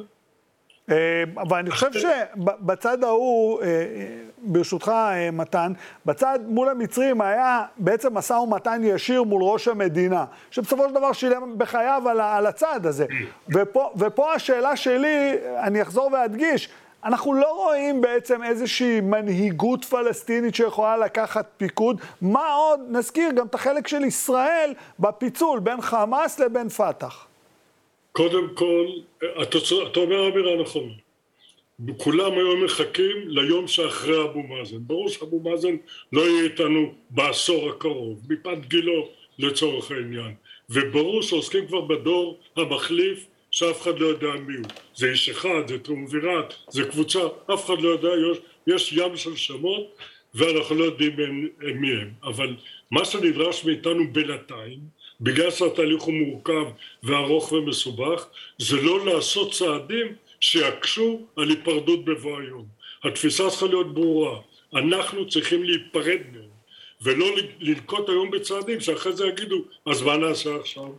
אה, 0.91 1.23
אבל 1.41 1.57
אני 1.57 1.71
חושב 1.71 1.87
שבצד 1.93 3.03
ההוא, 3.03 3.61
אה, 3.61 3.67
ברשותך 4.37 4.91
מתן, 5.33 5.73
בצד 6.05 6.39
מול 6.47 6.69
המצרים 6.69 7.21
היה 7.21 7.65
בעצם 7.77 8.17
משא 8.17 8.33
ומתן 8.33 8.81
ישיר 8.83 9.23
מול 9.23 9.43
ראש 9.43 9.67
המדינה, 9.67 10.25
שבסופו 10.51 10.89
של 10.89 10.95
דבר 10.95 11.13
שילם 11.13 11.57
בחייו 11.57 12.03
על, 12.09 12.45
הצד 12.45 12.85
הזה. 12.85 13.05
ופה, 13.55 13.91
ופה 13.97 14.33
השאלה 14.33 14.75
שלי, 14.75 15.33
אני 15.63 15.81
אחזור 15.81 16.09
ואדגיש, 16.13 16.69
אנחנו 17.05 17.33
לא 17.33 17.53
רואים 17.55 18.01
בעצם 18.01 18.43
איזושהי 18.43 19.01
מנהיגות 19.01 19.85
פלסטינית 19.85 20.55
שיכולה 20.55 20.97
לקחת 20.97 21.51
פיקוד. 21.57 22.01
מה 22.21 22.53
עוד? 22.53 22.79
נזכיר 22.89 23.31
גם 23.35 23.47
את 23.47 23.55
החלק 23.55 23.87
של 23.87 24.03
ישראל 24.03 24.73
בפיצול 24.99 25.59
בין 25.59 25.81
חמאס 25.81 26.39
לבין 26.39 26.69
פת"ח. 26.69 27.27
קודם 28.11 28.49
כל, 28.53 28.85
אתה, 29.17 29.57
אתה 29.91 29.99
אומר 29.99 30.27
אמירה 30.27 30.61
נכונה. 30.61 30.93
כולם 31.97 32.31
היום 32.31 32.63
מחכים 32.63 33.17
ליום 33.27 33.67
שאחרי 33.67 34.23
אבו 34.23 34.43
מאזן. 34.43 34.77
ברור 34.79 35.09
שאבו 35.09 35.39
מאזן 35.39 35.75
לא 36.13 36.21
יהיה 36.21 36.43
איתנו 36.43 36.93
בעשור 37.09 37.69
הקרוב, 37.69 38.19
מפאת 38.29 38.65
גילו 38.65 39.07
לצורך 39.39 39.91
העניין. 39.91 40.33
וברור 40.69 41.21
שעוסקים 41.21 41.67
כבר 41.67 41.81
בדור 41.81 42.37
המחליף 42.55 43.27
שאף 43.55 43.81
אחד 43.81 43.99
לא 43.99 44.07
יודע 44.07 44.31
מי 44.47 44.57
הוא. 44.57 44.65
זה 44.95 45.11
איש 45.11 45.29
אחד, 45.29 45.67
זה 45.67 45.79
טרומווירט, 45.79 46.53
זה 46.69 46.83
קבוצה, 46.83 47.19
אף 47.53 47.65
אחד 47.65 47.81
לא 47.81 47.89
יודע, 47.89 48.09
יש, 48.31 48.37
יש 48.67 48.93
ים 48.93 49.17
של 49.17 49.35
שמות 49.35 49.95
ואנחנו 50.33 50.75
לא 50.75 50.83
יודעים 50.83 51.15
מי 51.75 51.91
הם. 51.91 52.13
אבל 52.23 52.55
מה 52.91 53.05
שנדרש 53.05 53.65
מאיתנו 53.65 54.13
בינתיים, 54.13 54.79
בגלל 55.21 55.51
שהתהליך 55.51 56.03
הוא 56.03 56.13
מורכב 56.13 56.65
וארוך 57.03 57.51
ומסובך, 57.51 58.25
זה 58.57 58.81
לא 58.81 59.05
לעשות 59.05 59.53
צעדים 59.53 60.15
שיקשו 60.39 61.27
על 61.35 61.49
היפרדות 61.49 62.05
בבוא 62.05 62.39
היום. 62.39 62.65
התפיסה 63.03 63.49
צריכה 63.49 63.65
להיות 63.65 63.93
ברורה, 63.93 64.39
אנחנו 64.73 65.29
צריכים 65.29 65.63
להיפרד 65.63 66.21
מהם 66.33 66.55
ולא 67.01 67.25
לנקוט 67.59 68.09
היום 68.09 68.31
בצעדים 68.31 68.79
שאחרי 68.81 69.13
זה 69.13 69.27
יגידו 69.27 69.61
אז 69.85 70.01
מה 70.01 70.17
נעשה 70.17 70.55
עכשיו? 70.55 70.89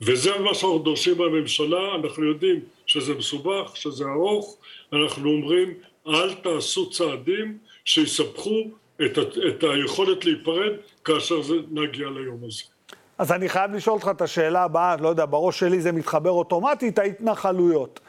וזה 0.00 0.38
מה 0.38 0.54
שאנחנו 0.54 0.78
דורשים 0.78 1.18
מהממשלה, 1.18 1.94
אנחנו 1.94 2.24
יודעים 2.24 2.60
שזה 2.86 3.14
מסובך, 3.14 3.72
שזה 3.74 4.04
ארוך, 4.04 4.56
אנחנו 4.92 5.30
אומרים 5.30 5.74
אל 6.06 6.34
תעשו 6.34 6.90
צעדים 6.90 7.58
שיספחו 7.84 8.70
את, 9.04 9.18
את 9.48 9.64
היכולת 9.64 10.24
להיפרד 10.24 10.72
כאשר 11.04 11.42
זה 11.42 11.54
נגיע 11.70 12.10
ליום 12.10 12.40
הזה. 12.44 12.73
אז 13.18 13.32
אני 13.32 13.48
חייב 13.48 13.72
לשאול 13.74 13.94
אותך 13.94 14.10
את 14.10 14.22
השאלה 14.22 14.62
הבאה, 14.62 14.96
לא 14.96 15.08
יודע, 15.08 15.24
בראש 15.26 15.58
שלי 15.60 15.80
זה 15.80 15.92
מתחבר 15.92 16.30
אוטומטית, 16.30 16.98
ההתנחלויות. 16.98 18.00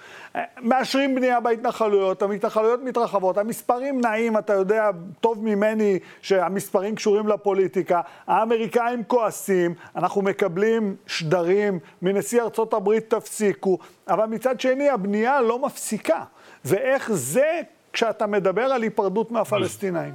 מאשרים 0.62 1.16
בנייה 1.16 1.39
בהתנחלויות, 1.39 2.22
המתנחלויות 2.22 2.80
מתרחבות, 2.84 3.38
המספרים 3.38 4.01
נעים, 4.01 4.38
אתה 4.38 4.53
יודע 4.53 4.89
טוב 5.22 5.43
ממני 5.43 5.99
שהמספרים 6.22 6.95
קשורים 6.95 7.28
לפוליטיקה, 7.28 8.01
האמריקאים 8.28 9.03
כועסים, 9.03 9.74
אנחנו 9.95 10.22
מקבלים 10.22 10.95
שדרים 11.08 11.80
מנשיא 12.01 12.41
ארצות 12.41 12.74
הברית 12.74 13.10
תפסיקו, 13.10 13.78
אבל 14.08 14.26
מצד 14.26 14.60
שני 14.62 14.89
הבנייה 14.89 15.41
לא 15.41 15.60
מפסיקה. 15.60 16.24
ואיך 16.66 17.12
זה 17.12 17.62
כשאתה 17.93 18.28
מדבר 18.28 18.62
על 18.62 18.84
היפרדות 18.84 19.32
מהפלסטינאים? 19.32 20.14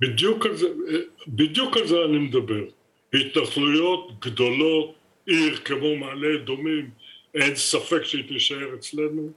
בדיוק 0.00 0.46
על 0.46 0.56
זה, 0.56 0.66
בדיוק 1.28 1.76
על 1.76 1.86
זה 1.86 1.96
אני 2.08 2.18
מדבר. 2.18 2.75
התנחלויות 3.16 4.20
גדולות, 4.20 4.94
עיר 5.26 5.56
כמו 5.56 5.96
מעלה 5.96 6.34
אדומים, 6.34 6.90
אין 7.34 7.56
ספק 7.56 8.04
שהיא 8.04 8.24
תישאר 8.28 8.74
אצלנו, 8.74 9.30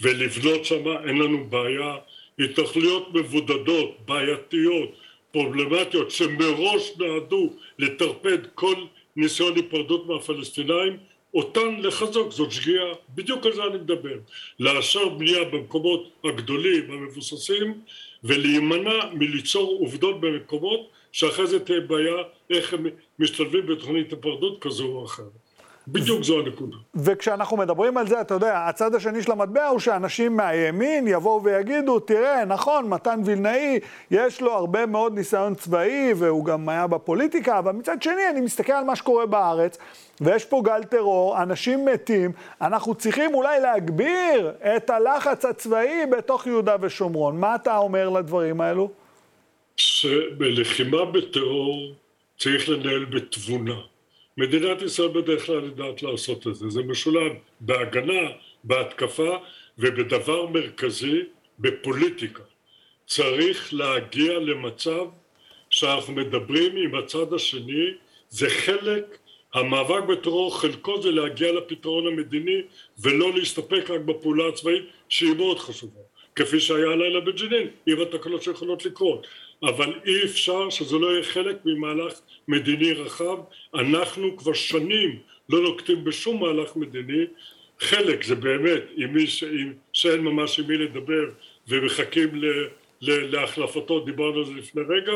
ולבנות 0.00 0.64
שמה 0.64 1.04
אין 1.04 1.18
לנו 1.18 1.44
בעיה. 1.44 1.96
התנחלויות 2.38 3.14
מבודדות, 3.14 3.96
בעייתיות, 4.04 4.90
פרובלמטיות, 5.32 6.10
שמראש 6.10 6.92
נועדו 6.98 7.52
לטרפד 7.78 8.38
כל 8.54 8.74
ניסיון 9.16 9.56
היפרדות 9.56 10.06
מהפלסטינאים, 10.06 10.96
אותן 11.34 11.80
לחזוק, 11.80 12.32
זאת 12.32 12.52
שגיאה, 12.52 12.92
בדיוק 13.14 13.46
על 13.46 13.52
זה 13.52 13.64
אני 13.64 13.78
מדבר. 13.78 14.18
לאשר 14.60 15.08
בנייה 15.08 15.44
במקומות 15.44 16.10
הגדולים, 16.24 16.90
המבוססים, 16.90 17.80
ולהימנע 18.24 19.04
מליצור 19.12 19.76
עובדות 19.80 20.20
במקומות 20.20 20.90
שאחרי 21.12 21.46
זה 21.46 21.60
תהיה 21.60 21.80
בעיה 21.80 22.16
איך 22.50 22.74
הם 22.74 22.86
משתלבים 23.18 23.66
בתוכנית 23.66 24.10
היפרדות 24.10 24.62
כזו 24.62 24.84
או 24.84 25.04
אחרת. 25.04 25.46
בדיוק 25.88 26.22
זו 26.22 26.40
הנקודה. 26.40 26.76
וכשאנחנו 26.94 27.56
מדברים 27.56 27.96
על 27.96 28.06
זה, 28.06 28.20
אתה 28.20 28.34
יודע, 28.34 28.66
הצד 28.68 28.94
השני 28.94 29.22
של 29.22 29.32
המטבע 29.32 29.66
הוא 29.66 29.78
שאנשים 29.78 30.36
מהימין 30.36 31.08
יבואו 31.08 31.44
ויגידו, 31.44 32.00
תראה, 32.00 32.44
נכון, 32.44 32.88
מתן 32.88 33.20
וילנאי, 33.24 33.80
יש 34.10 34.40
לו 34.40 34.52
הרבה 34.52 34.86
מאוד 34.86 35.14
ניסיון 35.14 35.54
צבאי, 35.54 36.12
והוא 36.16 36.44
גם 36.44 36.68
היה 36.68 36.86
בפוליטיקה, 36.86 37.58
אבל 37.58 37.72
מצד 37.72 38.02
שני, 38.02 38.28
אני 38.30 38.40
מסתכל 38.40 38.72
על 38.72 38.84
מה 38.84 38.96
שקורה 38.96 39.26
בארץ, 39.26 39.78
ויש 40.20 40.44
פה 40.44 40.62
גל 40.64 40.82
טרור, 40.82 41.42
אנשים 41.42 41.84
מתים, 41.84 42.32
אנחנו 42.60 42.94
צריכים 42.94 43.34
אולי 43.34 43.60
להגביר 43.60 44.52
את 44.76 44.90
הלחץ 44.90 45.44
הצבאי 45.44 46.06
בתוך 46.12 46.46
יהודה 46.46 46.76
ושומרון. 46.80 47.40
מה 47.40 47.54
אתה 47.54 47.78
אומר 47.78 48.08
לדברים 48.08 48.60
האלו? 48.60 48.90
שבלחימה 49.76 51.04
בטרור 51.04 51.94
צריך 52.38 52.68
לנהל 52.68 53.04
בתבונה. 53.04 53.80
מדינת 54.36 54.82
ישראל 54.82 55.08
בדרך 55.08 55.46
כלל 55.46 55.64
יודעת 55.64 56.02
לעשות 56.02 56.46
את 56.46 56.54
זה. 56.54 56.70
זה 56.70 56.82
משולב 56.82 57.32
בהגנה, 57.60 58.30
בהתקפה 58.64 59.36
ובדבר 59.78 60.46
מרכזי, 60.46 61.22
בפוליטיקה. 61.58 62.42
צריך 63.06 63.74
להגיע 63.74 64.38
למצב 64.38 65.04
שאנחנו 65.70 66.12
מדברים 66.12 66.76
עם 66.76 66.94
הצד 66.94 67.32
השני, 67.32 67.86
זה 68.28 68.50
חלק, 68.50 69.18
המאבק 69.54 70.02
בטרור 70.08 70.60
חלקו 70.60 71.02
זה 71.02 71.10
להגיע 71.10 71.52
לפתרון 71.52 72.06
המדיני 72.06 72.62
ולא 72.98 73.32
להסתפק 73.34 73.90
רק 73.90 74.00
בפעולה 74.00 74.48
הצבאית 74.48 74.84
שהיא 75.08 75.34
מאוד 75.36 75.58
חשובה. 75.58 76.00
כפי 76.36 76.60
שהיה 76.60 76.90
הלילה 76.90 77.20
בג'נין, 77.20 77.68
עם 77.86 78.00
התקלות 78.00 78.42
שיכולות 78.42 78.86
לקרות. 78.86 79.26
אבל 79.62 79.94
אי 80.06 80.24
אפשר 80.24 80.70
שזה 80.70 80.98
לא 80.98 81.06
יהיה 81.12 81.24
חלק 81.24 81.56
ממהלך 81.64 82.20
מדיני 82.48 82.92
רחב. 82.92 83.38
אנחנו 83.74 84.36
כבר 84.36 84.52
שנים 84.52 85.18
לא 85.48 85.60
נוקטים 85.60 86.04
בשום 86.04 86.40
מהלך 86.40 86.76
מדיני. 86.76 87.24
חלק 87.80 88.24
זה 88.24 88.34
באמת 88.34 88.82
עם 88.96 89.12
מי 89.12 89.26
ש... 89.26 89.44
עם... 89.44 89.72
שאין 89.92 90.20
ממש 90.20 90.60
עם 90.60 90.66
מי 90.66 90.78
לדבר 90.78 91.24
ומחכים 91.68 92.34
ל... 92.34 92.46
ל... 93.00 93.36
להחלפתו, 93.36 94.00
דיברנו 94.00 94.38
על 94.38 94.44
זה 94.44 94.52
לפני 94.52 94.82
רגע, 94.88 95.12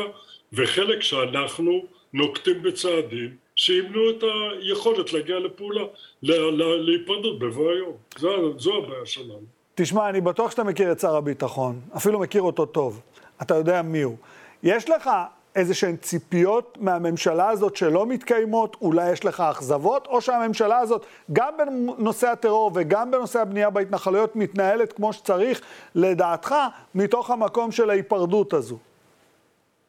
וחלק 0.53 1.01
שאנחנו 1.01 1.85
נוקטים 2.13 2.63
בצעדים 2.63 3.35
שימנעו 3.55 4.09
את 4.09 4.23
היכולת 4.61 5.13
להגיע 5.13 5.39
לפעולה, 5.39 5.83
להיפרדות 6.21 7.39
בבוא 7.39 7.71
היום. 7.71 7.93
זו, 8.17 8.59
זו 8.59 8.77
הבעיה 8.77 9.05
שלנו. 9.05 9.45
תשמע, 9.75 10.09
אני 10.09 10.21
בטוח 10.21 10.51
שאתה 10.51 10.63
מכיר 10.63 10.91
את 10.91 10.99
שר 10.99 11.15
הביטחון, 11.15 11.79
אפילו 11.97 12.19
מכיר 12.19 12.41
אותו 12.41 12.65
טוב. 12.65 13.01
אתה 13.41 13.55
יודע 13.55 13.81
מי 13.81 14.01
הוא. 14.01 14.17
יש 14.63 14.89
לך 14.89 15.09
איזה 15.55 15.73
שהן 15.73 15.95
ציפיות 15.95 16.77
מהממשלה 16.81 17.49
הזאת 17.49 17.75
שלא 17.75 18.05
מתקיימות, 18.05 18.77
אולי 18.81 19.11
יש 19.11 19.25
לך 19.25 19.39
אכזבות, 19.39 20.07
או 20.07 20.21
שהממשלה 20.21 20.79
הזאת, 20.79 21.05
גם 21.33 21.53
בנושא 21.97 22.27
הטרור 22.27 22.71
וגם 22.75 23.11
בנושא 23.11 23.39
הבנייה 23.39 23.69
בהתנחלויות, 23.69 24.35
מתנהלת 24.35 24.93
כמו 24.93 25.13
שצריך, 25.13 25.61
לדעתך, 25.95 26.55
מתוך 26.95 27.29
המקום 27.29 27.71
של 27.71 27.89
ההיפרדות 27.89 28.53
הזו. 28.53 28.77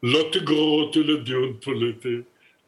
לא 0.03 0.29
תגרור 0.33 0.83
אותי 0.83 1.03
לדיון 1.03 1.53
פוליטי. 1.65 2.17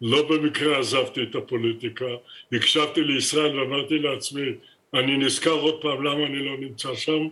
לא 0.02 0.28
במקרה 0.28 0.78
עזבתי 0.78 1.22
את 1.22 1.34
הפוליטיקה. 1.34 2.04
הקשבתי 2.52 3.00
לישראל 3.00 3.60
ואמרתי 3.60 3.98
לעצמי, 3.98 4.52
אני 4.94 5.16
נזכר 5.16 5.50
עוד 5.50 5.82
פעם 5.82 6.04
למה 6.04 6.26
אני 6.26 6.44
לא 6.44 6.56
נמצא 6.60 6.94
שם. 6.94 7.28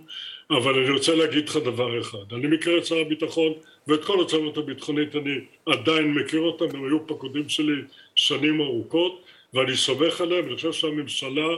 אבל 0.51 0.79
אני 0.79 0.91
רוצה 0.91 1.15
להגיד 1.15 1.49
לך 1.49 1.57
דבר 1.57 2.01
אחד, 2.01 2.33
אני 2.33 2.47
מכיר 2.47 2.79
את 2.79 2.87
שר 2.87 2.97
הביטחון 2.97 3.53
ואת 3.89 4.05
כל 4.05 4.21
הצוות 4.23 4.57
הביטחונית 4.57 5.17
אני 5.17 5.35
עדיין 5.67 6.15
מכיר 6.15 6.41
אותם, 6.41 6.65
הם 6.77 6.85
היו 6.85 7.07
פקודים 7.07 7.49
שלי 7.49 7.83
שנים 8.15 8.61
ארוכות 8.61 9.23
ואני 9.55 9.77
סומך 9.77 10.21
עליהם, 10.21 10.47
אני 10.47 10.57
חושב 10.57 10.73
שהממשלה 10.73 11.49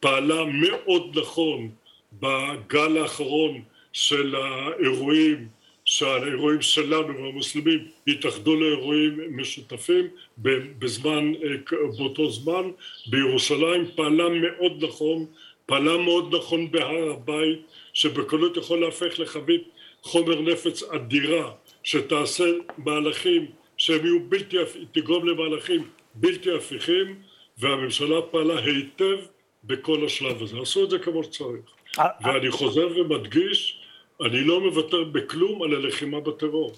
פעלה 0.00 0.44
מאוד 0.44 1.18
נכון 1.18 1.70
בגל 2.12 2.98
האחרון 2.98 3.62
של 3.92 4.34
האירועים, 4.34 5.48
שהאירועים 5.84 6.62
שלנו 6.62 7.22
והמוסלמים 7.22 7.88
התאחדו 8.08 8.56
לאירועים 8.56 9.36
משותפים 9.36 10.08
בזמן, 10.78 11.32
באותו 11.98 12.30
זמן 12.30 12.70
בירושלים, 13.06 13.86
פעלה 13.94 14.28
מאוד 14.28 14.84
נכון, 14.84 15.26
פעלה 15.66 15.96
מאוד 15.96 16.34
נכון 16.34 16.70
בהר 16.70 17.10
הבית 17.10 17.60
שבקלות 17.92 18.56
יכול 18.56 18.80
להפך 18.80 19.18
לחבית 19.18 19.68
חומר 20.02 20.40
נפץ 20.40 20.82
אדירה 20.82 21.52
שתעשה 21.86 22.44
מהלכים 22.78 23.46
שהם 23.76 24.04
יהיו 24.06 24.20
בלתי, 24.28 24.56
תגרום 24.92 25.28
למהלכים 25.28 25.88
בלתי 26.14 26.56
הפיכים 26.56 27.22
והממשלה 27.58 28.22
פעלה 28.22 28.58
היטב 28.58 29.18
בכל 29.64 30.06
השלב 30.06 30.42
הזה. 30.42 30.60
עשו 30.60 30.84
את 30.84 30.90
זה 30.90 30.98
כמו 30.98 31.24
שצריך. 31.24 31.64
ואני 32.24 32.50
חוזר 32.50 32.88
ומדגיש, 32.96 33.80
אני 34.20 34.44
לא 34.44 34.60
מוותר 34.60 35.04
בכלום 35.04 35.62
על 35.62 35.74
הלחימה 35.74 36.20
בטרור, 36.20 36.72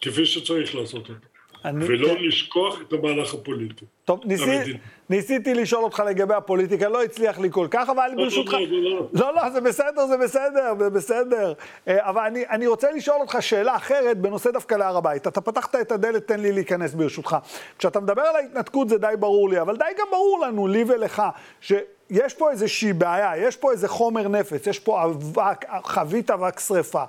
כפי 0.00 0.26
שצריך 0.26 0.74
לעשות 0.74 1.06
זה. 1.06 1.31
אני... 1.64 1.84
ולא 1.84 2.08
כן. 2.08 2.14
לשכוח 2.24 2.80
את 2.82 2.92
המהלך 2.92 3.34
הפוליטי. 3.34 3.84
טוב, 4.04 4.20
ניסי, 4.24 4.72
ניסיתי 5.10 5.54
לשאול 5.54 5.84
אותך 5.84 6.02
לגבי 6.06 6.34
הפוליטיקה, 6.34 6.88
לא 6.88 7.02
הצליח 7.02 7.38
לי 7.38 7.48
כל 7.50 7.66
כך, 7.70 7.88
אבל 7.88 8.10
לא, 8.16 8.24
ברשותך... 8.24 8.52
לא, 8.52 8.60
לא, 8.70 9.08
לא, 9.12 9.34
לא, 9.34 9.50
זה 9.50 9.60
בסדר, 9.60 10.06
זה 10.06 10.16
בסדר, 10.16 10.74
זה 10.78 10.90
בסדר. 10.90 11.52
אה, 11.88 12.08
אבל 12.08 12.22
אני, 12.22 12.44
אני 12.50 12.66
רוצה 12.66 12.90
לשאול 12.90 13.20
אותך 13.20 13.36
שאלה 13.40 13.76
אחרת 13.76 14.18
בנושא 14.18 14.50
דווקא 14.50 14.74
להר 14.74 14.96
הבית. 14.96 15.26
אתה 15.26 15.40
פתחת 15.40 15.74
את 15.74 15.92
הדלת, 15.92 16.26
תן 16.26 16.40
לי 16.40 16.52
להיכנס 16.52 16.94
ברשותך. 16.94 17.36
כשאתה 17.78 18.00
מדבר 18.00 18.22
על 18.22 18.36
ההתנתקות 18.36 18.88
זה 18.88 18.98
די 18.98 19.14
ברור 19.18 19.48
לי, 19.48 19.60
אבל 19.60 19.76
די 19.76 19.84
גם 19.98 20.06
ברור 20.10 20.40
לנו, 20.46 20.66
לי 20.66 20.84
ולך, 20.86 21.22
שיש 21.60 22.34
פה 22.38 22.50
איזושהי 22.50 22.92
בעיה, 22.92 23.36
יש 23.36 23.56
פה 23.56 23.72
איזה 23.72 23.88
חומר 23.88 24.28
נפץ, 24.28 24.66
יש 24.66 24.78
פה 24.78 25.04
אבק, 25.04 25.64
חבית 25.84 26.30
אבק 26.30 26.60
שרפה. 26.60 27.04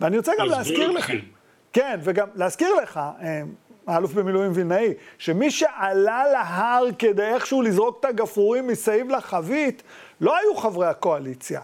ואני 0.00 0.16
רוצה 0.16 0.32
גם 0.38 0.46
להזכיר 0.46 0.90
לך... 0.90 1.12
כן, 1.74 1.98
וגם 2.02 2.28
להזכיר 2.34 2.74
לך, 2.82 3.00
אה, 3.22 3.42
האלוף 3.86 4.12
במילואים 4.12 4.52
וילנאי, 4.54 4.94
שמי 5.18 5.50
שעלה 5.50 6.24
להר 6.32 6.84
כדי 6.98 7.22
איכשהו 7.22 7.62
לזרוק 7.62 7.96
את 8.00 8.04
הגפרורים 8.04 8.66
מסביב 8.66 9.10
לחבית, 9.10 9.82
לא 10.20 10.36
היו 10.36 10.56
חברי 10.56 10.86
הקואליציה. 10.86 11.60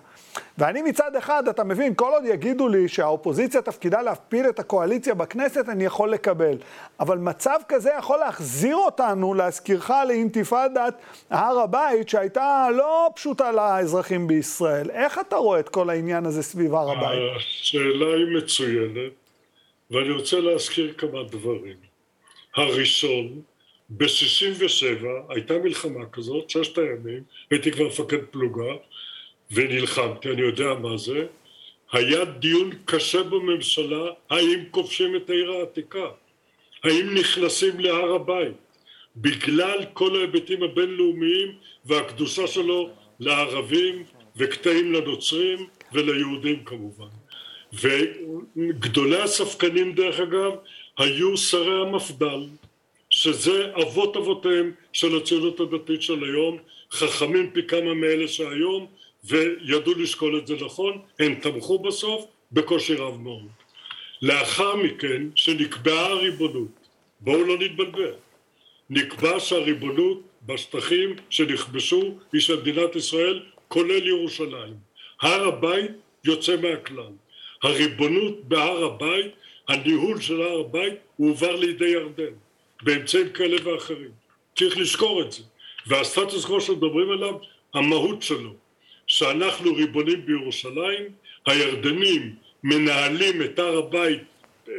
ואני 0.59 0.83
מצד 0.83 1.17
אחד, 1.17 1.49
אתה 1.49 1.65
מבין, 1.65 1.95
כל 1.95 2.11
עוד 2.13 2.25
יגידו 2.25 2.69
לי 2.69 2.89
שהאופוזיציה 2.89 3.63
תפקידה 3.63 4.03
להפיל 4.03 4.49
את 4.49 4.59
הקואליציה 4.59 5.15
בכנסת, 5.15 5.69
אני 5.69 5.85
יכול 5.85 6.11
לקבל. 6.11 6.57
אבל 7.01 7.19
מצב 7.19 7.59
כזה 7.69 7.91
יכול 7.99 8.19
להחזיר 8.19 8.77
אותנו, 8.77 9.35
להזכירך, 9.35 9.91
לאינתיפאדת 10.09 10.95
הר 11.31 11.59
הבית, 11.59 12.09
שהייתה 12.09 12.69
לא 12.77 13.11
פשוטה 13.15 13.53
לאזרחים 13.53 14.27
בישראל. 14.27 14.91
איך 14.91 15.19
אתה 15.19 15.37
רואה 15.37 15.61
את 15.61 15.69
כל 15.69 15.91
העניין 15.91 16.27
הזה 16.27 16.43
סביב 16.43 16.75
הר 16.75 16.91
הבית? 16.91 17.19
השאלה 17.37 18.07
היא 18.17 18.37
מצוינת, 18.37 19.13
ואני 19.91 20.11
רוצה 20.11 20.41
להזכיר 20.41 20.95
כמה 20.99 21.23
דברים. 21.31 21.90
הראשון, 22.57 23.43
ב-67' 23.91 25.07
הייתה 25.29 25.59
מלחמה 25.59 26.07
כזאת, 26.13 26.51
ששת 26.51 26.79
הימים, 26.79 27.23
הייתי 27.51 27.73
כבר 27.73 27.87
מפקד 27.87 28.25
פלוגה 28.31 28.73
ונלחמתי, 29.51 30.31
אני 30.31 30.43
יודע 30.43 30.75
מה 30.75 30.97
זה, 30.97 31.27
היה 31.93 32.25
דיון 32.25 32.71
קשה 32.85 33.23
בממשלה 33.23 34.11
האם 34.31 34.65
כובשים 34.71 35.17
את 35.17 35.31
העיר 35.31 35.51
העתיקה, 35.51 36.09
האם 36.85 37.15
נכנסים 37.15 37.81
להר 37.81 38.15
הבית, 38.15 38.57
בגלל 39.17 39.85
כל 39.93 40.17
ההיבטים 40.17 40.63
הבינלאומיים 40.63 41.49
והקדושה 41.85 42.47
שלו 42.47 42.91
לערבים 43.21 44.05
וקטעים 44.37 44.93
לנוצרים 44.93 45.67
וליהודים 45.93 46.65
כמובן. 46.65 47.09
וגדולי 47.73 49.23
הספקנים 49.23 49.95
דרך 49.95 50.21
אגב 50.21 50.53
היו 51.01 51.37
שרי 51.37 51.83
המפד"ל, 51.83 52.45
שזה 53.11 53.73
אבות 53.83 54.17
אבותיהם 54.17 54.73
של 54.93 55.17
הציונות 55.17 55.61
הדתית 55.61 56.03
של 56.03 56.25
היום, 56.25 56.59
חכמים 56.93 57.51
פי 57.51 57.63
כמה 57.67 57.95
מאלה 57.95 58.29
שהיום, 58.29 58.87
וידעו 59.25 59.95
לשקול 59.95 60.39
את 60.39 60.47
זה 60.47 60.55
נכון, 60.65 60.99
הם 61.19 61.35
תמכו 61.35 61.79
בסוף 61.79 62.25
בקושי 62.53 62.95
רב 62.95 63.21
מאוד. 63.21 63.49
לאחר 64.23 64.77
מכן, 64.77 65.23
שנקבעה 65.35 66.07
הריבונות, 66.07 66.69
בואו 67.21 67.45
לא 67.45 67.59
נתבלבל, 67.59 68.15
נקבע 68.91 69.41
שהריבונות 69.41 70.23
בשטחים 70.47 71.17
שנכבשו 71.31 72.15
היא 72.33 72.41
של 72.41 72.61
מדינת 72.61 72.97
ישראל, 72.97 73.43
כולל 73.69 74.07
ירושלים. 74.07 74.75
הר 75.21 75.49
הבית 75.49 75.91
יוצא 76.25 76.57
מהכלל. 76.57 77.13
הריבונות 77.63 78.45
בהר 78.45 78.85
הבית 78.85 79.33
הניהול 79.71 80.21
של 80.21 80.43
הר 80.43 80.61
הבית 80.61 80.95
הועבר 81.17 81.57
לידי 81.57 81.89
ירדן 81.89 82.33
באמצעים 82.83 83.29
כאלה 83.29 83.57
ואחרים. 83.65 84.11
צריך 84.59 84.79
לזכור 84.79 85.23
את 85.23 85.33
זה. 85.33 85.43
והסטטוס 85.87 86.45
קוו 86.45 86.61
שמדברים 86.61 87.11
עליו, 87.11 87.35
המהות 87.75 88.23
שלו, 88.23 88.55
שאנחנו 89.07 89.75
ריבונים 89.75 90.27
בירושלים, 90.27 91.05
הירדנים 91.47 92.35
מנהלים 92.65 93.43
את 93.43 93.59
הר 93.59 93.79
הבית 93.79 94.21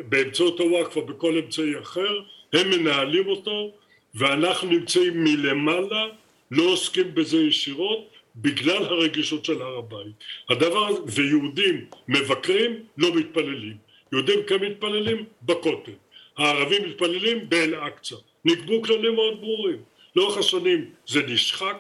באמצעות 0.10 0.60
הוואקף 0.60 0.96
או 0.96 1.06
בכל 1.06 1.38
אמצעי 1.38 1.80
אחר, 1.80 2.20
הם 2.54 2.70
מנהלים 2.70 3.28
אותו 3.28 3.72
ואנחנו 4.16 4.70
נמצאים 4.70 5.24
מלמעלה, 5.24 6.06
לא 6.52 6.64
עוסקים 6.64 7.16
בזה 7.16 7.38
ישירות 7.38 8.10
בגלל 8.36 8.84
הרגישות 8.86 9.46
של 9.46 9.62
הר 9.62 9.78
הבית. 9.78 10.24
הדבר 10.50 10.88
הזה, 10.88 11.00
ויהודים 11.06 11.86
מבקרים, 12.08 12.84
לא 12.98 13.16
מתפללים. 13.16 13.91
יהודים 14.14 14.44
כן 14.48 14.56
מתפללים 14.56 15.26
בכותל, 15.44 15.92
הערבים 16.38 16.90
מתפללים 16.90 17.50
באל-אקצא. 17.50 18.16
נקבעו 18.46 18.82
כללים 18.82 19.16
מאוד 19.16 19.42
ברורים. 19.42 19.78
לאורך 20.16 20.38
השנים 20.38 20.90
זה 21.08 21.22
נשחק 21.28 21.78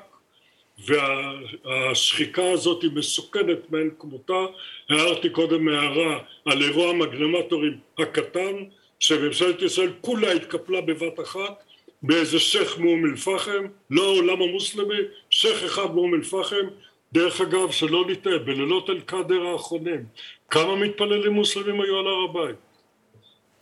והשחיקה 0.85 2.51
הזאת 2.51 2.83
היא 2.83 2.91
מסוכנת 2.93 3.71
מאין 3.71 3.89
כמותה. 3.99 4.45
הערתי 4.89 5.29
קודם 5.29 5.67
הערה 5.67 6.19
על 6.45 6.61
אירוע 6.61 6.89
המגנמטורים 6.89 7.77
הקטן 7.97 8.55
שממשלת 8.99 9.61
ישראל 9.61 9.91
כולה 10.01 10.31
התקפלה 10.31 10.81
בבת 10.81 11.19
אחת 11.19 11.63
באיזה 12.03 12.39
שייח' 12.39 12.77
מאום 12.77 13.05
אל-פחם, 13.05 13.65
לא 13.89 14.03
העולם 14.03 14.41
המוסלמי, 14.41 14.95
שייח' 15.29 15.63
אחד 15.63 15.95
מאום 15.95 16.13
אל-פחם 16.15 16.67
דרך 17.13 17.41
אגב, 17.41 17.71
שלא 17.71 18.05
נטעה, 18.07 18.37
בלילות 18.37 18.89
אל-קאדר 18.89 19.45
האחרונים, 19.45 20.05
כמה 20.49 20.75
מתפללים 20.75 21.31
מוסלמים 21.31 21.81
היו 21.81 21.97
על 21.97 22.07
הר 22.07 22.29
הבית? 22.29 22.55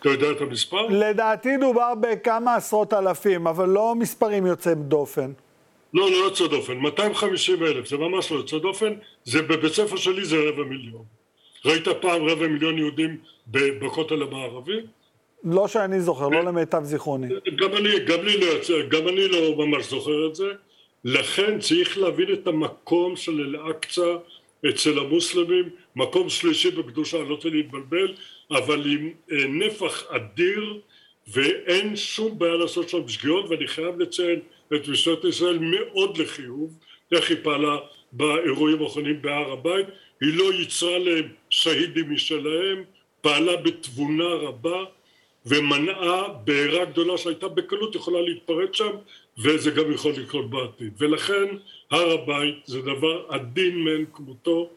אתה 0.02 0.10
יודע 0.10 0.32
את 0.32 0.42
המספר? 0.42 0.88
לדעתי 0.90 1.58
דובר 1.58 1.94
בכמה 2.02 2.56
עשרות 2.56 2.94
אלפים, 2.94 3.48
אבל 3.48 3.70
לא 3.70 3.96
מספרים 3.96 4.46
יוצאים 4.46 4.84
דופן. 4.84 5.32
לא, 5.94 6.12
לא 6.12 6.16
יוצא 6.16 6.48
דופן, 6.48 6.74
250 6.78 7.64
אלף, 7.64 7.88
זה 7.88 7.98
ממש 7.98 8.32
לא 8.32 8.38
יוצא 8.38 8.58
דופן, 8.58 8.94
זה 9.24 9.42
בבית 9.42 9.74
ספר 9.74 9.96
שלי 9.96 10.26
זה 10.26 10.36
רבע 10.38 10.64
מיליון. 10.64 11.04
ראית 11.66 11.88
פעם 12.02 12.24
רבע 12.24 12.48
מיליון 12.48 12.78
יהודים 12.78 13.18
בכותל 13.48 14.22
המערבי? 14.22 14.82
לא 15.44 15.68
שאני 15.68 16.02
זוכר, 16.02 16.30
לא 16.30 16.44
למיטב 16.44 16.84
זיכרוני. 16.84 17.28
גם 17.56 17.74
אני, 17.78 18.00
גם 18.00 18.26
לי 18.26 18.38
לא 18.38 18.46
יוצא, 18.46 18.74
גם 18.90 19.08
אני 19.08 19.28
לא 19.28 19.66
ממש 19.66 19.90
זוכר 19.90 20.28
את 20.28 20.36
זה. 20.36 20.46
לכן 21.04 21.60
צריך 21.60 21.98
להבין 21.98 22.34
את 22.34 22.48
המקום 22.48 23.16
של 23.16 23.42
אל-אקצא 23.42 24.18
אצל 24.70 25.00
המוסלמים, 25.00 25.70
מקום 25.96 26.30
שלישי 26.30 26.72
בקדושה, 26.72 27.18
לא 27.18 27.36
רוצה 27.36 27.50
להתבלבל, 27.50 28.14
אבל 28.52 28.92
עם 28.92 29.12
אה, 29.32 29.48
נפח 29.48 30.04
אדיר 30.10 30.80
ואין 31.28 31.96
שום 31.96 32.40
בעיה 32.40 32.56
לעשות 32.56 32.90
שם 32.90 33.08
שגיאות 33.08 33.50
ואני 33.50 33.68
חייב 33.68 34.00
לציין 34.00 34.40
את 34.76 34.88
משטרת 34.88 35.24
ישראל 35.24 35.60
מאוד 35.60 36.18
לחיוב, 36.18 36.74
איך 37.12 37.30
היא 37.30 37.38
פעלה 37.44 37.78
באירועים 38.12 38.82
האחרונים 38.82 39.22
בהר 39.22 39.52
הבית, 39.52 39.88
היא 40.22 40.34
לא 40.34 40.54
ייצרה 40.54 40.98
להם 40.98 41.28
שהידים 41.50 42.14
משלהם, 42.14 42.84
פעלה 43.22 43.56
בתבונה 43.58 44.26
רבה 44.26 44.84
ומנעה 45.46 46.28
בעירה 46.44 46.86
גדולה 46.86 47.18
שהייתה 47.18 47.48
בקלות 47.48 47.96
יכולה 47.96 48.22
להתפרץ 48.22 48.76
שם 48.76 48.92
וזה 49.40 49.72
גם 49.72 49.92
יכול 49.92 50.12
לקרות 50.12 50.50
בעתיד. 50.50 50.94
ולכן 50.98 51.46
הר 51.92 52.12
הבית 52.12 52.56
זה 52.66 52.82
דבר 52.82 53.26
עדין 53.30 53.84
מאין 53.84 54.06
כמותו, 54.14 54.70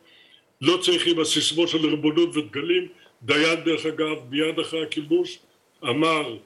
לא 0.61 0.77
צריך 0.77 1.07
עם 1.07 1.21
הסיסמות 1.21 1.69
של 1.69 1.87
ריבונות 1.87 2.37
ודגלים. 2.37 2.89
דיין 3.23 3.61
דרך 3.65 3.87
אגב 3.87 4.17
מיד 4.31 4.59
אחרי 4.59 4.83
הכיבוש 4.83 5.39
אמר, 5.85 6.37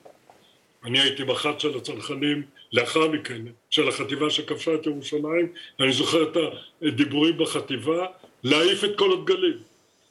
אני 0.85 1.01
הייתי 1.01 1.25
מח"ט 1.25 1.61
של 1.61 1.77
הצנחנים 1.77 2.43
לאחר 2.73 3.09
מכן, 3.09 3.43
של 3.71 3.89
החטיבה 3.89 4.31
שכבשה 4.31 4.75
את 4.75 4.87
ירושלים, 4.87 5.53
אני 5.81 5.93
זוכר 5.93 6.23
את 6.23 6.37
הדיבורים 6.83 7.39
בחטיבה, 7.39 8.07
להעיף 8.45 8.85
את 8.85 8.99
כל 8.99 9.13
הדגלים. 9.13 9.59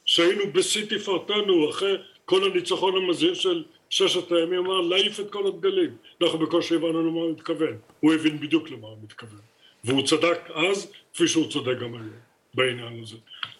שהיינו 0.06 0.52
בשיא 0.52 0.86
תפארתנו 0.86 1.70
אחרי 1.70 1.96
כל 2.24 2.50
הניצחון 2.50 2.96
המזהיר 2.96 3.34
של 3.34 3.64
ששת 3.90 4.32
הימים 4.32 4.58
אמר 4.58 4.80
להעיף 4.80 5.20
את 5.20 5.30
כל 5.30 5.46
הדגלים. 5.46 5.96
אנחנו 6.22 6.38
בקושי 6.38 6.74
הבנו 6.74 7.02
למה 7.02 7.20
הוא 7.20 7.32
מתכוון. 7.32 7.76
הוא 8.00 8.14
הבין 8.14 8.40
בדיוק 8.40 8.70
למה 8.70 8.86
הוא 8.86 8.98
מתכוון. 9.02 9.40
והוא 9.84 10.06
צדק 10.06 10.38
אז, 10.54 10.92
כפי 11.14 11.28
שהוא 11.28 11.50
צודק 11.50 11.78
גם 11.80 11.94
היום, 11.94 12.10
בעניין 12.54 13.02
הזה. 13.02 13.16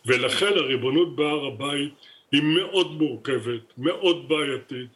ולכן 0.07 0.53
הריבונות 0.57 1.17
בהר 1.17 1.47
הבית 1.47 1.93
היא 2.33 2.43
מאוד 2.43 2.93
מורכבת, 2.93 3.73
מאוד 3.79 4.29
בעייתית, 4.29 4.89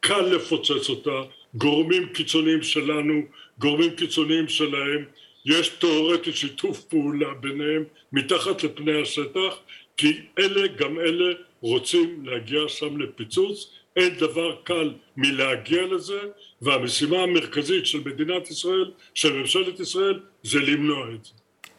קל 0.00 0.20
לפוצץ 0.20 0.88
אותה, 0.88 1.22
גורמים 1.54 2.08
קיצוניים 2.08 2.62
שלנו, 2.62 3.22
גורמים 3.58 3.90
קיצוניים 3.90 4.48
שלהם, 4.48 5.04
יש 5.44 5.68
תאורטית 5.68 6.36
שיתוף 6.36 6.80
פעולה 6.80 7.34
ביניהם 7.34 7.84
מתחת 8.12 8.62
לפני 8.62 9.02
השטח, 9.02 9.58
כי 9.96 10.20
אלה 10.38 10.66
גם 10.66 11.00
אלה 11.00 11.34
רוצים 11.60 12.26
להגיע 12.26 12.68
שם 12.68 13.00
לפיצוץ 13.00 13.70
אין 13.96 14.14
דבר 14.18 14.56
קל 14.64 14.92
מלהגיע 15.16 15.82
לזה, 15.86 16.20
והמשימה 16.62 17.22
המרכזית 17.22 17.86
של 17.86 17.98
מדינת 18.04 18.50
ישראל, 18.50 18.90
של 19.14 19.32
ממשלת 19.32 19.80
ישראל, 19.80 20.20
זה 20.42 20.58
למנוע 20.58 21.14
את 21.14 21.24
זה. 21.24 21.30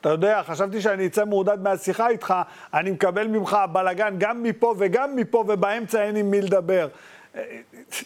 אתה 0.02 0.10
יודע, 0.10 0.44
חשבתי 0.44 0.82
שאני 0.82 1.08
אצא 1.08 1.26
מעודד 1.26 1.58
מהשיחה 1.64 2.10
איתך, 2.10 2.34
אני 2.74 2.92
מקבל 2.92 3.28
ממך 3.28 3.58
בלאגן 3.74 4.16
גם 4.18 4.44
מפה 4.44 4.76
וגם 4.80 5.16
מפה, 5.16 5.38
ובאמצע 5.38 6.04
אין 6.04 6.16
עם 6.16 6.32
מי 6.32 6.42
לדבר. 6.42 6.88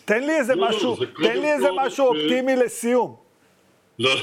תן 0.05 0.23
לי 0.23 0.37
איזה 0.37 0.55
לא, 0.55 0.69
משהו, 0.69 0.97
לא, 1.17 1.27
תן 1.27 1.41
לי 1.41 1.53
איזה 1.53 1.67
משהו 1.75 2.07
אופטימי 2.07 2.55
לסיום. 2.55 3.15
לא. 3.99 4.15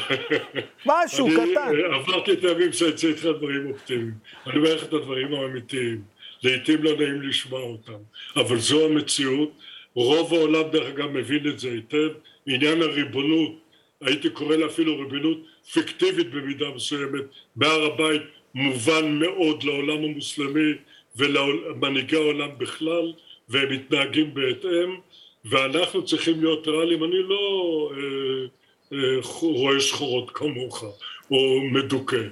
משהו 0.87 1.27
אני 1.27 1.35
קטן. 1.35 1.69
אני 1.69 1.83
עברתי 1.95 2.33
את 2.33 2.45
הימים 2.45 2.73
שאני 2.73 2.93
צריך 2.93 3.27
איתך 3.27 3.39
דברים 3.39 3.71
אופטימיים. 3.71 4.15
אני 4.47 4.57
אומר 4.57 4.75
לך 4.75 4.85
את 4.85 4.93
הדברים 4.93 5.35
האמיתיים. 5.35 6.01
לעיתים 6.43 6.83
לא 6.83 6.97
נעים 6.97 7.23
לשמוע 7.23 7.61
אותם, 7.61 7.99
אבל 8.37 8.59
זו 8.59 8.87
המציאות. 8.87 9.53
רוב 9.95 10.35
העולם 10.35 10.63
דרך 10.73 10.87
אגב 10.89 11.11
מבין 11.11 11.49
את 11.49 11.59
זה 11.59 11.71
היטב. 11.71 12.09
עניין 12.47 12.83
הריבונות, 12.83 13.53
הייתי 14.01 14.31
קורא 14.31 14.57
לה 14.57 14.67
אפילו 14.67 14.99
ריבונות 14.99 15.39
פיקטיבית 15.73 16.31
במידה 16.31 16.67
מסוימת, 16.75 17.23
בהר 17.57 17.83
הבית 17.85 18.23
מובן 18.55 19.19
מאוד 19.19 19.63
לעולם 19.63 20.05
המוסלמי 20.05 20.73
ולמנהיגי 21.17 22.17
העולם 22.17 22.49
בכלל, 22.59 23.13
והם 23.49 23.73
מתנהגים 23.73 24.35
בהתאם, 24.35 24.97
ואנחנו 25.45 26.05
צריכים 26.05 26.41
להיות 26.41 26.69
ריאליים. 26.69 27.05
אני 27.05 27.23
לא 27.23 27.91
אה, 27.97 28.99
אה, 28.99 29.19
רואה 29.43 29.81
שחורות 29.81 30.31
כמוך, 30.31 30.85
או 31.31 31.61
מדוכא. 31.61 32.23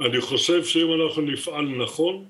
אני 0.00 0.20
חושב 0.20 0.64
שאם 0.64 0.92
אנחנו 0.92 1.22
נפעל 1.22 1.64
נכון, 1.64 2.24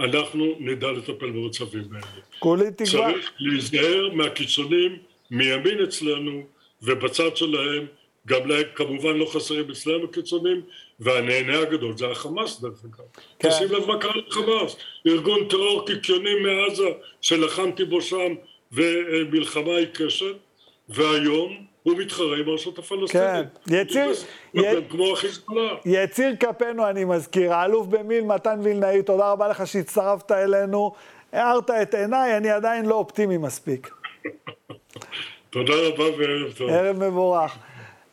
אנחנו 0.00 0.56
נדע 0.58 0.92
לטפל 0.92 1.30
במצבים 1.30 1.84
האלה. 1.92 2.06
כולי 2.38 2.70
תקווה. 2.70 2.86
צריך 2.86 3.32
להיזהר 3.38 4.10
מהקיצונים 4.14 4.98
מימין 5.30 5.82
אצלנו 5.84 6.42
ובצד 6.82 7.36
שלהם, 7.36 7.86
גם 8.26 8.46
להם 8.48 8.64
כמובן 8.74 9.16
לא 9.16 9.24
חסרים 9.24 9.70
אצלם 9.70 10.04
הקיצונים, 10.04 10.62
והנהנה 11.00 11.58
הגדול 11.58 11.96
זה 11.96 12.10
החמאס 12.10 12.60
דרך 12.60 12.84
אגב. 12.84 13.04
כן. 13.38 13.48
תשים 13.48 13.72
לב 13.72 13.86
מה 13.86 13.98
קרה 13.98 14.16
לחמאס, 14.16 14.76
ארגון 15.06 15.48
טרור 15.48 15.86
קיקיוני 15.86 16.34
מעזה 16.34 16.88
שלחמתי 17.20 17.84
בו 17.84 18.02
שם 18.02 18.34
ומלחמה 18.72 19.76
עיקשת, 19.76 20.36
והיום 20.88 21.67
הוא 21.88 21.98
מתחרה 21.98 22.36
עם 22.36 22.48
הרשות 22.48 22.78
הפלסטינית. 22.78 23.46
כן, 23.68 23.74
יציר... 23.74 24.12
י... 24.54 24.60
כמו 24.90 25.12
החיזבאללה. 25.12 25.74
יציר 25.84 26.36
כפינו, 26.40 26.88
אני 26.88 27.04
מזכיר. 27.04 27.54
האלוף 27.54 27.86
במיל' 27.86 28.24
מתן 28.24 28.58
וילנאי, 28.62 29.02
תודה 29.02 29.32
רבה 29.32 29.48
לך 29.48 29.66
שהצטרפת 29.66 30.32
אלינו. 30.32 30.92
הארת 31.32 31.70
את 31.70 31.94
עיניי, 31.94 32.36
אני 32.36 32.50
עדיין 32.50 32.86
לא 32.86 32.94
אופטימי 32.94 33.36
מספיק. 33.36 33.90
תודה 35.50 35.72
רבה 35.74 36.04
וערב 36.04 36.52
טוב. 36.52 36.70
ערב 36.70 37.04
מבורך. 37.04 37.58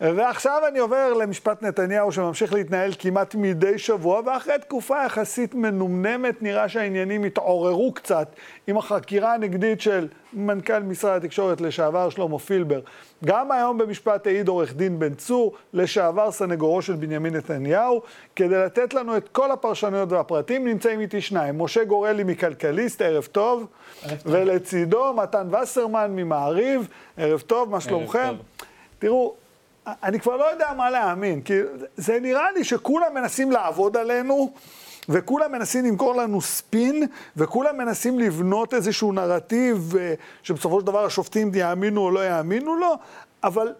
ועכשיו 0.02 0.62
אני 0.68 0.80
עובר 0.80 1.14
למשפט 1.14 1.64
נתניהו 1.64 2.12
שממשיך 2.12 2.54
להתנהל 2.54 2.92
כמעט 3.00 3.36
מדי 3.36 3.78
שבוע, 3.78 4.22
ואחרי 4.26 4.54
תקופה 4.62 5.06
יחסית 5.06 5.56
מנומנמת 5.56 6.42
נראה 6.42 6.70
שהעניינים 6.70 7.24
התעוררו 7.24 7.92
קצת 7.94 8.28
עם 8.68 8.78
החקירה 8.78 9.34
הנגדית 9.34 9.82
של 9.82 10.08
מנכ"ל 10.34 10.80
משרד 10.80 11.24
התקשורת 11.24 11.62
לשעבר 11.62 12.10
שלמה 12.10 12.40
פילבר. 12.40 12.80
גם 13.26 13.52
היום 13.52 13.78
במשפט 13.78 14.28
העיד 14.28 14.48
עורך 14.48 14.74
דין 14.74 15.00
בן 15.00 15.14
צור, 15.14 15.54
לשעבר 15.74 16.32
סנגורו 16.32 16.82
של 16.82 16.94
בנימין 16.94 17.36
נתניהו, 17.36 18.02
כדי 18.36 18.56
לתת 18.56 18.94
לנו 18.94 19.18
את 19.18 19.28
כל 19.28 19.52
הפרשנויות 19.52 20.12
והפרטים 20.12 20.68
נמצאים 20.68 21.00
איתי 21.00 21.22
שניים, 21.22 21.62
משה 21.62 21.84
גורלי 21.84 22.24
מכלכליסט, 22.24 23.02
ערב 23.02 23.28
טוב, 23.32 23.66
ערב 24.04 24.18
טוב. 24.18 24.34
ולצידו 24.34 25.14
מתן 25.14 25.48
וסרמן 25.56 26.12
ממעריב, 26.16 26.88
ערב 27.18 27.40
טוב, 27.40 27.70
מה 27.70 27.82
שלומכם? 27.82 28.34
תראו, 29.00 29.36
אני 29.88 30.20
כבר 30.20 30.36
לא 30.38 30.46
יודע 30.52 30.68
מה 30.78 30.90
להאמין, 30.90 31.42
כי 31.42 31.54
זה 31.98 32.20
נראה 32.20 32.52
לי 32.52 32.64
שכולם 32.64 33.14
מנסים 33.14 33.52
לעבוד 33.52 33.98
עלינו, 33.98 34.54
וכולם 35.10 35.52
מנסים 35.52 35.86
למכור 35.86 36.16
לנו 36.16 36.42
ספין, 36.42 37.08
וכולם 37.38 37.78
מנסים 37.78 38.20
לבנות 38.20 38.74
איזשהו 38.74 39.12
נרטיב 39.12 39.94
אה, 40.00 40.14
שבסופו 40.44 40.80
של 40.80 40.86
דבר 40.86 41.06
השופטים 41.06 41.52
יאמינו 41.56 42.02
או 42.02 42.12
לא 42.12 42.28
יאמינו 42.28 42.76
לו, 42.76 42.94
אבל 43.44 43.74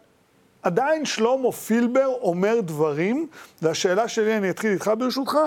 עדיין 0.64 1.06
שלמה 1.06 1.52
פילבר 1.52 2.08
אומר 2.22 2.60
דברים, 2.62 3.28
והשאלה 3.62 4.08
שלי, 4.08 4.38
אני 4.38 4.50
אתחיל 4.50 4.72
איתך 4.72 4.92
ברשותך, 4.98 5.38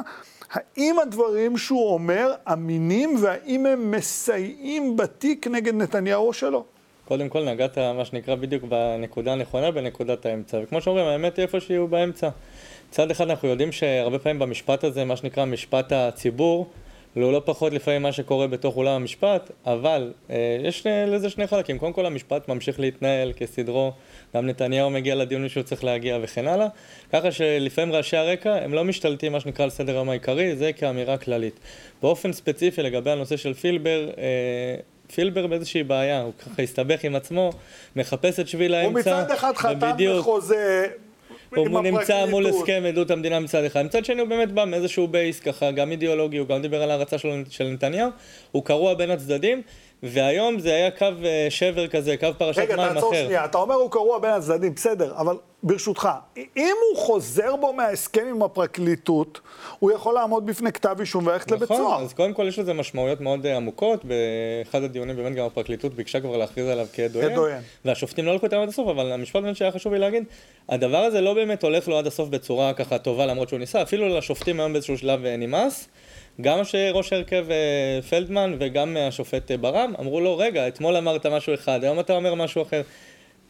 האם 0.50 0.98
הדברים 0.98 1.58
שהוא 1.58 1.94
אומר 1.94 2.34
אמינים 2.52 3.14
והאם 3.20 3.66
הם 3.66 3.90
מסייעים 3.90 4.96
בתיק 4.96 5.46
נגד 5.46 5.74
נתניהו 5.74 6.26
או 6.26 6.32
שלא? 6.32 6.64
קודם 7.08 7.28
כל 7.28 7.44
נגעת, 7.44 7.78
מה 7.78 8.04
שנקרא, 8.04 8.34
בדיוק 8.34 8.64
בנקודה 8.64 9.32
הנכונה, 9.32 9.70
בנקודת 9.70 10.26
האמצע. 10.26 10.58
וכמו 10.62 10.80
שאומרים, 10.80 11.06
האמת 11.06 11.36
היא 11.36 11.42
איפה 11.42 11.60
שיהיו 11.60 11.88
באמצע. 11.88 12.28
מצד 12.88 13.10
אחד 13.10 13.30
אנחנו 13.30 13.48
יודעים 13.48 13.72
שהרבה 13.72 14.18
פעמים 14.18 14.38
במשפט 14.38 14.84
הזה, 14.84 15.04
מה 15.04 15.16
שנקרא 15.16 15.44
משפט 15.44 15.92
הציבור, 15.92 16.66
לא 17.16 17.32
לא 17.32 17.42
פחות 17.44 17.72
לפעמים 17.72 18.02
מה 18.02 18.12
שקורה 18.12 18.46
בתוך 18.46 18.76
אולם 18.76 18.92
המשפט, 18.92 19.50
אבל 19.66 20.12
אה, 20.30 20.58
יש 20.62 20.86
לזה 20.86 21.30
שני 21.30 21.46
חלקים. 21.46 21.78
קודם 21.78 21.92
כל 21.92 22.06
המשפט 22.06 22.48
ממשיך 22.48 22.80
להתנהל 22.80 23.32
כסדרו, 23.32 23.92
גם 24.34 24.46
נתניהו 24.46 24.90
מגיע 24.90 25.14
לדיון 25.14 25.48
שהוא 25.48 25.62
צריך 25.62 25.84
להגיע 25.84 26.18
וכן 26.22 26.48
הלאה, 26.48 26.66
ככה 27.12 27.32
שלפעמים 27.32 27.94
רעשי 27.94 28.16
הרקע 28.16 28.54
הם 28.54 28.74
לא 28.74 28.84
משתלטים 28.84 29.32
מה 29.32 29.40
שנקרא 29.40 29.64
על 29.64 29.70
סדר 29.70 29.92
היום 29.92 30.10
העיקרי, 30.10 30.56
זה 30.56 30.72
כאמירה 30.72 31.16
כללית. 31.16 31.60
באופן 32.02 32.32
ספציפי 32.32 32.82
לגבי 32.82 33.10
הנושא 33.10 33.36
של 33.36 33.54
פילבר, 33.54 34.10
אה, 34.18 34.76
פילבר 35.14 35.46
באיזושהי 35.46 35.82
בעיה, 35.82 36.22
הוא 36.22 36.32
ככה 36.38 36.62
הסתבך 36.62 37.04
עם 37.04 37.16
עצמו, 37.16 37.50
מחפש 37.96 38.40
את 38.40 38.48
שביל 38.48 38.74
האמצע. 38.74 39.14
הוא 39.14 39.22
מצד 39.22 39.30
אחד 39.30 39.56
חתם 39.56 39.96
בחוזה 40.18 40.86
הוא 41.56 41.80
נמצא 41.80 42.26
מול 42.26 42.46
הסכם 42.46 42.82
עדות 42.88 43.10
המדינה 43.10 43.40
מצד 43.40 43.64
אחד. 43.64 43.82
מצד 43.84 44.04
שני 44.04 44.20
הוא 44.20 44.28
באמת 44.28 44.52
בא 44.52 44.64
מאיזשהו 44.64 45.08
בייס 45.08 45.40
ככה, 45.40 45.70
גם 45.70 45.90
אידיאולוגי, 45.90 46.36
הוא 46.36 46.48
גם 46.48 46.62
דיבר 46.62 46.82
על 46.82 46.90
ההרצה 46.90 47.18
של 47.50 47.64
נתניהו, 47.64 48.10
הוא 48.52 48.64
קרוע 48.64 48.94
בין 48.94 49.10
הצדדים. 49.10 49.62
והיום 50.02 50.58
זה 50.58 50.74
היה 50.74 50.90
קו 50.90 51.06
אה, 51.24 51.46
שבר 51.50 51.88
כזה, 51.88 52.16
קו 52.16 52.26
פרשת 52.38 52.58
מים 52.58 52.70
אחר. 52.70 52.82
רגע, 52.82 52.94
תעצור 52.94 53.14
שנייה, 53.14 53.44
אתה 53.44 53.58
אומר 53.58 53.74
הוא 53.74 53.90
קרוע 53.90 54.18
בין 54.18 54.30
הצדדים, 54.30 54.74
בסדר, 54.74 55.14
אבל 55.16 55.36
ברשותך, 55.62 56.08
אם 56.36 56.74
הוא 56.90 57.02
חוזר 57.02 57.56
בו 57.56 57.72
מההסכם 57.72 58.26
עם 58.30 58.42
הפרקליטות, 58.42 59.40
הוא 59.78 59.90
יכול 59.90 60.14
לעמוד 60.14 60.46
בפני 60.46 60.72
כתב 60.72 60.96
אישום 61.00 61.26
וללכת 61.26 61.50
לבית 61.50 61.68
סוהר. 61.68 61.82
נכון, 61.82 62.04
אז 62.04 62.12
קודם 62.12 62.32
כל 62.34 62.44
יש 62.48 62.58
לזה 62.58 62.72
משמעויות 62.72 63.20
מאוד 63.20 63.46
אה, 63.46 63.56
עמוקות, 63.56 64.04
באחד 64.04 64.82
הדיונים 64.82 65.16
באמת 65.16 65.36
גם 65.36 65.46
הפרקליטות 65.46 65.94
ביקשה 65.94 66.20
כבר 66.20 66.36
להכריז 66.36 66.68
עליו 66.68 66.86
כעד 66.92 67.16
עוין, 67.16 67.60
והשופטים 67.84 68.26
לא 68.26 68.34
לקחו 68.34 68.46
אותם 68.46 68.56
עד 68.56 68.68
הסוף, 68.68 68.88
אבל 68.88 69.12
המשפט 69.12 69.42
באמת 69.42 69.56
שהיה 69.56 69.72
חשוב 69.72 69.92
לי 69.92 69.98
להגיד, 69.98 70.24
הדבר 70.68 70.98
הזה 70.98 71.20
לא 71.20 71.34
באמת 71.34 71.62
הולך 71.62 71.88
לו 71.88 71.98
עד 71.98 72.06
הסוף 72.06 72.28
בצורה 72.28 72.72
ככה 72.72 72.98
טובה 72.98 73.26
למרות 73.26 73.48
שהוא 73.48 73.58
ניסה, 73.58 73.82
אפילו 73.82 74.18
לשופטים 74.18 74.60
היום 74.60 74.72
באיזשהו 74.72 74.98
שלב 74.98 75.24
אה, 75.24 75.36
נמאס. 75.36 75.88
גם 76.40 76.58
ראש 76.92 77.12
ההרכב 77.12 77.46
אה, 77.50 78.02
פלדמן 78.02 78.56
וגם 78.58 78.96
השופט 78.96 79.50
ברם 79.50 79.92
אמרו 80.00 80.20
לו, 80.20 80.38
רגע, 80.38 80.68
אתמול 80.68 80.96
אמרת 80.96 81.26
משהו 81.26 81.54
אחד, 81.54 81.84
היום 81.84 82.00
אתה 82.00 82.12
אומר 82.12 82.34
משהו 82.34 82.62
אחר. 82.62 82.82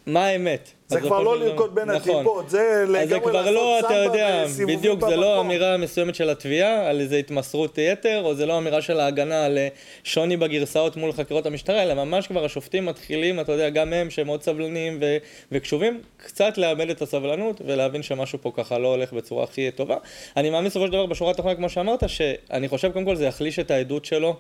מה 0.08 0.26
האמת? 0.26 0.70
זה 0.86 1.00
כבר 1.00 1.22
לא 1.22 1.38
לרקוד 1.40 1.74
בין 1.74 1.90
נכון. 1.90 2.14
הטיפות, 2.16 2.50
זה 2.50 2.84
לגמרי 2.88 3.32
לעשות 3.32 3.54
לא, 3.54 3.80
אתה 3.80 3.94
יודע, 3.94 4.44
בדיוק, 4.66 5.00
זה 5.08 5.16
לא 5.16 5.40
אמירה 5.40 5.76
מסוימת 5.76 6.14
של 6.14 6.30
התביעה 6.30 6.90
על 6.90 7.00
איזה 7.00 7.16
התמסרות 7.16 7.78
יתר, 7.78 8.22
או 8.24 8.34
זה 8.34 8.46
לא 8.46 8.58
אמירה 8.58 8.82
של 8.82 9.00
ההגנה 9.00 9.44
על 9.44 9.58
אה, 9.58 9.68
שוני 10.04 10.36
בגרסאות 10.36 10.96
מול 10.96 11.12
חקירות 11.12 11.46
המשטרה, 11.46 11.82
אלא 11.82 11.94
ממש 11.94 12.26
כבר 12.26 12.44
השופטים 12.44 12.86
מתחילים, 12.86 13.40
אתה 13.40 13.52
יודע, 13.52 13.70
גם 13.70 13.92
הם, 13.92 14.10
שהם 14.10 14.26
מאוד 14.26 14.42
סבלניים 14.42 14.98
ו- 15.00 15.16
וקשובים, 15.52 16.00
קצת 16.16 16.58
לאבד 16.58 16.90
את 16.90 17.02
הסבלנות 17.02 17.60
ולהבין 17.66 18.02
שמשהו 18.02 18.38
פה 18.42 18.52
ככה 18.56 18.78
לא 18.78 18.88
הולך 18.88 19.12
בצורה 19.12 19.44
הכי 19.44 19.70
טובה. 19.70 19.96
אני 20.36 20.50
מאמין 20.50 20.70
בסופו 20.70 20.86
של 20.86 20.92
דבר 20.92 21.06
בשורה 21.06 21.30
התחתונה, 21.30 21.54
כמו 21.54 21.68
שאמרת, 21.68 22.08
שאני 22.08 22.68
חושב 22.68 22.92
קודם 22.92 23.04
כל 23.04 23.16
זה 23.16 23.26
יחליש 23.26 23.58
את 23.58 23.70
העדות 23.70 24.04
שלו 24.04 24.36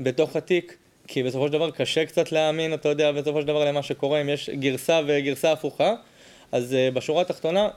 בתוך 0.00 0.36
התיק. 0.36 0.76
כי 1.12 1.22
בסופו 1.22 1.46
של 1.46 1.52
דבר 1.52 1.70
קשה 1.70 2.06
קצת 2.06 2.32
להאמין, 2.32 2.74
אתה 2.74 2.88
יודע, 2.88 3.12
בסופו 3.12 3.40
של 3.40 3.46
דבר 3.46 3.64
למה 3.64 3.82
שקורה, 3.82 4.20
אם 4.20 4.28
יש 4.28 4.50
גרסה 4.50 5.00
וגרסה 5.06 5.52
הפוכה. 5.52 5.94
אז 6.52 6.72
uh, 6.72 6.94
בשורה 6.94 7.22
התחתונה, 7.22 7.68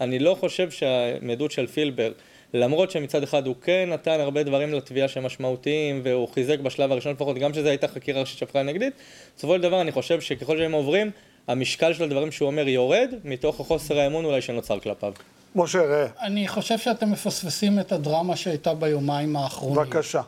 אני 0.00 0.18
לא 0.18 0.36
חושב 0.40 0.70
שהעדות 0.70 1.50
של 1.50 1.66
פילבר, 1.66 2.12
למרות 2.54 2.90
שמצד 2.90 3.22
אחד 3.22 3.46
הוא 3.46 3.54
כן 3.62 3.88
נתן 3.92 4.20
הרבה 4.20 4.42
דברים 4.42 4.74
לתביעה 4.74 5.08
שהם 5.08 5.26
משמעותיים, 5.26 6.00
והוא 6.04 6.28
חיזק 6.28 6.58
בשלב 6.58 6.92
הראשון 6.92 7.12
לפחות, 7.12 7.38
גם 7.38 7.54
שזו 7.54 7.68
הייתה 7.68 7.88
חקירה 7.88 8.26
ששפכה 8.26 8.62
נגדית, 8.62 8.94
בסופו 9.36 9.54
של 9.54 9.62
דבר 9.62 9.80
אני 9.80 9.92
חושב 9.92 10.20
שככל 10.20 10.58
שהם 10.58 10.72
עוברים, 10.72 11.10
המשקל 11.48 11.92
של 11.92 12.04
הדברים 12.04 12.32
שהוא 12.32 12.46
אומר 12.46 12.68
יורד, 12.68 13.14
מתוך 13.24 13.60
החוסר 13.60 13.98
האמון 13.98 14.24
אולי 14.24 14.42
שנוצר 14.42 14.80
כלפיו. 14.80 15.12
משה, 15.54 15.82
ראה. 15.82 16.06
אני 16.20 16.48
חושב 16.48 16.78
שאתם 16.78 17.12
מפספסים 17.12 17.78
את 17.78 17.92
הדרמה 17.92 18.36
שהייתה 18.36 18.74
ביומיים 18.74 19.36
האחרונים. 19.36 19.76
בבקשה. 19.76 20.22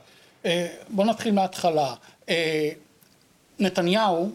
אה, 0.44 0.66
בואו 0.88 1.06
נתחיל 1.06 1.34
מההתחלה. 1.34 1.94
אה, 2.28 2.70
נתניהו 3.58 4.30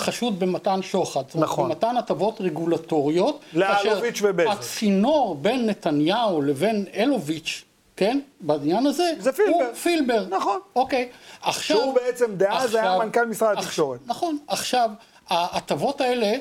חשוד 0.00 0.40
במתן 0.40 0.82
שוחד. 0.82 1.22
נכון. 1.34 1.68
במתן 1.68 1.96
הטבות 1.96 2.40
רגולטוריות. 2.40 3.40
לאלוביץ' 3.52 4.20
ובזק. 4.22 4.50
הצינור 4.50 5.34
בין 5.34 5.66
נתניהו 5.66 6.42
לבין 6.42 6.84
אלוביץ' 6.94 7.64
כן, 7.96 8.20
בעניין 8.40 8.86
הזה, 8.86 9.12
זה 9.18 9.32
פילבר. 9.32 9.54
הוא 9.54 9.74
פילבר. 9.74 10.26
נכון. 10.28 10.60
אוקיי. 10.76 11.08
עכשיו... 11.42 11.76
שהוא 11.76 11.94
בעצם 11.94 12.36
דאז 12.36 12.74
היה 12.74 12.98
מנכ"ל 12.98 13.24
משרד 13.24 13.58
התקשורת. 13.58 14.00
נכון. 14.06 14.38
עכשיו, 14.48 14.90
ההטבות 15.28 16.00
האלה 16.00 16.32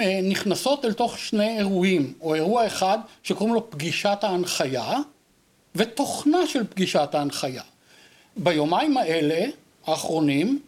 אה, 0.00 0.20
נכנסות 0.22 0.84
אל 0.84 0.92
תוך 0.92 1.18
שני 1.18 1.58
אירועים, 1.58 2.12
או 2.20 2.34
אירוע 2.34 2.66
אחד 2.66 2.98
שקוראים 3.22 3.54
לו 3.54 3.70
פגישת 3.70 4.18
ההנחיה, 4.22 4.98
ותוכנה 5.74 6.46
של 6.46 6.64
פגישת 6.66 7.08
ההנחיה. 7.12 7.62
ביומיים 8.36 8.96
האלה, 8.96 9.46
האחרונים, 9.86 10.58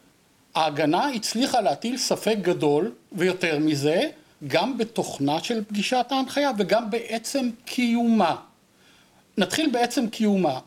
ההגנה 0.54 1.08
הצליחה 1.08 1.60
להטיל 1.60 1.96
ספק 1.96 2.36
גדול, 2.42 2.92
ויותר 3.12 3.58
מזה, 3.58 4.00
גם 4.46 4.78
בתוכנה 4.78 5.42
של 5.42 5.64
פגישת 5.64 6.06
ההנחיה 6.10 6.50
וגם 6.58 6.90
בעצם 6.90 7.48
קיומה. 7.64 8.36
נתחיל 9.38 9.70
בעצם 9.70 10.08
קיומה. 10.08 10.58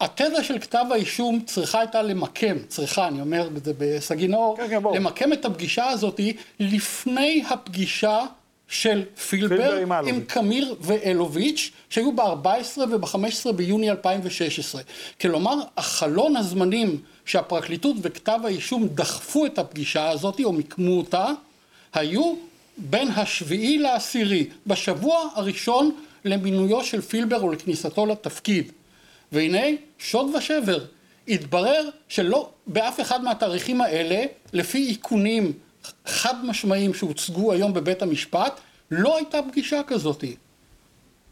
התזה 0.00 0.44
של 0.44 0.58
כתב 0.58 0.84
האישום 0.90 1.40
צריכה 1.46 1.80
הייתה 1.80 2.02
למקם, 2.02 2.58
צריכה, 2.68 3.08
אני 3.08 3.20
אומר 3.20 3.48
את 3.56 3.64
זה 3.64 3.72
בסגי 3.78 4.28
נאור, 4.28 4.56
כן, 4.56 4.68
כן, 4.68 4.82
למקם 4.94 5.32
את 5.32 5.44
הפגישה 5.44 5.88
הזאת 5.88 6.20
לפני 6.60 7.44
הפגישה 7.50 8.20
של 8.68 9.04
פילבר, 9.28 9.56
פילבר 9.56 9.76
עם, 9.76 9.92
עם 9.92 10.20
קמיר 10.20 10.74
ואלוביץ', 10.80 11.70
שהיו 11.90 12.12
ב-14 12.12 12.80
וב-15 12.90 13.52
ביוני 13.52 13.90
2016. 13.90 14.82
כלומר, 15.20 15.54
החלון 15.76 16.36
הזמנים 16.36 17.00
שהפרקליטות 17.24 17.96
וכתב 18.02 18.40
האישום 18.44 18.88
דחפו 18.88 19.46
את 19.46 19.58
הפגישה 19.58 20.10
הזאת, 20.10 20.40
או 20.44 20.52
מיקמו 20.52 20.98
אותה, 20.98 21.32
היו 21.94 22.34
בין 22.76 23.08
השביעי 23.08 23.78
לעשירי, 23.78 24.46
בשבוע 24.66 25.28
הראשון 25.34 25.96
למינויו 26.24 26.84
של 26.84 27.00
פילבר 27.00 27.44
ולכניסתו 27.44 28.06
לתפקיד. 28.06 28.72
והנה, 29.32 29.66
שוד 29.98 30.34
ושבר, 30.34 30.84
התברר 31.28 31.88
שלא, 32.08 32.50
באף 32.66 33.00
אחד 33.00 33.24
מהתאריכים 33.24 33.80
האלה, 33.80 34.24
לפי 34.52 34.90
איכונים 34.90 35.52
חד 36.06 36.44
משמעיים 36.44 36.94
שהוצגו 36.94 37.52
היום 37.52 37.74
בבית 37.74 38.02
המשפט, 38.02 38.60
לא 38.90 39.16
הייתה 39.16 39.38
פגישה 39.50 39.80
כזאת. 39.86 40.24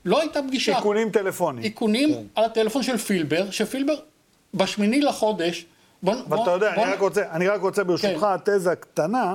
לא 0.05 0.20
הייתה 0.20 0.43
פגישה. 0.43 0.76
איכונים 0.76 1.11
טלפוניים. 1.11 1.64
איכונים 1.64 2.14
כן. 2.14 2.20
על 2.34 2.45
הטלפון 2.45 2.82
של 2.82 2.97
פילבר, 2.97 3.51
שפילבר 3.51 3.95
בשמיני 4.55 5.01
לחודש, 5.01 5.64
בוא... 6.03 6.14
ואתה 6.28 6.51
יודע, 6.51 6.74
בוא, 6.74 6.84
אני, 6.84 6.92
רק 6.92 7.01
רוצה, 7.01 7.22
אני 7.30 7.48
רק 7.48 7.61
רוצה 7.61 7.84
ברשותך 7.84 8.26
כן. 8.44 8.53
תזה 8.57 8.76
קטנה, 8.76 9.34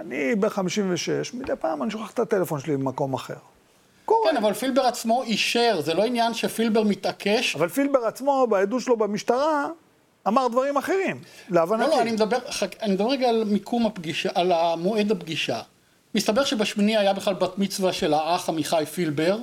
אני 0.00 0.34
ב-56, 0.34 1.34
מדי 1.34 1.52
פעם 1.60 1.82
אני 1.82 1.90
שוכח 1.90 2.10
את 2.10 2.18
הטלפון 2.18 2.60
שלי 2.60 2.76
במקום 2.76 3.14
אחר. 3.14 3.34
קורה. 4.04 4.30
כן, 4.30 4.36
אבל 4.36 4.52
פילבר 4.52 4.82
עצמו 4.82 5.22
אישר, 5.22 5.80
זה 5.80 5.94
לא 5.94 6.04
עניין 6.04 6.34
שפילבר 6.34 6.82
מתעקש. 6.82 7.56
אבל 7.56 7.68
פילבר 7.68 7.98
עצמו, 7.98 8.46
בעדות 8.50 8.82
שלו 8.82 8.96
במשטרה, 8.96 9.66
אמר 10.28 10.48
דברים 10.48 10.76
אחרים, 10.76 11.20
להבנתי. 11.50 11.90
לא, 11.90 11.96
לא, 11.96 12.02
אני 12.02 12.12
מדבר, 12.12 12.38
אני 12.82 12.92
מדבר 12.92 13.08
רגע 13.08 13.28
על 13.28 13.44
מיקום 13.44 13.86
הפגישה, 13.86 14.28
על 14.34 14.52
המועד 14.52 15.10
הפגישה. 15.10 15.60
מסתבר 16.14 16.44
שבשמיני 16.44 16.96
היה 16.96 17.12
בכלל 17.12 17.34
בת 17.34 17.58
מצווה 17.58 17.92
של 17.92 18.14
האח 18.14 18.48
עמיחי 18.48 18.84
פילבר, 18.94 19.38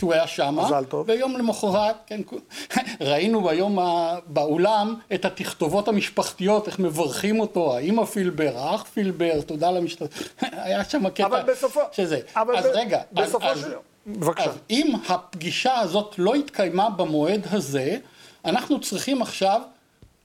שהוא 0.00 0.12
היה 0.12 0.26
שם. 0.26 0.58
מזל 0.64 0.84
טוב. 0.84 1.08
ויום 1.08 1.36
למחרת, 1.36 1.96
כן, 2.06 2.20
ראינו 3.10 3.44
ביום 3.44 3.78
באולם 4.26 4.94
את 5.14 5.24
התכתובות 5.24 5.88
המשפחתיות, 5.88 6.66
איך 6.66 6.78
מברכים 6.78 7.40
אותו, 7.40 7.76
האמא 7.76 8.04
פילבר, 8.04 8.58
האח 8.58 8.82
פילבר, 8.82 9.40
תודה 9.40 9.70
למשתתף. 9.70 10.28
היה 10.64 10.84
שם 10.84 11.08
קטע 11.08 11.26
אבל 11.26 11.42
בסופו... 11.42 11.80
שזה. 11.92 12.20
אבל 12.36 12.56
אז 12.56 12.64
ב... 12.64 12.68
רגע, 12.68 13.00
בסופו 13.12 13.46
אז, 13.46 13.60
של... 13.60 13.72
בבקשה. 14.06 14.44
אז 14.44 14.58
אם 14.70 14.92
הפגישה 15.08 15.78
הזאת 15.78 16.14
לא 16.18 16.34
התקיימה 16.34 16.90
במועד 16.90 17.46
הזה, 17.50 17.96
אנחנו 18.44 18.80
צריכים 18.80 19.22
עכשיו 19.22 19.60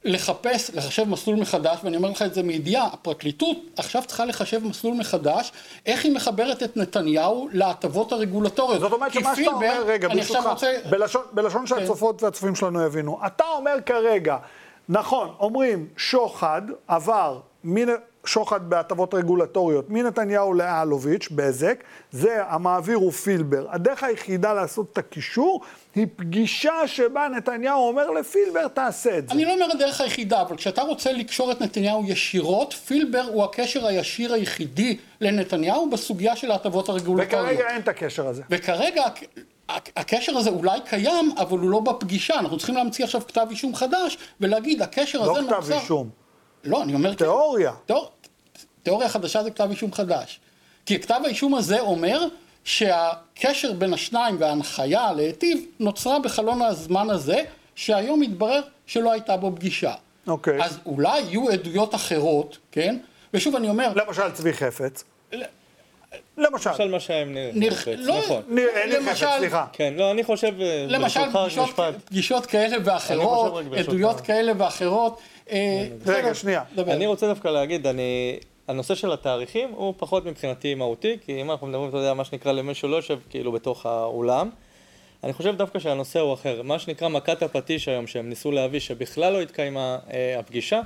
לחפש, 0.05 0.71
לחשב 0.73 1.03
מסלול 1.03 1.35
מחדש, 1.35 1.79
ואני 1.83 1.97
אומר 1.97 2.09
לך 2.09 2.21
את 2.21 2.33
זה 2.33 2.43
מידיעה, 2.43 2.85
הפרקליטות 2.85 3.57
עכשיו 3.77 4.03
צריכה 4.07 4.25
לחשב 4.25 4.63
מסלול 4.63 4.93
מחדש, 4.93 5.51
איך 5.85 6.05
היא 6.05 6.11
מחברת 6.11 6.63
את 6.63 6.77
נתניהו 6.77 7.49
להטבות 7.51 8.11
הרגולטוריות. 8.11 8.81
זאת 8.81 8.91
אומרת 8.91 9.13
שמה 9.13 9.35
שאתה 9.35 9.51
אומר, 9.51 9.83
רגע, 9.85 10.07
ברשותך, 10.07 10.45
רוצה... 10.45 10.77
בלשון, 10.89 11.21
בלשון 11.31 11.67
שהצופות 11.67 12.19
כן. 12.19 12.25
והצופים 12.25 12.55
שלנו 12.55 12.81
יבינו, 12.85 13.19
אתה 13.25 13.43
אומר 13.57 13.75
כרגע, 13.85 14.37
נכון, 14.89 15.29
אומרים 15.39 15.87
שוחד 15.97 16.61
עבר 16.87 17.39
מן... 17.63 17.87
שוחד 18.28 18.69
בהטבות 18.69 19.13
רגולטוריות 19.13 19.89
מנתניהו 19.89 20.53
לאלוביץ', 20.53 21.28
בזק, 21.32 21.84
זה 22.11 22.43
המעביר 22.47 22.97
הוא 22.97 23.11
פילבר. 23.11 23.65
הדרך 23.69 24.03
היחידה 24.03 24.53
לעשות 24.53 24.91
את 24.93 24.97
הקישור 24.97 25.61
היא 25.95 26.07
פגישה 26.15 26.88
שבה 26.88 27.28
נתניהו 27.28 27.88
אומר 27.88 28.09
לפילבר 28.09 28.67
תעשה 28.67 29.17
את 29.17 29.28
זה. 29.28 29.34
אני 29.34 29.45
לא 29.45 29.53
אומר 29.53 29.65
הדרך 29.71 30.01
היחידה, 30.01 30.41
אבל 30.41 30.57
כשאתה 30.57 30.82
רוצה 30.82 31.11
לקשור 31.11 31.51
את 31.51 31.61
נתניהו 31.61 32.03
ישירות, 32.05 32.73
פילבר 32.73 33.23
הוא 33.34 33.43
הקשר 33.43 33.88
הישיר 33.88 34.34
היחידי 34.34 34.97
לנתניהו 35.21 35.89
בסוגיה 35.89 36.36
של 36.36 36.51
ההטבות 36.51 36.89
הרגולטוריות. 36.89 37.49
וכרגע 37.51 37.69
אין 37.69 37.82
את 37.82 37.88
הקשר 37.88 38.28
הזה. 38.28 38.43
וכרגע 38.49 39.03
הקשר 39.69 40.38
הזה 40.38 40.49
אולי 40.49 40.80
קיים, 40.89 41.32
אבל 41.38 41.59
הוא 41.59 41.69
לא 41.69 41.80
בפגישה. 41.80 42.39
אנחנו 42.39 42.57
צריכים 42.57 42.76
להמציא 42.76 43.05
עכשיו 43.05 43.21
כתב 43.28 43.47
אישום 43.49 43.76
חדש 43.76 44.17
ולהגיד, 44.41 44.82
הקשר 44.82 45.19
לא 45.19 45.32
הזה 45.32 45.41
נוצר... 45.41 45.55
לא 45.55 45.61
כתב 45.61 45.71
אישום. 45.71 46.09
לא, 46.63 46.84
אני 46.84 46.93
אומר... 46.93 47.13
תיאוריה. 47.13 47.71
תיאור... 47.86 48.11
תיאוריה 48.86 49.09
חדשה 49.09 49.43
זה 49.43 49.51
כתב 49.51 49.67
אישום 49.69 49.93
חדש. 49.93 50.39
כי 50.86 50.99
כתב 50.99 51.21
האישום 51.25 51.55
הזה 51.55 51.79
אומר 51.79 52.25
שהקשר 52.63 53.73
בין 53.73 53.93
השניים 53.93 54.36
וההנחיה 54.39 55.13
להיטיב 55.13 55.65
נוצרה 55.79 56.19
בחלון 56.19 56.61
הזמן 56.61 57.09
הזה, 57.09 57.38
שהיום 57.75 58.19
מתברר 58.19 58.61
שלא 58.88 59.11
הייתה 59.11 59.38
בו 59.38 59.51
פגישה. 59.55 59.93
אוקיי. 60.27 60.63
אז 60.63 60.79
אולי 60.86 61.19
יהיו 61.19 61.49
עדויות 61.49 61.95
אחרות, 61.95 62.57
כן? 62.71 62.97
ושוב 63.33 63.55
אני 63.55 63.69
אומר... 63.69 63.93
למשל 63.95 64.31
צבי 64.31 64.53
חפץ. 64.53 65.03
למשל. 66.38 66.69
למשל 66.69 66.91
מה 66.91 66.99
שהיה 66.99 67.21
עם 67.21 67.38
ניר 67.53 67.75
חפץ, 67.75 67.95
לא, 67.97 68.19
נכון. 68.19 68.41
ניר 68.47 68.69
חפץ, 69.13 69.27
סליחה. 69.38 69.65
כן, 69.73 69.93
לא, 69.97 70.11
אני 70.11 70.23
חושב, 70.23 70.61
אה, 70.61 70.86
למשל 70.89 71.21
פגישות 72.05 72.45
כאלה 72.45 72.77
ואחרות, 72.83 73.63
עדויות 73.77 74.21
כאלה 74.21 74.51
ואחרות. 74.57 75.19
אה, 75.51 75.88
רגע, 76.05 76.33
שנייה. 76.33 76.63
אני 76.77 77.07
רוצה 77.07 77.27
דווקא 77.27 77.47
להגיד, 77.47 77.88
אני... 77.88 78.39
הנושא 78.68 78.95
של 78.95 79.11
התאריכים 79.11 79.72
הוא 79.72 79.93
פחות 79.97 80.26
מבחינתי 80.26 80.76
מהותי, 80.76 81.18
כי 81.26 81.41
אם 81.41 81.51
אנחנו 81.51 81.68
מדברים, 81.68 81.89
אתה 81.89 81.97
יודע, 81.97 82.13
מה 82.13 82.26
שנקרא 82.26 82.51
למי 82.51 82.74
שלא 82.74 82.95
יושב 82.95 83.20
כאילו 83.30 83.51
בתוך 83.51 83.86
האולם, 83.86 84.49
אני 85.24 85.34
חושב 85.34 85.55
דווקא 85.57 85.80
שהנושא 85.80 86.20
הוא 86.20 86.34
אחר. 86.34 86.61
מה 86.61 86.80
שנקרא 86.80 87.07
מכת 87.07 87.43
הפטיש 87.43 87.88
היום, 87.88 88.07
שהם 88.07 88.30
ניסו 88.30 88.51
להביא, 88.51 88.80
שבכלל 88.80 89.34
לא 89.34 89.41
התקיימה 89.41 89.97
אה, 90.13 90.39
הפגישה, 90.39 90.82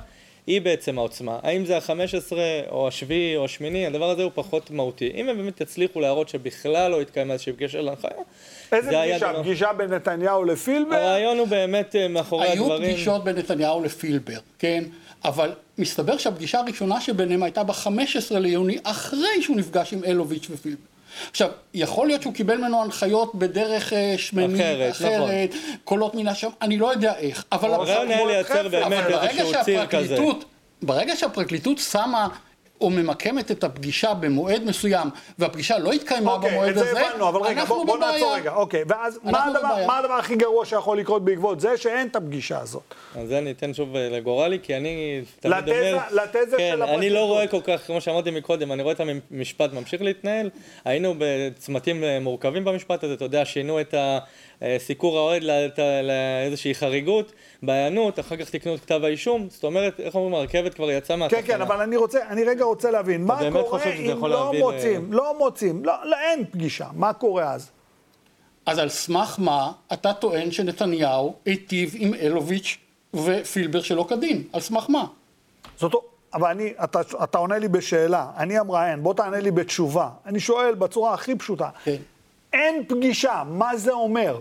היא 0.46 0.60
בעצם 0.60 0.98
העוצמה. 0.98 1.38
האם 1.42 1.64
זה 1.64 1.76
החמש 1.76 2.14
עשרה, 2.14 2.60
או 2.70 2.88
השביעי, 2.88 3.36
או 3.36 3.44
השמיני, 3.44 3.86
הדבר 3.86 4.10
הזה 4.10 4.22
הוא 4.22 4.32
פחות 4.34 4.70
מהותי. 4.70 5.12
אם 5.14 5.28
הם 5.28 5.36
באמת 5.36 5.60
יצליחו 5.60 6.00
להראות 6.00 6.28
שבכלל 6.28 6.90
לא 6.90 7.00
התקיימה 7.00 7.32
איזושהי 7.32 7.52
פגישה 7.52 7.80
להנחיה, 7.80 8.10
איזה 8.72 8.90
פגישה? 8.90 9.32
פגישה 9.42 9.72
בין 9.72 9.94
נתניהו 9.94 10.44
לפילבר? 10.44 10.96
הרעיון 10.96 11.38
הוא 11.38 11.48
באמת 11.48 11.96
אה, 11.96 12.08
מאחורי 12.08 12.46
היו 12.48 12.52
הדברים... 12.52 12.82
היו 12.82 12.92
פגישות 12.94 13.24
בין 13.24 13.36
נתניהו 13.36 13.84
לפילבר, 13.84 14.38
כן? 14.58 14.84
אבל 15.24 15.52
מסתבר 15.78 16.18
שהפגישה 16.18 16.58
הראשונה 16.58 17.00
שביניהם 17.00 17.42
הייתה 17.42 17.64
ב-15 17.64 18.38
ליוני, 18.38 18.78
אחרי 18.82 19.42
שהוא 19.42 19.56
נפגש 19.56 19.92
עם 19.92 20.04
אלוביץ' 20.04 20.46
ופילבר. 20.50 20.82
עכשיו, 21.30 21.50
יכול 21.74 22.06
להיות 22.06 22.22
שהוא 22.22 22.34
קיבל 22.34 22.56
ממנו 22.56 22.82
הנחיות 22.82 23.34
בדרך 23.34 23.92
אה, 23.92 24.14
שמנית, 24.16 24.60
אחרת, 24.60 24.90
אחרת 24.90 25.50
נכון. 25.50 25.74
קולות 25.84 26.14
מן 26.14 26.28
השם, 26.28 26.48
אני 26.62 26.78
לא 26.78 26.92
יודע 26.92 27.16
איך, 27.18 27.44
אבל... 27.52 27.70
הרעיון 27.74 28.08
היה 28.08 28.26
לייצר 28.26 28.68
באמת 28.68 29.04
איזשהו 29.22 29.52
ציר 29.64 29.86
כזה. 29.86 30.16
ברגע 30.82 31.16
שהפרקליטות 31.16 31.78
שמה 31.78 32.28
או 32.80 32.90
ממקמת 32.90 33.50
את 33.50 33.64
הפגישה 33.64 34.14
במועד 34.14 34.64
מסוים, 34.64 35.08
והפגישה 35.38 35.78
לא 35.78 35.92
התקיימה 35.92 36.32
אוקיי, 36.32 36.50
במועד 36.50 36.78
הזה, 36.78 36.90
אנחנו 36.90 37.08
הבנו, 37.10 37.28
אבל 37.28 37.40
רגע, 37.40 37.64
בוא, 37.64 37.86
בוא 37.86 37.98
נעצור 37.98 38.34
רגע, 38.34 38.52
אוקיי, 38.54 38.84
ואז 38.88 39.20
מה 39.22 39.44
הדבר, 39.44 39.86
מה 39.86 39.98
הדבר 39.98 40.12
הכי 40.12 40.36
גרוע 40.36 40.64
שיכול 40.64 40.98
לקרות 40.98 41.24
בעקבות 41.24 41.60
זה 41.60 41.76
שאין 41.76 42.06
את 42.06 42.16
הפגישה 42.16 42.60
הזאת? 42.60 42.82
אז 43.16 43.28
זה 43.28 43.38
אני 43.38 43.50
אתן 43.50 43.74
שוב 43.74 43.96
אה, 43.96 44.08
לגורלי, 44.08 44.58
כי 44.62 44.76
אני 44.76 45.22
תמיד 45.40 45.68
אומר... 45.68 45.98
לתזה 46.12 46.56
כן, 46.56 46.70
של 46.72 46.82
הפרקליטות. 46.82 46.98
אני 46.98 47.10
לא 47.10 47.26
רואה 47.26 47.46
כל 47.46 47.60
כך, 47.64 47.86
כמו 47.86 48.00
שאמרתי 48.00 48.30
מקודם, 48.30 48.72
אני 48.72 48.82
רואה 48.82 48.94
את 48.94 49.00
המשפט 49.30 49.72
ממשיך 49.72 50.02
להתנהל, 50.02 50.50
היינו 50.84 51.14
בצמתים 51.18 52.04
אה, 52.04 52.20
מורכבים 52.20 52.64
במשפט 52.64 53.04
הזה, 53.04 53.14
אתה 53.14 53.24
יודע, 53.24 53.44
שינו 53.44 53.80
את 53.80 53.94
ה... 53.94 54.18
אה, 54.62 54.76
סיקור 54.78 55.18
האוהד 55.18 55.42
לאיזושהי 56.02 56.74
חריגות, 56.74 57.32
בהיענות, 57.62 58.20
אחר 58.20 58.36
כך 58.36 58.50
תקנו 58.50 58.74
את 58.74 58.80
כתב 58.80 59.00
האישום, 59.04 59.46
זאת 59.50 59.64
אומרת, 59.64 60.00
איך 60.00 60.14
אומרים, 60.14 60.34
הרכבת 60.34 60.74
כבר 60.74 60.90
יצאה 60.90 61.16
מהתחנה. 61.16 61.42
כן, 61.42 61.46
כן, 61.46 61.60
אבל 61.60 61.80
אני 61.80 61.96
רוצה, 61.96 62.18
אני 62.28 62.44
רגע 62.44 62.64
רוצה 62.64 62.90
להבין, 62.90 63.24
מה 63.24 63.38
קורה 63.50 63.84
אם 63.84 64.26
לא 64.26 64.52
מוצאים, 64.58 65.12
לא 65.12 65.38
מוצאים, 65.38 65.84
לא, 65.84 65.92
לא, 66.04 66.16
אין 66.20 66.44
פגישה, 66.50 66.86
מה 66.94 67.12
קורה 67.12 67.52
אז? 67.52 67.70
אז 68.66 68.78
על 68.78 68.88
סמך 68.88 69.36
מה 69.38 69.72
אתה 69.92 70.12
טוען 70.12 70.50
שנתניהו 70.50 71.34
היטיב 71.44 71.94
עם 71.98 72.14
אלוביץ' 72.14 72.78
ופילבר 73.14 73.80
שלא 73.80 74.06
כדין? 74.08 74.42
על 74.52 74.60
סמך 74.60 74.86
מה? 74.88 75.04
זאת 75.76 75.94
אומרת, 75.94 76.06
אבל 76.34 76.50
אני, 76.50 76.72
אתה, 76.84 77.00
אתה 77.24 77.38
עונה 77.38 77.58
לי 77.58 77.68
בשאלה, 77.68 78.26
אני 78.36 78.58
המראיין, 78.58 79.02
בוא 79.02 79.14
תענה 79.14 79.40
לי 79.40 79.50
בתשובה. 79.50 80.08
אני 80.26 80.40
שואל 80.40 80.74
בצורה 80.74 81.14
הכי 81.14 81.34
פשוטה. 81.34 81.68
כן. 81.84 81.96
אין 82.52 82.84
פגישה, 82.88 83.42
מה 83.46 83.76
זה 83.76 83.92
אומר? 83.92 84.40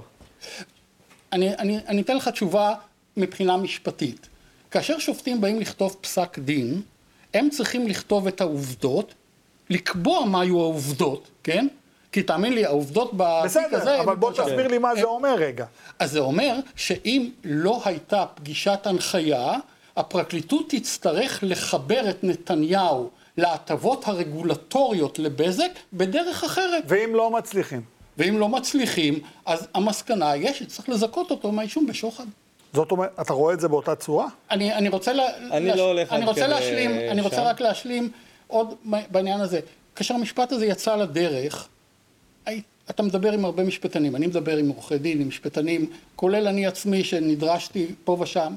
אני, 1.34 1.56
אני, 1.56 1.80
אני 1.88 2.02
אתן 2.02 2.18
לך 2.18 2.28
תשובה 2.28 2.74
מבחינה 3.18 3.58
משפטית. 3.58 4.28
כאשר 4.72 5.00
שופטים 5.00 5.42
באים 5.42 5.60
לכתוב 5.60 5.98
פסק 6.02 6.40
דין, 6.40 6.82
הם 7.34 7.50
צריכים 7.50 7.88
לכתוב 7.88 8.28
את 8.28 8.42
העובדות, 8.42 9.14
לקבוע 9.70 10.26
מה 10.26 10.42
היו 10.42 10.60
העובדות, 10.60 11.28
כן? 11.44 11.68
כי 12.12 12.24
תאמין 12.24 12.54
לי, 12.54 12.66
העובדות 12.66 13.12
בתיק 13.14 13.46
הזה... 13.46 13.62
בסדר, 13.72 14.02
אבל 14.02 14.16
בוא 14.16 14.32
תסביר 14.32 14.68
לי 14.68 14.78
מה 14.78 14.96
זה 14.96 15.04
אומר 15.04 15.36
רגע. 15.36 15.66
אז 16.00 16.12
זה 16.12 16.20
אומר 16.20 16.56
שאם 16.76 17.30
לא 17.44 17.82
הייתה 17.86 18.26
פגישת 18.36 18.80
הנחיה, 18.84 19.54
הפרקליטות 19.98 20.66
תצטרך 20.70 21.40
לחבר 21.42 22.10
את 22.10 22.24
נתניהו 22.24 23.10
להטבות 23.38 24.08
הרגולטוריות 24.08 25.20
לבזק 25.20 25.72
בדרך 25.94 26.44
אחרת. 26.44 26.84
ואם 26.88 27.16
לא 27.16 27.32
מצליחים? 27.32 27.82
ואם 28.20 28.40
לא 28.40 28.50
מצליחים, 28.50 29.20
אז 29.46 29.68
המסקנה 29.74 30.36
יש 30.36 30.60
שצריך 30.60 30.90
לזכות 30.90 31.32
אותו 31.32 31.52
מהאישום 31.52 31.88
בשוחד. 31.88 32.26
זאת 32.74 32.92
אומרת, 32.92 33.20
אתה 33.22 33.34
רואה 33.34 33.54
את 33.54 33.60
זה 33.60 33.68
באותה 33.68 33.96
צורה? 33.96 34.28
אני, 34.52 34.74
אני 34.74 34.90
רוצה, 34.90 35.14
לה, 35.14 35.38
אני 35.52 35.68
להש... 35.68 35.78
לא 35.78 35.88
הולך 35.88 36.14
אני 36.14 36.26
רוצה 36.26 36.48
להשלים, 36.48 36.92
אני 37.12 37.22
רוצה 37.22 37.36
שם. 37.36 37.42
רק 37.42 37.62
להשלים 37.62 38.12
עוד 38.48 38.76
בעניין 39.12 39.42
הזה. 39.42 39.60
כאשר 39.96 40.14
המשפט 40.14 40.52
הזה 40.52 40.66
יצא 40.66 40.96
לדרך, 40.96 41.68
אתה 42.90 43.04
מדבר 43.04 43.32
עם 43.32 43.46
הרבה 43.46 43.64
משפטנים, 43.64 44.16
אני 44.16 44.28
מדבר 44.28 44.58
עם 44.58 44.70
עורכי 44.70 44.98
דין, 44.98 45.22
עם 45.22 45.28
משפטנים, 45.28 45.90
כולל 46.16 46.48
אני 46.48 46.68
עצמי 46.68 47.04
שנדרשתי 47.04 47.88
פה 48.04 48.18
ושם. 48.20 48.54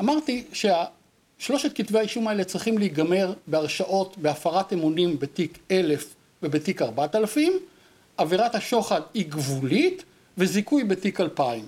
אמרתי 0.00 0.44
ששלושת 0.52 1.72
כתבי 1.74 1.98
האישום 1.98 2.28
האלה 2.28 2.44
צריכים 2.44 2.78
להיגמר 2.78 3.32
בהרשעות 3.46 4.18
בהפרת 4.18 4.72
אמונים 4.72 5.18
בתיק 5.18 5.58
1000 5.70 6.14
ובתיק 6.42 6.82
4000, 6.82 7.52
עבירת 8.18 8.54
השוחד 8.54 9.00
היא 9.14 9.26
גבולית 9.28 10.02
וזיכוי 10.38 10.84
בתיק 10.84 11.20
2000. 11.20 11.66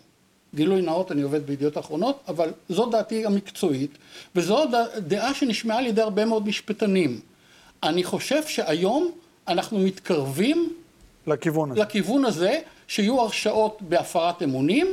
גילוי 0.54 0.82
נאות, 0.82 1.12
אני 1.12 1.22
עובד 1.22 1.46
בידיעות 1.46 1.78
אחרונות, 1.78 2.20
אבל 2.28 2.52
זו 2.68 2.86
דעתי 2.86 3.26
המקצועית, 3.26 3.90
וזו 4.36 4.64
דעה 4.98 5.34
שנשמעה 5.34 5.78
על 5.78 5.86
ידי 5.86 6.00
הרבה 6.00 6.24
מאוד 6.24 6.48
משפטנים. 6.48 7.20
אני 7.82 8.04
חושב 8.04 8.46
שהיום 8.46 9.10
אנחנו 9.48 9.78
מתקרבים 9.78 10.72
לכיוון 11.26 11.70
הזה. 11.70 11.80
לכיוון 11.80 12.24
הזה, 12.24 12.58
שיהיו 12.88 13.20
הרשעות 13.20 13.82
בהפרת 13.82 14.42
אמונים, 14.42 14.86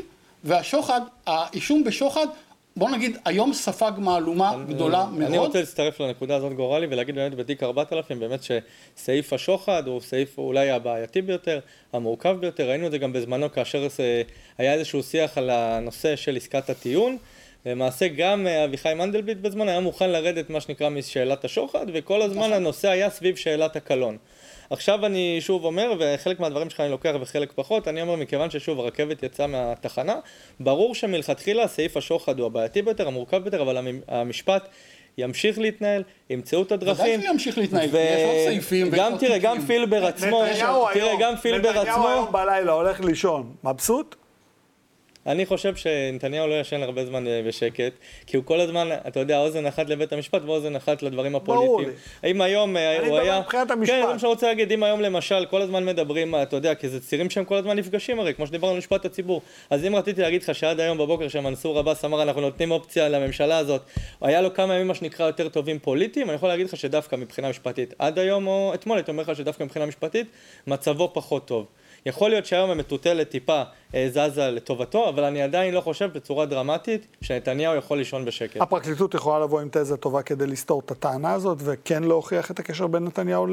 והשוחד, 0.43 1.01
האישום 1.27 1.83
בשוחד, 1.83 2.27
בוא 2.78 2.89
נגיד, 2.89 3.17
היום 3.25 3.53
ספג 3.53 3.91
מהלומה 3.97 4.53
גדולה 4.69 5.05
מאוד. 5.11 5.21
אני 5.23 5.38
רוצה 5.38 5.59
להצטרף 5.59 5.99
לנקודה 6.01 6.36
הזאת 6.36 6.53
גורלי 6.53 6.88
ולהגיד 6.89 7.15
באמת 7.15 7.36
בתיק 7.36 7.63
4000 7.63 8.19
באמת 8.19 8.39
שסעיף 8.43 9.34
השוחד 9.34 9.88
הוא 9.88 10.01
סעיף 10.01 10.38
אולי 10.38 10.69
הבעייתי 10.71 11.21
ביותר, 11.21 11.59
המורכב 11.93 12.38
ביותר, 12.39 12.69
ראינו 12.69 12.86
את 12.88 12.91
זה 12.91 12.97
גם 12.97 13.13
בזמנו 13.13 13.51
כאשר 13.51 13.88
זה- 13.88 14.21
היה 14.57 14.73
איזשהו 14.73 15.03
שיח 15.03 15.38
על 15.38 15.49
הנושא 15.49 16.15
של 16.15 16.36
עסקת 16.36 16.69
הטיעון. 16.69 17.17
למעשה 17.65 18.07
גם 18.07 18.47
אה, 18.47 18.63
אביחי 18.65 18.93
מנדלבליט 18.93 19.38
בזמן 19.38 19.67
היה 19.69 19.80
מוכן 19.80 20.09
לרדת 20.09 20.49
מה 20.49 20.61
שנקרא 20.61 20.89
משאלת 20.89 21.45
השוחד 21.45 21.86
וכל 21.93 22.21
הזמן 22.21 22.53
הנושא 22.53 22.89
היה 22.89 23.09
סביב 23.09 23.36
שאלת 23.36 23.75
הקלון. 23.75 24.17
עכשיו 24.70 25.05
אני 25.05 25.38
שוב 25.39 25.65
אומר, 25.65 25.93
וחלק 25.99 26.39
מהדברים 26.39 26.70
שלך 26.70 26.80
אני 26.80 26.89
לוקח 26.91 27.13
וחלק 27.22 27.51
פחות, 27.55 27.88
אני 27.88 28.01
אומר 28.01 28.15
מכיוון 28.15 28.49
ששוב 28.49 28.80
הרכבת 28.80 29.24
יצאה 29.24 29.47
מהתחנה, 29.47 30.15
ברור 30.59 30.95
שמלכתחילה 30.95 31.68
סעיף 31.68 31.97
השוחד 31.97 32.39
הוא 32.39 32.45
הבעייתי 32.47 32.82
ביותר, 32.82 33.07
המורכב 33.07 33.38
ביותר, 33.38 33.61
אבל 33.61 33.78
המ- 33.78 34.01
המשפט 34.07 34.68
ימשיך 35.18 35.59
להתנהל, 35.59 36.03
ימצאו 36.30 36.61
את 36.61 36.72
הדרכים. 36.72 37.05
ודאי 37.05 37.22
שהוא 37.24 37.34
ימשיך 37.34 37.57
להתנהל, 37.57 37.89
כי 37.89 37.97
יש 37.97 38.22
עוד 38.26 38.36
סעיפים 38.47 38.89
גם 38.91 39.18
תראה, 39.20 39.38
גם. 39.38 39.61
פילבר 39.61 40.05
עצמו, 40.05 40.43
נתניהו 40.45 40.88
תראה, 40.93 41.13
גם 41.20 41.36
פילבר 41.38 41.70
נתניהו 41.70 41.89
עצמו, 41.91 42.07
היום 42.09 42.32
בלילה 42.32 42.72
הולך 42.72 42.99
לישון, 43.01 43.55
מבסוט? 43.63 44.15
אני 45.28 45.45
חושב 45.45 45.75
שנתניהו 45.75 46.47
לא 46.47 46.59
ישן 46.59 46.84
הרבה 46.84 47.05
זמן 47.05 47.28
אה, 47.28 47.41
בשקט, 47.47 47.93
כי 48.28 48.38
הוא 48.38 48.45
כל 48.45 48.59
הזמן, 48.59 48.89
אתה 49.07 49.19
יודע, 49.19 49.39
אוזן 49.39 49.65
אחת 49.65 49.89
לבית 49.89 50.13
המשפט 50.13 50.41
ואוזן 50.45 50.75
אחת 50.75 51.03
לדברים 51.03 51.36
הפוליטיים. 51.36 51.89
אם 52.25 52.41
היום 52.41 52.78
אה, 52.78 52.97
אני 52.97 53.07
הוא 53.07 53.17
מדבר 53.17 53.19
היה... 53.19 53.39
מבחינת 53.39 53.71
המשפט. 53.71 53.95
כן, 53.95 54.01
זה 54.01 54.13
מה 54.13 54.19
שאני 54.19 54.30
רוצה 54.30 54.47
להגיד, 54.47 54.71
אם 54.71 54.84
היום 54.84 55.01
למשל 55.01 55.45
כל 55.45 55.61
הזמן 55.61 55.86
מדברים, 55.86 56.36
אתה 56.36 56.55
יודע, 56.55 56.75
כי 56.75 56.89
זה 56.89 56.99
צירים 56.99 57.30
שהם 57.30 57.45
כל 57.45 57.55
הזמן 57.55 57.78
נפגשים 57.78 58.19
הרי, 58.19 58.34
כמו 58.34 58.47
שדיברנו 58.47 58.71
על 58.71 58.78
משפט 58.78 59.05
הציבור. 59.05 59.41
אז 59.69 59.86
אם 59.86 59.95
רציתי 59.95 60.21
להגיד 60.21 60.43
לך 60.43 60.55
שעד 60.55 60.80
היום 60.80 60.97
בבוקר 60.97 61.28
שמנסור 61.28 61.80
עבאס 61.80 62.05
אמר 62.05 62.23
אנחנו 62.23 62.41
נותנים 62.41 62.71
אופציה 62.71 63.09
לממשלה 63.09 63.57
הזאת, 63.57 63.82
היה 64.21 64.41
לו 64.41 64.53
כמה 64.53 64.75
ימים 64.75 64.88
מה 64.88 64.93
שנקרא 64.93 65.28
יותר 65.28 65.49
טובים 65.49 65.80
פוליטיים, 65.80 66.28
אני 66.30 66.36
יכול 66.36 66.49
להגיד 66.49 66.65
לך 66.65 66.78
שדווקא 66.78 67.15
מבחינה 67.15 67.49
משפטית, 67.49 67.93
עד 67.99 68.19
היום 68.19 68.47
או 68.47 68.71
אתמול 68.73 68.97
הייתי 68.97 69.11
אומר 69.11 69.23
לך 69.23 69.36
שדווקא 69.36 69.63
מבחינה 69.63 69.86
משפטית, 69.86 70.28
מצבו 70.67 71.11
פחות 71.13 71.47
טוב. 71.47 71.65
יכול 72.07 72.29
להיות 72.29 72.45
שהיום 72.45 72.69
המטוטלת 72.69 73.29
טיפה 73.29 73.63
אה, 73.95 74.07
זזה 74.09 74.51
לטובתו, 74.51 75.09
אבל 75.09 75.23
אני 75.23 75.41
עדיין 75.41 75.73
לא 75.73 75.81
חושב 75.81 76.09
בצורה 76.13 76.45
דרמטית 76.45 77.07
שנתניהו 77.21 77.75
יכול 77.75 77.97
לישון 77.97 78.25
בשקט. 78.25 78.61
הפרקליטות 78.61 79.13
יכולה 79.13 79.39
לבוא 79.39 79.61
עם 79.61 79.69
תזה 79.71 79.97
טובה 79.97 80.21
כדי 80.21 80.47
לסתור 80.47 80.81
את 80.85 80.91
הטענה 80.91 81.33
הזאת, 81.33 81.57
וכן 81.61 82.03
להוכיח 82.03 82.51
את 82.51 82.59
הקשר 82.59 82.87
בין 82.87 83.03
נתניהו 83.03 83.47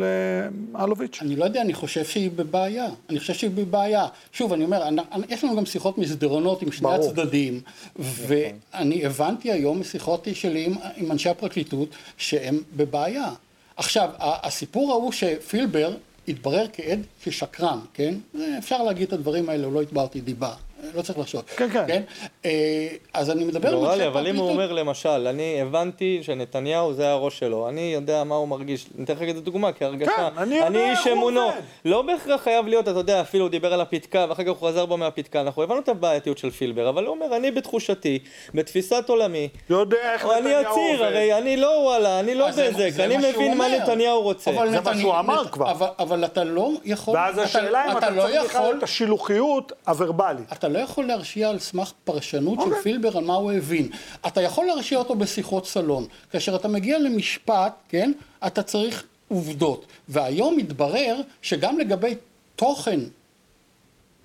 לאלוביץ'. 0.72 1.18
אני 1.22 1.36
לא 1.36 1.44
יודע, 1.44 1.60
אני 1.60 1.74
חושב 1.74 2.04
שהיא 2.04 2.30
בבעיה. 2.36 2.86
אני 3.10 3.18
חושב 3.18 3.34
שהיא 3.34 3.50
בבעיה. 3.50 4.06
שוב, 4.32 4.52
אני 4.52 4.64
אומר, 4.64 4.88
אני, 4.88 5.02
יש 5.28 5.44
לנו 5.44 5.56
גם 5.56 5.66
שיחות 5.66 5.98
מסדרונות 5.98 6.62
עם 6.62 6.72
שני 6.72 6.88
ברור. 6.88 7.10
הצדדים, 7.10 7.60
ואני 7.96 9.06
הבנתי 9.06 9.52
היום 9.52 9.80
משיחות 9.80 10.28
שלי 10.32 10.64
עם, 10.64 10.74
עם 10.96 11.12
אנשי 11.12 11.28
הפרקליטות 11.28 11.88
שהם 12.16 12.58
בבעיה. 12.76 13.28
עכשיו, 13.76 14.10
הסיפור 14.18 14.92
ההוא 14.92 15.12
שפילבר 15.12 15.94
התברר 16.28 16.66
כעד 16.72 17.00
ששקרן, 17.24 17.78
כן? 17.94 18.14
אפשר 18.58 18.82
להגיד 18.82 19.06
את 19.06 19.12
הדברים 19.12 19.48
האלה, 19.48 19.68
לא 19.68 19.82
התברתי 19.82 20.20
דיבה. 20.20 20.54
לא 20.94 21.02
צריך 21.02 21.18
לחשוב. 21.18 21.42
כן, 21.56 21.68
כן. 21.86 22.02
אה, 22.44 22.88
אז 23.14 23.30
אני 23.30 23.44
מדבר 23.44 23.68
אנשי 23.68 23.80
גורלי, 23.80 24.06
אבל 24.06 24.26
אם 24.26 24.36
הוא. 24.36 24.50
אומר 24.50 24.72
למשל, 24.72 25.26
אני 25.28 25.60
הבנתי 25.62 26.18
שנתניהו 26.22 26.92
זה 26.92 27.10
הראש 27.10 27.38
שלו, 27.38 27.68
אני 27.68 27.90
יודע 27.94 28.24
מה 28.24 28.34
הוא 28.34 28.48
מרגיש, 28.48 28.86
אני 28.96 29.04
אתן 29.04 29.12
לך 29.12 29.22
את 29.30 29.36
הדוגמה, 29.36 29.72
כהרגשה, 29.72 30.10
כן, 30.16 30.38
אני 30.38 30.54
יודע 30.54 30.90
איך 30.90 30.98
איש 30.98 31.06
הוא 31.06 31.12
אמונו, 31.12 31.40
עובד. 31.42 31.54
לא 31.84 32.02
בהכרח 32.02 32.42
חייב 32.42 32.66
להיות, 32.66 32.88
אתה 32.88 32.98
יודע, 32.98 33.20
אפילו 33.20 33.44
הוא 33.44 33.50
דיבר 33.50 33.72
על 33.74 33.80
הפתקה, 33.80 34.26
ואחר 34.28 34.42
כך 34.42 34.48
הוא 34.48 34.68
חזר 34.68 34.86
בו 34.86 34.96
מהפתקה, 34.96 35.40
אנחנו 35.40 35.62
הבנו 35.62 35.78
את 35.78 35.88
הבעייתיות 35.88 36.38
של 36.38 36.50
פילבר, 36.50 36.88
אבל 36.88 37.06
הוא 37.06 37.14
אומר, 37.14 37.36
אני 37.36 37.50
בתחושתי, 37.50 38.18
בתפיסת 38.54 39.04
עולמי, 39.08 39.48
יודע 39.70 40.12
איך 40.12 40.24
או 40.24 40.32
אני 40.32 40.40
נתניהו 40.40 40.60
עציר, 40.72 40.92
עובד. 40.98 41.02
הרי 41.02 41.38
אני 41.38 41.56
לא 41.56 41.66
וואלה, 41.84 42.20
אני 42.20 42.34
לא 42.34 42.48
בזק, 42.50 43.00
אני 43.00 43.16
מבין 43.16 43.58
מה. 43.58 43.68
נתניהו 43.68 44.20
רוצה. 44.22 44.50
זה 44.70 44.80
מה 44.80 44.98
שהוא 44.98 45.18
אמר 45.18 45.44
כבר. 45.48 45.70
אבל, 45.98 46.24
אתה 46.24 46.44
לא 46.44 46.70
יכול... 46.84 47.14
ואז 47.14 47.38
השאלה 47.38 47.92
אם 47.92 47.98
אתה 47.98 48.10
לא 48.10 48.22
צריך 48.22 48.44
בכלל 48.44 48.62
יכול- 48.62 48.78
את 48.78 48.82
השילוחיות 48.82 49.72
הוורבלית. 49.86 50.52
אתה 50.52 50.68
לא 50.74 50.78
יכול 50.78 51.06
להרשיע 51.06 51.48
על 51.48 51.58
סמך 51.58 51.92
פרשנות 52.04 52.58
של 52.60 52.64
אוקיי. 52.64 52.82
פילבר 52.82 53.18
על 53.18 53.24
מה 53.24 53.34
הוא 53.34 53.52
הבין. 53.52 53.88
אתה 54.26 54.42
יכול 54.42 54.66
להרשיע 54.66 54.98
אותו 54.98 55.14
בשיחות 55.14 55.66
סלון. 55.66 56.06
כאשר 56.30 56.56
אתה 56.56 56.68
מגיע 56.68 56.98
למשפט, 56.98 57.72
כן, 57.88 58.12
אתה 58.46 58.62
צריך 58.62 59.04
עובדות. 59.28 59.86
והיום 60.08 60.56
מתברר 60.56 61.20
שגם 61.42 61.78
לגבי 61.78 62.14
תוכן 62.56 63.00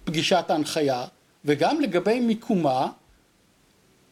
פגישת 0.03 0.45
ההנחיה, 0.49 1.05
וגם 1.45 1.81
לגבי 1.81 2.19
מיקומה, 2.19 2.87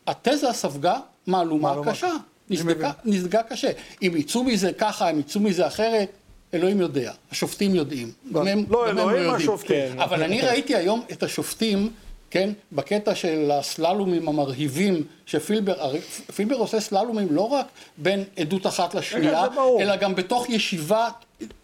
התזה 0.07 0.53
ספגה 0.53 0.99
מהלומה. 1.27 1.75
קשה. 1.85 2.11
נסדקה 3.05 3.43
קשה. 3.43 3.71
אם 4.01 4.13
יצאו 4.17 4.43
מזה 4.43 4.71
ככה, 4.77 5.09
אם 5.09 5.19
יצאו 5.19 5.41
מזה 5.41 5.67
אחרת, 5.67 6.09
אלוהים 6.53 6.81
יודע. 6.81 7.13
השופטים 7.31 7.75
יודעים. 7.75 8.11
לא, 8.31 8.43
לא 8.69 8.89
אלוהים, 8.89 8.99
יודעים. 8.99 9.33
השופטים. 9.33 9.99
אבל 9.99 10.23
אני 10.23 10.41
ראיתי 10.41 10.75
היום 10.75 11.01
את 11.11 11.23
השופטים, 11.23 11.89
כן, 12.31 12.49
בקטע 12.71 13.15
של 13.15 13.51
הסללומים 13.51 14.29
המרהיבים, 14.29 15.03
שפילבר, 15.25 15.81
הרי 15.81 16.01
פילבר 16.35 16.55
עושה 16.55 16.79
סללומים 16.79 17.27
לא 17.31 17.41
רק 17.41 17.65
בין 17.97 18.23
עדות 18.37 18.67
אחת 18.67 18.95
לשנייה, 18.95 19.45
כן. 19.55 19.81
אלא 19.81 19.95
גם 19.95 20.15
בתוך 20.15 20.49
ישיבה, 20.49 21.09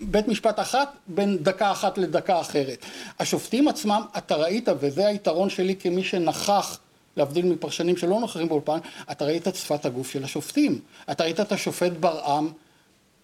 בית 0.01 0.27
משפט 0.27 0.59
אחת, 0.59 0.93
בין 1.07 1.37
דקה 1.37 1.71
אחת 1.71 1.97
לדקה 1.97 2.41
אחרת. 2.41 2.85
השופטים 3.19 3.67
עצמם, 3.67 4.01
אתה 4.17 4.35
ראית, 4.35 4.69
וזה 4.79 5.07
היתרון 5.07 5.49
שלי 5.49 5.75
כמי 5.75 6.03
שנכח, 6.03 6.79
להבדיל 7.17 7.45
מפרשנים 7.45 7.97
שלא 7.97 8.19
נוכחים 8.19 8.49
באולפן, 8.49 8.77
אתה 9.11 9.25
ראית 9.25 9.47
את 9.47 9.55
שפת 9.55 9.85
הגוף 9.85 10.11
של 10.11 10.23
השופטים. 10.23 10.79
אתה 11.11 11.23
ראית 11.23 11.39
את 11.39 11.51
השופט 11.51 11.91
ברעם 11.91 12.49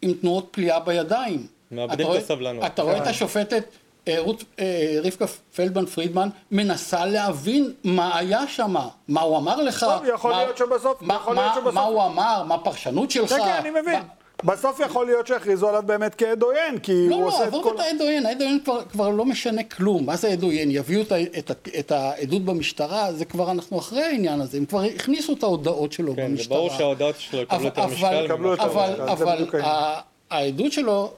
עם 0.02 0.14
תנועות 0.14 0.48
פליאה 0.52 0.80
בידיים. 0.80 1.48
מאבדים 1.72 2.08
את 2.12 2.16
הסבלנות. 2.16 2.66
אתה 2.66 2.82
רואה 2.82 2.98
את 2.98 3.08
השופטת 3.08 3.54
אה, 3.54 3.89
רות, 4.18 4.43
אה, 4.60 4.66
רבקה 5.04 5.26
פלדמן 5.28 5.86
פרידמן 5.86 6.30
מנסה 6.52 7.06
להבין 7.06 7.74
מה 7.84 8.18
היה 8.18 8.47
שם, 8.47 8.76
מה 9.08 9.22
הוא 9.22 9.38
אמר 9.38 9.56
לך, 9.62 9.84
טוב, 9.84 10.04
יכול 10.14 10.32
מה- 10.32 10.43
להיות 10.43 10.58
שבסוף- 10.58 11.02
מה- 11.02 11.14
יכול 11.16 11.36
מה- 11.36 11.41
להיות 11.41 11.56
שבסוף- 11.56 11.74
מה 11.74 11.82
הוא 11.82 12.04
אמר, 12.06 12.43
מה 12.47 12.56
הפרשנות 12.56 13.12
שלך, 13.12 13.30
כן, 13.30 13.38
כן, 13.39 13.50
אני 13.60 13.70
מבין. 13.70 14.00
מה- 14.00 14.04
בסוף 14.54 14.80
יכול 14.80 15.06
להיות 15.06 15.28
שיכריזו 15.28 15.70
עליו 15.70 15.84
באמת 15.86 16.16
כעד 16.18 16.41
עוין, 16.43 16.78
כי 16.80 17.10
לא, 17.10 17.16
הוא 17.16 17.22
לא, 17.24 17.28
עושה 17.28 17.43
את 17.43 17.47
עזוב 17.47 17.64
כל... 17.64 17.76
את 17.76 17.80
העד 17.80 18.02
עוין, 18.02 18.26
העד 18.26 18.41
עוין 18.41 18.60
כבר, 18.66 18.82
כבר 18.91 19.10
לא 19.10 19.26
משנה 19.26 19.64
כלום. 19.64 20.06
מה 20.06 20.16
זה 20.16 20.28
עד 20.28 20.43
עוין? 20.43 20.72
יביאו 20.72 21.02
את, 21.02 21.12
את, 21.38 21.52
את 21.80 21.91
העדות 21.91 22.41
במשטרה, 22.45 23.14
זה 23.14 23.26
כבר, 23.26 23.52
אנחנו 23.52 23.80
אחרי 23.80 24.04
העניין 24.04 24.41
הזה. 24.41 24.58
הם 24.58 24.66
כבר 24.66 24.82
הכניסו 24.82 25.34
את 25.34 25.43
ההודעות 25.43 25.91
שלו 25.91 26.16
כן, 26.16 26.22
זה 26.22 26.28
במשטרה. 26.28 26.58
ברור 26.58 26.70
שההודעות 26.70 27.16
שלו 27.20 27.39
יקבלו 27.41 27.58
אבל- 27.58 27.66
יותר 27.66 27.82
אבל- 27.82 27.93
משקל. 27.93 28.06
אבל, 28.66 28.95
זה 28.95 29.12
אבל 29.12 29.28
העניין. 29.30 29.50
ה- 29.66 30.00
העדות 30.30 30.71
שלו, 30.71 31.13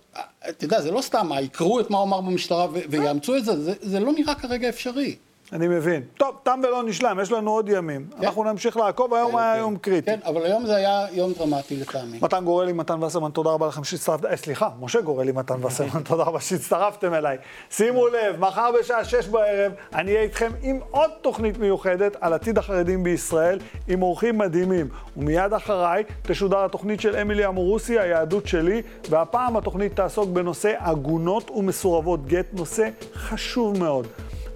אתה 0.50 0.66
יודע, 0.66 0.82
זה 0.82 0.92
לא 0.92 1.02
סתם, 1.02 1.30
יקראו 1.42 1.80
את 1.80 1.90
מה 1.90 1.98
הוא 1.98 2.04
אמר 2.06 2.22
במשטרה 2.22 2.68
ויאמצו 2.72 3.38
את 3.38 3.46
זה, 3.46 3.64
זה, 3.64 3.74
זה 3.82 4.00
לא 4.00 4.12
נראה 4.12 4.36
כרגע 4.36 4.70
אפשרי. 4.70 5.16
אני 5.54 5.68
מבין. 5.68 6.02
טוב, 6.18 6.36
תם 6.44 6.60
ולא 6.64 6.84
נשלם, 6.84 7.20
יש 7.22 7.32
לנו 7.32 7.52
עוד 7.52 7.70
ימים. 7.70 8.08
כן. 8.20 8.26
אנחנו 8.26 8.44
נמשיך 8.44 8.78
לעקוב, 8.78 9.14
היום 9.14 9.32
כן, 9.32 9.38
היה 9.38 9.54
כן. 9.54 9.60
יום 9.60 9.78
קריטי. 9.78 10.12
כן, 10.12 10.20
אבל 10.26 10.46
היום 10.46 10.66
זה 10.66 10.76
היה 10.76 11.06
יום 11.12 11.34
דרמטי 11.34 11.76
לטעמי. 11.76 12.20
מתן 12.22 12.46
גורלי, 12.46 12.74
מתן 12.74 13.04
וסרמן, 13.04 13.32
תודה 13.32 13.50
רבה 13.50 13.68
לכם 13.68 13.84
שהצטרפתם. 13.84 14.28
אה, 14.28 14.38
סליחה, 14.38 14.70
משה 14.80 15.02
גורלי, 15.02 15.32
מתן 15.32 15.56
וסרמן, 15.66 16.04
תודה 16.04 16.24
רבה 16.24 16.40
שהצטרפתם 16.40 17.14
אליי. 17.14 17.38
שימו 17.70 18.08
לב, 18.08 18.40
מחר 18.40 18.70
בשעה 18.80 19.06
שש 19.06 19.28
בערב, 19.28 19.72
אני 19.94 20.12
אהיה 20.12 20.24
איתכם 20.24 20.52
עם 20.62 20.80
עוד 20.92 21.12
תוכנית 21.22 21.58
מיוחדת 21.58 22.18
על 22.22 22.34
עתיד 22.34 22.58
החרדים 22.58 23.04
בישראל, 23.04 23.60
עם 23.88 24.02
אורחים 24.02 24.38
מדהימים. 24.38 24.90
ומיד 25.18 25.54
אחריי 25.54 26.04
תשודר 26.22 26.66
התוכנית 26.66 27.02
של 27.02 27.16
אמילי 27.16 27.48
אמורוסי, 27.48 28.00
היהדות 28.00 28.48
שלי, 28.48 28.82
והפעם 29.10 29.58
התוכנית 29.58 29.96
תעסוק 29.96 30.30
בנושא 30.30 30.74
עגונות 30.80 31.52
ומסורבות 31.52 32.26
גט, 32.26 32.46
נושא 32.54 32.90
חשוב 33.14 33.80
מאוד. 33.80 34.08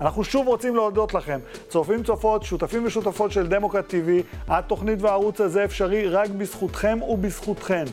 אנחנו 0.02 0.24
שוב 0.24 0.48
רוצים 0.48 0.76
להודות 0.76 1.14
לכם, 1.14 1.40
צופים 1.70 2.04
צופות, 2.04 2.44
שותפים 2.44 2.86
ושותפות 2.86 3.32
של 3.32 3.48
דמוקרט 3.48 3.94
TV, 3.94 4.24
התוכנית 4.48 5.02
והערוץ 5.02 5.42
הזה 5.42 5.66
אפשרי 5.66 6.08
רק 6.08 6.30
בזכותכם 6.30 7.00
ובזכותכן. 7.10 7.86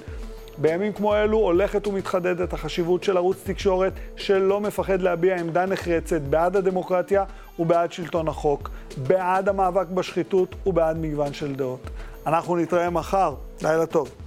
בימים 0.58 0.92
כמו 0.92 1.16
אלו 1.16 1.38
הולכת 1.38 1.86
ומתחדדת 1.86 2.52
החשיבות 2.52 3.04
של 3.04 3.16
ערוץ 3.16 3.36
תקשורת 3.44 3.92
שלא 4.16 4.60
מפחד 4.60 5.02
להביע 5.02 5.36
עמדה 5.36 5.66
נחרצת 5.66 6.20
בעד 6.20 6.56
הדמוקרטיה 6.56 7.24
ובעד 7.58 7.92
שלטון 7.92 8.28
החוק, 8.28 8.70
בעד 8.96 9.48
המאבק 9.48 9.86
בשחיתות 9.86 10.54
ובעד 10.66 10.96
מגוון 10.96 11.32
של 11.32 11.54
דעות. 11.54 11.90
אנחנו 12.26 12.56
נתראה 12.56 12.90
מחר, 12.90 13.34
לילה 13.62 13.86
טוב. 13.86 14.21